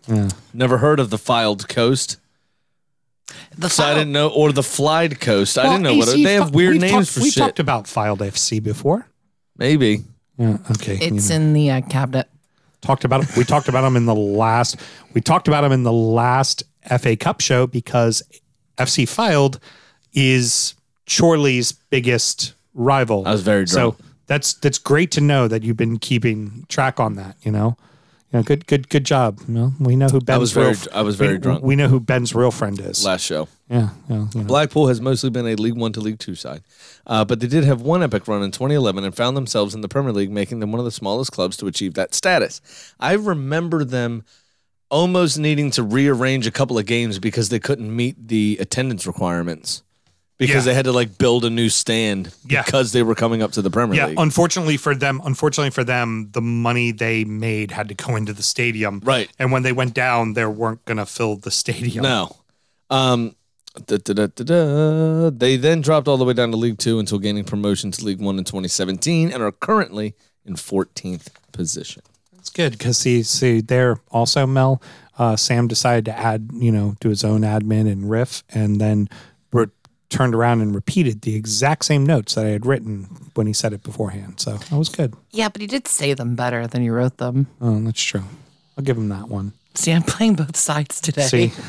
Never 0.52 0.76
heard 0.76 1.00
of 1.00 1.08
the 1.08 1.16
Filed 1.16 1.66
Coast. 1.66 2.18
The 3.56 3.68
So 3.70 3.84
I 3.84 3.94
didn't 3.94 4.12
know, 4.12 4.28
or 4.28 4.52
the 4.52 4.62
Flied 4.62 5.20
Coast. 5.20 5.56
I 5.58 5.64
didn't 5.64 5.82
know 5.82 5.94
what 5.94 6.08
they 6.12 6.34
have 6.34 6.54
weird 6.54 6.80
names 6.80 6.92
talked- 6.92 7.08
for 7.10 7.20
we 7.20 7.30
shit. 7.30 7.42
talked 7.42 7.58
about 7.60 7.86
filed 7.86 8.20
FC 8.20 8.62
before. 8.62 9.06
Maybe. 9.56 10.04
Yeah. 10.38 10.58
Okay. 10.72 10.94
you 10.96 11.16
It's 11.16 11.30
know. 11.30 11.36
in 11.36 11.52
the 11.52 11.70
uh, 11.70 11.80
cabinet. 11.82 12.28
talked 12.80 13.04
about 13.04 13.24
we 13.36 13.44
talked 13.44 13.68
about 13.68 13.82
them 13.82 13.96
in 13.96 14.04
the 14.06 14.14
last 14.14 14.76
we 15.14 15.20
talked 15.20 15.48
about 15.48 15.62
them 15.62 15.72
in 15.72 15.84
the 15.84 15.92
last 15.92 16.64
FA 16.98 17.16
Cup 17.16 17.40
show 17.40 17.66
because 17.66 18.22
FC 18.76 19.08
Filed 19.08 19.58
is 20.12 20.74
Chorley's 21.08 21.72
biggest 21.72 22.54
rival. 22.74 23.26
I 23.26 23.32
was 23.32 23.42
very 23.42 23.64
drunk. 23.64 23.96
So 23.96 24.04
that's 24.26 24.54
that's 24.54 24.78
great 24.78 25.10
to 25.12 25.20
know 25.20 25.48
that 25.48 25.62
you've 25.62 25.76
been 25.76 25.98
keeping 25.98 26.66
track 26.68 26.98
on 27.00 27.14
that. 27.14 27.36
You 27.42 27.52
know, 27.52 27.76
you 28.34 28.40
know, 28.40 28.42
good 28.42 28.66
good 28.66 28.88
good 28.88 29.04
job. 29.06 29.38
You 29.46 29.54
know, 29.54 29.72
we 29.78 29.94
know 29.94 30.08
who 30.08 30.20
Ben's 30.20 30.40
was 30.40 30.56
real 30.56 30.64
very- 30.64 30.76
f- 30.76 30.88
I 30.92 31.02
was 31.02 31.14
very 31.14 31.34
we, 31.34 31.38
drunk. 31.38 31.62
We 31.62 31.76
know 31.76 31.86
who 31.86 32.00
Ben's 32.00 32.34
real 32.34 32.50
friend 32.50 32.78
is. 32.80 33.04
Last 33.04 33.22
show. 33.22 33.46
yeah, 33.70 33.90
yeah, 34.10 34.26
you 34.34 34.40
know. 34.40 34.46
Blackpool 34.46 34.88
has 34.88 35.00
mostly 35.00 35.30
been 35.30 35.46
a 35.46 35.54
League 35.54 35.76
One 35.76 35.92
to 35.92 36.00
League 36.00 36.18
Two 36.18 36.34
side, 36.34 36.62
uh, 37.06 37.24
but 37.24 37.38
they 37.38 37.46
did 37.46 37.62
have 37.62 37.80
one 37.80 38.02
epic 38.02 38.26
run 38.26 38.42
in 38.42 38.50
2011 38.50 39.04
and 39.04 39.14
found 39.14 39.36
themselves 39.36 39.72
in 39.72 39.82
the 39.82 39.88
Premier 39.88 40.12
League, 40.12 40.32
making 40.32 40.58
them 40.58 40.72
one 40.72 40.80
of 40.80 40.84
the 40.84 40.90
smallest 40.90 41.30
clubs 41.30 41.56
to 41.58 41.68
achieve 41.68 41.94
that 41.94 42.12
status. 42.12 42.60
I 42.98 43.12
remember 43.12 43.84
them 43.84 44.24
almost 44.90 45.38
needing 45.38 45.70
to 45.72 45.82
rearrange 45.84 46.46
a 46.46 46.50
couple 46.50 46.76
of 46.76 46.86
games 46.86 47.20
because 47.20 47.50
they 47.50 47.60
couldn't 47.60 47.94
meet 47.94 48.28
the 48.28 48.58
attendance 48.60 49.06
requirements 49.06 49.82
because 50.38 50.66
Yeah. 50.66 50.72
they 50.72 50.74
had 50.74 50.84
to 50.86 50.92
like 50.92 51.16
build 51.18 51.44
a 51.44 51.50
new 51.50 51.68
stand 51.68 52.32
Yeah. 52.48 52.62
because 52.62 52.92
they 52.92 53.02
were 53.02 53.14
coming 53.14 53.42
up 53.42 53.52
to 53.52 53.62
the 53.62 53.70
Premier 53.70 53.96
Yeah, 53.96 54.06
League. 54.08 54.18
unfortunately 54.18 54.76
for 54.76 54.94
them, 54.94 55.20
unfortunately 55.24 55.70
for 55.70 55.84
them, 55.84 56.30
the 56.32 56.40
money 56.42 56.90
they 56.92 57.24
made 57.24 57.70
had 57.70 57.88
to 57.88 57.94
go 57.94 58.16
into 58.16 58.32
the 58.32 58.42
stadium. 58.42 59.00
Right. 59.04 59.30
And 59.38 59.52
when 59.52 59.62
they 59.62 59.72
went 59.72 59.94
down, 59.94 60.32
they 60.34 60.44
weren't 60.46 60.84
going 60.84 60.98
to 60.98 61.06
fill 61.06 61.36
the 61.36 61.50
stadium. 61.50 62.02
No. 62.02 62.36
Um, 62.90 63.34
da, 63.86 63.96
da, 63.98 64.26
da. 64.26 65.30
They 65.30 65.56
then 65.56 65.80
dropped 65.80 66.08
all 66.08 66.16
the 66.16 66.24
way 66.24 66.32
down 66.34 66.50
to 66.50 66.56
League 66.56 66.78
Two 66.78 66.98
until 66.98 67.18
gaining 67.18 67.44
promotion 67.44 67.90
to 67.92 68.04
League 68.04 68.20
One 68.20 68.38
in 68.38 68.44
2017 68.44 69.32
and 69.32 69.42
are 69.42 69.52
currently 69.52 70.14
in 70.44 70.54
14th 70.56 71.28
position. 71.52 72.02
That's 72.34 72.50
good 72.50 72.72
because 72.72 72.98
see, 72.98 73.22
see, 73.22 73.60
there 73.62 74.00
also 74.10 74.46
Mel, 74.46 74.82
uh, 75.18 75.36
Sam 75.36 75.66
decided 75.66 76.04
to 76.06 76.18
add, 76.18 76.50
you 76.52 76.70
know, 76.70 76.96
do 77.00 77.08
his 77.08 77.24
own 77.24 77.40
admin 77.40 77.90
and 77.90 78.10
riff, 78.10 78.44
and 78.50 78.80
then 78.80 79.08
turned 80.14 80.34
around 80.34 80.60
and 80.60 80.74
repeated 80.74 81.22
the 81.22 81.34
exact 81.34 81.84
same 81.84 82.06
notes 82.06 82.36
that 82.36 82.46
I 82.46 82.50
had 82.50 82.64
written 82.64 83.08
when 83.34 83.46
he 83.46 83.52
said 83.52 83.72
it 83.72 83.82
beforehand. 83.82 84.38
So 84.38 84.52
that 84.52 84.76
was 84.76 84.88
good. 84.88 85.14
Yeah, 85.32 85.48
but 85.48 85.60
he 85.60 85.66
did 85.66 85.88
say 85.88 86.14
them 86.14 86.36
better 86.36 86.66
than 86.66 86.82
you 86.82 86.92
wrote 86.92 87.16
them. 87.18 87.48
Oh, 87.60 87.80
that's 87.80 88.00
true. 88.02 88.22
I'll 88.78 88.84
give 88.84 88.96
him 88.96 89.08
that 89.08 89.28
one. 89.28 89.52
See, 89.74 89.90
I'm 89.90 90.04
playing 90.04 90.34
both 90.36 90.56
sides 90.56 91.00
today. 91.00 91.26
See. 91.26 91.52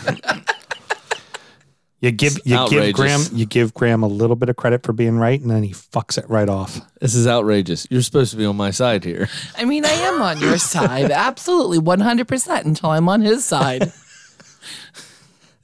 You 2.02 2.12
give 2.12 2.34
you 2.46 2.52
give 2.52 2.60
outrageous. 2.60 2.94
Graham 2.94 3.22
you 3.34 3.48
give 3.48 3.74
Graham 3.74 4.04
a 4.04 4.08
little 4.08 4.36
bit 4.36 4.50
of 4.50 4.56
credit 4.58 4.84
for 4.84 4.94
being 4.94 5.18
right, 5.18 5.42
and 5.42 5.50
then 5.50 5.64
he 5.64 5.72
fucks 5.72 6.20
it 6.20 6.30
right 6.30 6.48
off. 6.48 6.80
This 7.02 7.16
is 7.16 7.26
outrageous. 7.26 7.88
You're 7.90 8.04
supposed 8.04 8.30
to 8.30 8.38
be 8.38 8.46
on 8.46 8.56
my 8.56 8.70
side 8.70 9.04
here. 9.04 9.28
I 9.58 9.66
mean, 9.66 9.86
I 9.86 9.90
am 9.90 10.22
on 10.22 10.40
your 10.40 10.60
side. 10.60 11.10
Absolutely, 11.12 11.80
100% 11.80 12.66
until 12.66 12.92
I'm 12.92 13.10
on 13.10 13.22
his 13.22 13.44
side. 13.44 13.92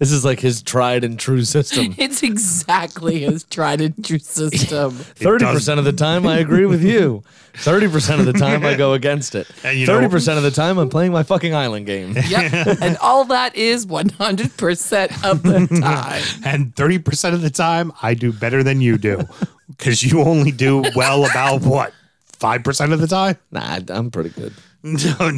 This 0.01 0.11
is 0.11 0.25
like 0.25 0.39
his 0.39 0.63
tried 0.63 1.03
and 1.03 1.19
true 1.19 1.43
system. 1.43 1.93
It's 1.99 2.23
exactly 2.23 3.19
his 3.19 3.43
tried 3.43 3.81
and 3.81 4.03
true 4.03 4.17
system. 4.17 4.89
Thirty 4.95 5.45
percent 5.45 5.77
of 5.77 5.85
the 5.85 5.93
time, 5.93 6.25
I 6.25 6.39
agree 6.39 6.65
with 6.65 6.81
you. 6.83 7.21
Thirty 7.53 7.87
percent 7.87 8.19
of 8.19 8.25
the 8.25 8.33
time, 8.33 8.65
I 8.65 8.73
go 8.73 8.93
against 8.93 9.35
it. 9.35 9.47
And 9.63 9.77
you 9.77 9.85
Thirty 9.85 10.09
percent 10.09 10.37
of 10.37 10.43
the 10.43 10.49
time, 10.49 10.79
I'm 10.79 10.89
playing 10.89 11.11
my 11.11 11.21
fucking 11.21 11.53
island 11.53 11.85
game. 11.85 12.15
Yep. 12.17 12.79
And 12.81 12.97
all 12.97 13.25
that 13.25 13.55
is 13.55 13.85
100% 13.85 15.23
of 15.23 15.43
the 15.43 15.79
time. 15.79 16.23
And 16.43 16.73
30% 16.73 17.33
of 17.35 17.41
the 17.43 17.51
time, 17.51 17.91
I 18.01 18.15
do 18.15 18.33
better 18.33 18.63
than 18.63 18.81
you 18.81 18.97
do 18.97 19.21
because 19.67 20.01
you 20.01 20.21
only 20.21 20.51
do 20.51 20.83
well 20.95 21.25
about 21.25 21.61
what? 21.61 21.93
5% 22.39 22.91
of 22.91 22.99
the 22.99 23.07
time? 23.07 23.37
Nah, 23.51 23.79
I'm 23.89 24.09
pretty 24.09 24.29
good. 24.29 24.53
No, 24.83 25.29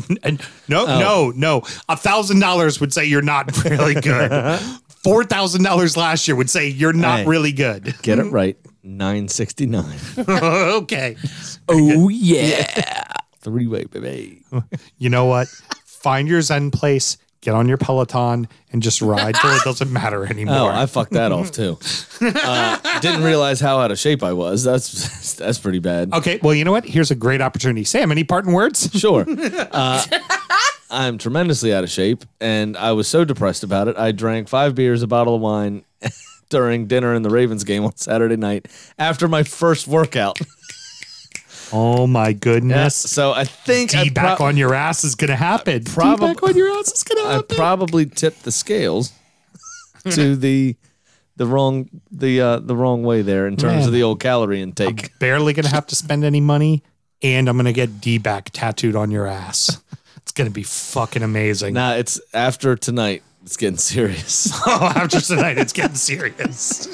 no, 0.70 0.86
no, 0.86 1.32
no. 1.36 1.62
A 1.90 1.98
thousand 1.98 2.40
dollars 2.40 2.80
would 2.80 2.94
say 2.94 3.04
you're 3.06 3.22
not 3.22 3.52
really 3.66 3.94
good. 3.96 4.60
Four 5.04 5.26
thousand 5.26 5.64
dollars 5.64 5.98
last 5.98 6.28
year 6.28 6.36
would 6.38 6.50
say 6.50 6.68
you're 6.70 6.94
not 6.94 7.26
really 7.28 7.52
good. 7.52 7.94
Get 8.02 8.20
it 8.20 8.24
right. 8.32 8.58
Nine 8.84 9.28
sixty 9.28 9.66
nine. 9.66 10.00
okay. 10.18 11.18
Oh, 11.68 12.08
yeah. 12.10 13.04
Three 13.42 13.68
way, 13.68 13.84
baby. 13.84 14.44
You 14.98 15.10
know 15.10 15.26
what? 15.26 15.50
Find 15.86 16.28
your 16.30 16.42
Zen 16.42 16.72
place, 16.72 17.18
get 17.44 17.54
on 17.54 17.68
your 17.68 17.78
Peloton, 17.78 18.48
and 18.72 18.82
just 18.82 19.02
ride 19.02 19.36
till 19.36 19.52
it 19.52 19.62
doesn't 19.66 19.92
matter 19.92 20.26
anymore. 20.26 20.56
Oh, 20.56 20.66
anymore. 20.68 20.82
I 20.82 20.86
fucked 20.88 21.12
that 21.12 21.32
off 21.32 21.52
too. 21.52 21.78
Uh, 22.26 23.00
didn't 23.02 23.22
realize 23.24 23.60
how 23.60 23.80
out 23.80 23.92
of 23.92 24.00
shape 24.00 24.24
I 24.24 24.32
was. 24.32 24.64
That's 24.64 25.34
that's 25.38 25.58
pretty 25.58 25.80
bad. 25.80 26.14
okay, 26.14 26.40
well, 26.42 26.54
you 26.54 26.64
know 26.64 26.72
what? 26.72 26.86
Here's 26.86 27.12
a 27.12 27.16
great 27.16 27.42
opportunity. 27.42 27.84
Sam, 27.84 28.12
any 28.14 28.24
parting 28.24 28.54
words? 28.54 28.90
Sure. 28.94 29.26
Uh, 29.28 30.04
I'm 30.90 31.18
tremendously 31.18 31.74
out 31.74 31.84
of 31.84 31.90
shape, 31.90 32.24
and 32.40 32.78
I 32.78 32.94
was 32.94 33.10
so 33.10 33.26
depressed 33.26 33.64
about 33.64 33.90
it. 33.90 33.98
I 33.98 34.14
drank 34.14 34.48
five 34.48 34.74
beers, 34.74 35.02
a 35.02 35.08
bottle 35.08 35.36
of 35.36 35.42
wine 35.42 35.84
during 36.50 36.88
dinner 36.88 37.14
in 37.14 37.24
the 37.24 37.30
Ravens 37.30 37.64
game 37.66 37.84
on 37.84 37.96
Saturday 37.98 38.38
night 38.38 38.68
after 38.98 39.28
my 39.28 39.44
first 39.44 39.88
workout. 39.88 40.40
Oh 41.76 42.06
my 42.08 42.34
goodness. 42.34 42.96
So 42.96 43.32
I 43.34 43.46
think 43.46 43.96
I 43.96 44.04
D 44.06 44.10
back 44.12 44.38
pro- 44.38 44.46
on 44.48 44.58
your 44.58 44.74
ass 44.76 45.04
is 45.04 45.16
gonna 45.16 45.36
happen. 45.36 45.84
prob- 45.84 46.20
D 46.20 46.26
back 46.28 46.44
on 46.44 46.56
your 46.56 46.70
ass 46.78 46.92
is 46.92 47.04
gonna 47.04 47.28
happen. 47.34 47.48
I 47.50 47.56
probably 47.56 48.06
tipped 48.06 48.44
the 48.44 48.52
scales 48.52 49.12
to 50.12 50.36
the 50.36 50.76
the 51.36 51.48
wrong 51.48 51.90
the 52.12 52.40
uh, 52.42 52.60
the 52.60 52.76
wrong 52.76 53.04
way 53.04 53.24
there 53.24 53.48
in 53.48 53.58
terms 53.58 53.80
Man. 53.80 53.88
of 53.88 53.92
the 53.94 54.04
old 54.04 54.20
calorie 54.20 54.62
intake. 54.62 55.18
Barely 55.20 55.54
gonna 55.54 55.68
have 55.70 55.88
to 55.88 55.96
spend 55.96 56.24
any 56.24 56.42
money, 56.42 56.84
and 57.24 57.50
I'm 57.50 57.58
gonna 57.58 57.74
get 57.74 58.00
D 58.00 58.20
back 58.20 58.52
tattooed 58.52 58.96
on 58.96 59.12
your 59.12 59.26
ass. 59.28 59.82
It's 60.24 60.32
gonna 60.32 60.52
be 60.52 60.64
fucking 60.64 61.22
amazing. 61.22 61.74
Nah, 61.74 61.96
it's 61.96 62.20
after 62.34 62.78
tonight. 62.78 63.24
It's 63.44 63.58
getting 63.58 63.78
serious. 63.78 64.52
Oh, 64.66 64.92
after 64.96 65.20
tonight, 65.20 65.58
it's 65.58 65.74
getting 65.74 65.98
serious. 65.98 66.88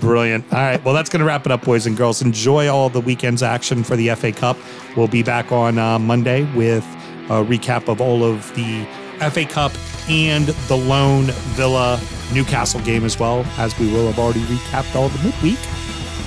Brilliant. 0.00 0.44
All 0.52 0.58
right. 0.58 0.84
Well, 0.84 0.94
that's 0.94 1.10
going 1.10 1.20
to 1.20 1.26
wrap 1.26 1.44
it 1.46 1.52
up, 1.52 1.64
boys 1.64 1.86
and 1.86 1.96
girls. 1.96 2.22
Enjoy 2.22 2.68
all 2.68 2.88
the 2.88 3.00
weekend's 3.00 3.42
action 3.42 3.82
for 3.84 3.96
the 3.96 4.08
FA 4.14 4.32
Cup. 4.32 4.56
We'll 4.96 5.08
be 5.08 5.22
back 5.22 5.52
on 5.52 5.78
uh, 5.78 5.98
Monday 5.98 6.44
with 6.54 6.84
a 7.28 7.44
recap 7.44 7.88
of 7.88 8.00
all 8.00 8.24
of 8.24 8.52
the 8.54 8.84
FA 9.30 9.44
Cup 9.44 9.72
and 10.08 10.46
the 10.46 10.76
Lone 10.76 11.26
Villa 11.56 12.00
Newcastle 12.32 12.80
game 12.80 13.04
as 13.04 13.18
well, 13.18 13.44
as 13.58 13.78
we 13.78 13.92
will 13.92 14.06
have 14.06 14.18
already 14.18 14.40
recapped 14.42 14.94
all 14.96 15.08
the 15.08 15.22
midweek 15.22 15.58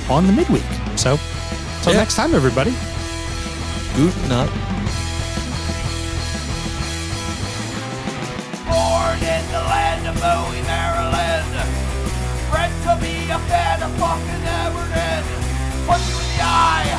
on 0.10 0.28
the 0.28 0.34
midweek. 0.34 0.64
So, 0.98 1.18
until 1.78 1.94
Yeah. 1.94 2.00
next 2.00 2.16
time, 2.16 2.36
everybody. 2.36 2.74
Guten 3.96 4.30
Nacht. 4.30 4.52
Born 8.66 9.18
in 9.20 9.46
the 9.52 9.62
land 9.70 10.08
of 10.08 10.16
Bowie, 10.22 10.62
Maryland. 10.64 10.93
A 13.30 13.40
fan 13.48 13.82
of 13.82 13.90
fucking 13.98 14.44
Everton. 14.62 15.24
Punch 15.88 16.06
you 16.10 16.18
in 16.20 16.28
the 16.36 16.42
eye 16.44 16.92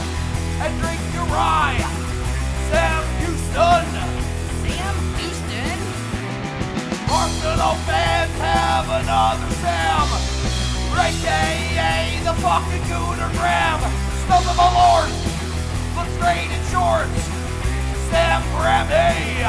and 0.62 0.72
drink 0.80 1.00
your 1.12 1.26
rye. 1.26 1.76
Sam 2.70 3.02
Houston. 3.20 3.84
Sam 4.64 4.96
Houston. 5.20 5.78
Arsenal 7.12 7.76
fans 7.87 8.34
have 8.40 8.88
another 8.88 9.50
Sam. 9.62 10.08
AKA 11.04 12.24
the 12.24 12.32
fucking 12.40 12.84
Gooner 12.88 13.28
Graham. 13.37 13.84
Stump 14.24 14.48
of 14.48 14.56
a 14.58 14.68
lord. 14.72 15.12
Look 15.94 16.08
straight 16.16 16.48
in 16.50 16.62
shorts. 16.72 17.20
Sam 18.08 18.40
Grammy. 18.56 19.44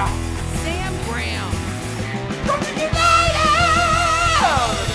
Sam 0.61 0.91
Graham. 1.07 1.49
United! 2.77 4.94